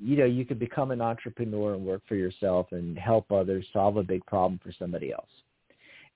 [0.00, 3.96] you know, you can become an entrepreneur and work for yourself and help others solve
[3.96, 5.26] a big problem for somebody else.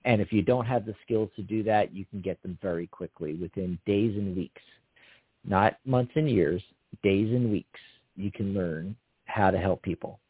[0.05, 2.87] And if you don't have the skills to do that, you can get them very
[2.87, 4.63] quickly within days and weeks,
[5.45, 6.63] not months and years,
[7.03, 7.81] days and weeks.
[8.15, 8.95] You can learn
[9.25, 10.21] how to help people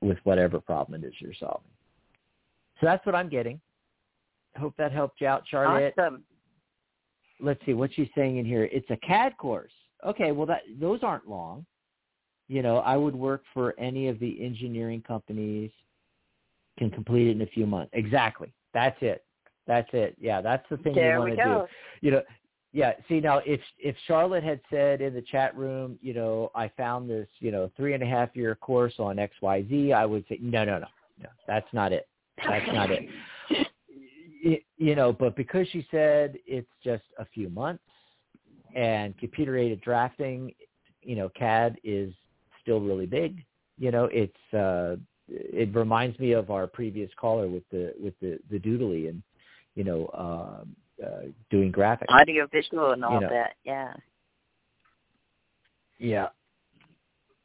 [0.00, 1.70] with whatever problem it is you're solving.
[2.80, 3.60] So that's what I'm getting.
[4.56, 5.94] I hope that helped you out, Charlotte.
[5.98, 6.24] Awesome.
[7.40, 8.68] Let's see what she's saying in here.
[8.72, 9.72] It's a CAD course.
[10.06, 11.66] Okay, well that those aren't long.
[12.48, 15.70] You know, I would work for any of the engineering companies.
[16.78, 17.90] Can complete it in a few months.
[17.92, 18.52] Exactly.
[18.72, 19.24] That's it.
[19.66, 20.16] That's it.
[20.18, 21.66] Yeah, that's the thing There you want to do.
[22.00, 22.22] You know,
[22.72, 22.92] Yeah.
[23.08, 27.08] See now, if if Charlotte had said in the chat room, you know, I found
[27.08, 30.24] this, you know, three and a half year course on X Y Z, I would
[30.28, 30.86] say no, no, no,
[31.22, 32.08] no, that's not it.
[32.46, 33.08] That's not it.
[34.42, 34.62] it.
[34.76, 37.82] You know, but because she said it's just a few months,
[38.76, 40.52] and computer aided drafting,
[41.02, 42.12] you know, CAD is
[42.62, 43.44] still really big.
[43.78, 44.96] You know, it's uh,
[45.28, 49.22] it reminds me of our previous caller with the with the the doodly and
[49.74, 50.04] you know.
[50.06, 50.64] Uh,
[51.04, 53.28] uh, doing graphics, audio, visual, and all you know.
[53.28, 53.54] that.
[53.64, 53.94] Yeah.
[55.98, 56.28] Yeah.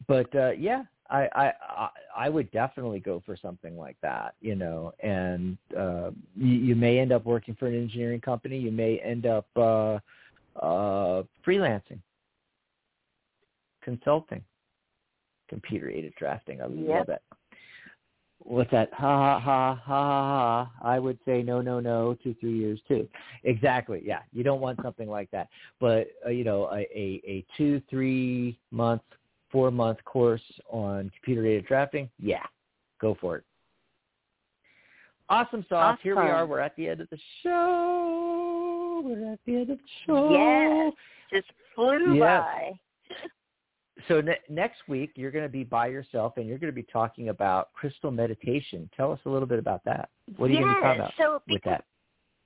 [0.07, 4.55] But uh, yeah, I, I I I would definitely go for something like that, you
[4.55, 4.93] know.
[4.99, 8.57] And uh, you, you may end up working for an engineering company.
[8.57, 9.99] You may end up uh,
[10.59, 11.99] uh, freelancing,
[13.81, 14.43] consulting,
[15.49, 16.61] computer aided drafting.
[16.61, 16.97] I Yep.
[16.97, 17.21] love that
[18.43, 18.93] what's that?
[18.93, 20.71] Ha ha ha ha ha.
[20.81, 22.15] I would say no, no, no.
[22.23, 23.07] Two, three years too.
[23.43, 24.01] Exactly.
[24.03, 25.49] Yeah, you don't want something like that.
[25.79, 29.01] But uh, you know, a, a a two, three month,
[29.51, 32.09] four month course on computer aided drafting.
[32.19, 32.43] Yeah,
[32.99, 33.43] go for it.
[35.29, 35.97] Awesome sauce.
[36.03, 36.45] Here we are.
[36.45, 39.01] We're at the end of the show.
[39.03, 40.31] We're at the end of the show.
[40.31, 40.93] Yes.
[41.31, 42.21] Just flew Yes.
[42.21, 42.79] by.
[44.07, 46.87] So ne- next week you're going to be by yourself and you're going to be
[46.91, 48.89] talking about crystal meditation.
[48.95, 50.09] Tell us a little bit about that.
[50.37, 50.95] What are you going to Yes.
[50.95, 51.85] about So with that?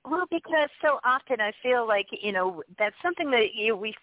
[0.04, 3.94] Well, because so often I feel like you know that's something that you we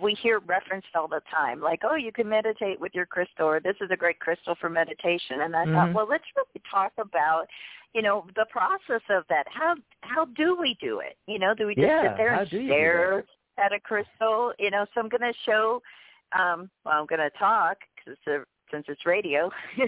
[0.00, 3.60] we hear referenced all the time, like oh you can meditate with your crystal, or
[3.60, 5.40] this is a great crystal for meditation.
[5.42, 5.74] And I Mhm.
[5.74, 7.46] thought, well, let's really talk about
[7.94, 9.46] you know the process of that.
[9.48, 11.16] How how do we do it?
[11.26, 13.24] You know, do we just Yeah, sit there and do you do stare
[13.58, 14.52] at a crystal?
[14.58, 15.82] You know, so I'm going to show.
[16.36, 18.18] Um, well, I'm going to talk because
[18.70, 19.50] since it's radio,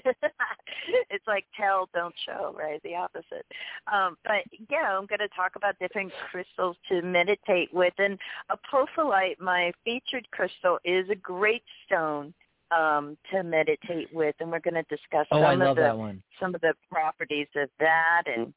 [1.10, 2.82] it's like tell, don't show, right?
[2.82, 3.46] The opposite.
[3.92, 8.18] Um, but yeah, I'm going to talk about different crystals to meditate with, and
[8.50, 12.32] apophyllite, my featured crystal, is a great stone
[12.70, 16.22] um, to meditate with, and we're going to discuss Oh, some of the that one.
[16.40, 18.52] some of the properties of that, and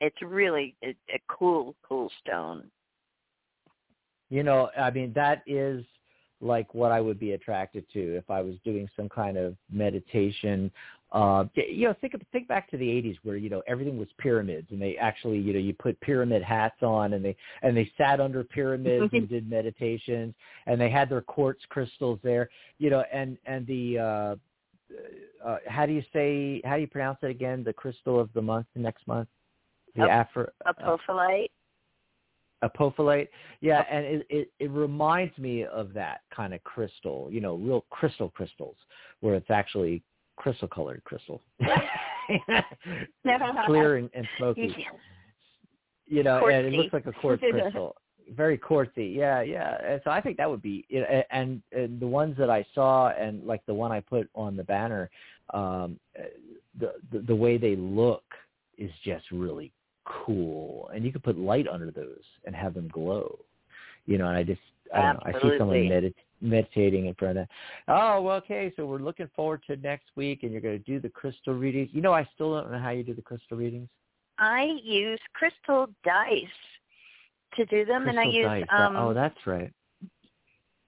[0.00, 2.70] it's really a, a cool, cool stone.
[4.30, 5.84] You know, I mean, that is
[6.40, 10.70] like what I would be attracted to if I was doing some kind of meditation.
[11.10, 14.08] Uh, you know, think of, think back to the '80s where you know everything was
[14.18, 17.90] pyramids, and they actually, you know, you put pyramid hats on, and they and they
[17.96, 20.34] sat under pyramids and did meditations,
[20.66, 24.36] and they had their quartz crystals there, you know, and and the uh,
[25.44, 27.64] uh, how do you say how do you pronounce it again?
[27.64, 29.28] The crystal of the month next month,
[29.96, 31.50] the Ap- Afro Apophyllite.
[32.62, 33.28] Apophyllite.
[33.60, 37.84] Yeah, and it, it it reminds me of that kind of crystal, you know, real
[37.90, 38.76] crystal crystals,
[39.20, 40.02] where it's actually
[40.36, 41.42] crystal colored crystal,
[43.66, 44.86] clear and, and smoky.
[46.06, 47.96] You know, and it looks like a quartz crystal.
[48.36, 49.78] Very quartzy, yeah, yeah.
[49.82, 52.62] And so I think that would be, you know, and, and the ones that I
[52.74, 55.08] saw, and like the one I put on the banner,
[55.54, 55.98] um,
[56.78, 58.24] the, the the way they look
[58.76, 59.72] is just really
[60.08, 63.38] cool, and you could put light under those and have them glow.
[64.06, 64.60] You know, and I just
[64.94, 67.48] I don't know, I see someone medit- meditating in front of that.
[67.88, 71.00] Oh, well, okay, so we're looking forward to next week, and you're going to do
[71.00, 71.90] the crystal readings.
[71.92, 73.88] You know, I still don't know how you do the crystal readings.
[74.38, 76.44] I use crystal dice
[77.56, 78.64] to do them, crystal and I use dice.
[78.70, 79.72] Um, oh, that's right.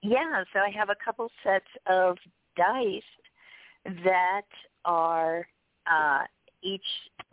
[0.01, 2.17] Yeah, so I have a couple sets of
[2.57, 3.03] dice
[4.03, 4.47] that
[4.85, 5.47] are
[5.91, 6.23] uh
[6.63, 6.81] each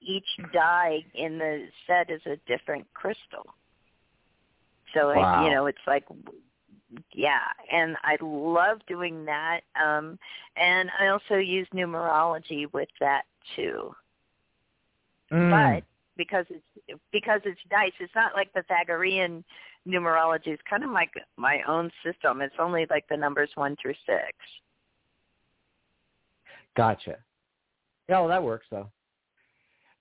[0.01, 3.47] each die in the set is a different crystal.
[4.95, 5.45] So I, Wow.
[5.45, 6.05] you know, it's like
[7.12, 9.61] yeah, and I love doing that.
[9.81, 10.19] Um
[10.57, 13.25] and I also use numerology with that
[13.57, 13.95] too.
[15.31, 15.51] Mm.
[15.51, 15.85] But
[16.16, 19.45] because it's because it's dice, it's not like Pythagorean
[19.87, 20.49] numerology.
[20.49, 22.41] It's kind of like my own system.
[22.41, 24.33] It's only like the numbers one through six.
[26.77, 27.16] Gotcha.
[28.09, 28.91] Yeah, well, that works though.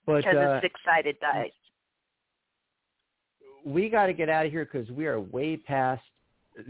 [0.07, 1.51] But because uh, it's six-sided dice.
[3.65, 6.01] we got to get out of here because we are way past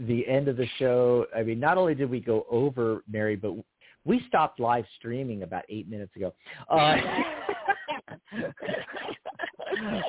[0.00, 1.24] the end of the show.
[1.34, 3.54] I mean, not only did we go over Mary, but
[4.04, 6.34] we stopped live streaming about eight minutes ago.
[6.68, 6.96] Uh,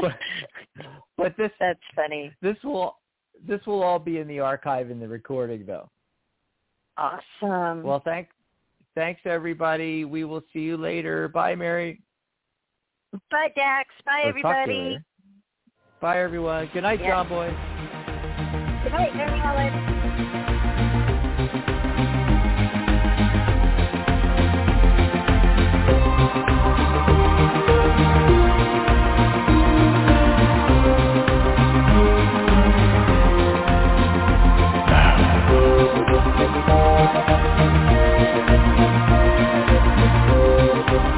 [0.02, 0.18] but,
[1.18, 2.34] but this That's funny.
[2.42, 2.98] this will
[3.48, 5.90] this will all be in the archive in the recording though.
[6.98, 7.84] Awesome.
[7.84, 8.28] Well, thank
[8.96, 10.04] thanks everybody.
[10.04, 11.28] We will see you later.
[11.28, 12.02] Bye, Mary.
[13.31, 13.90] Bye, Dax.
[14.06, 14.99] Bye, or everybody.
[16.02, 16.69] Bye, everyone.
[16.73, 17.23] Good night, yeah.
[17.23, 17.48] John Boy.
[18.84, 19.99] Good night, Mary Ellen.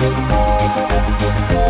[0.02, 1.61] Thank you.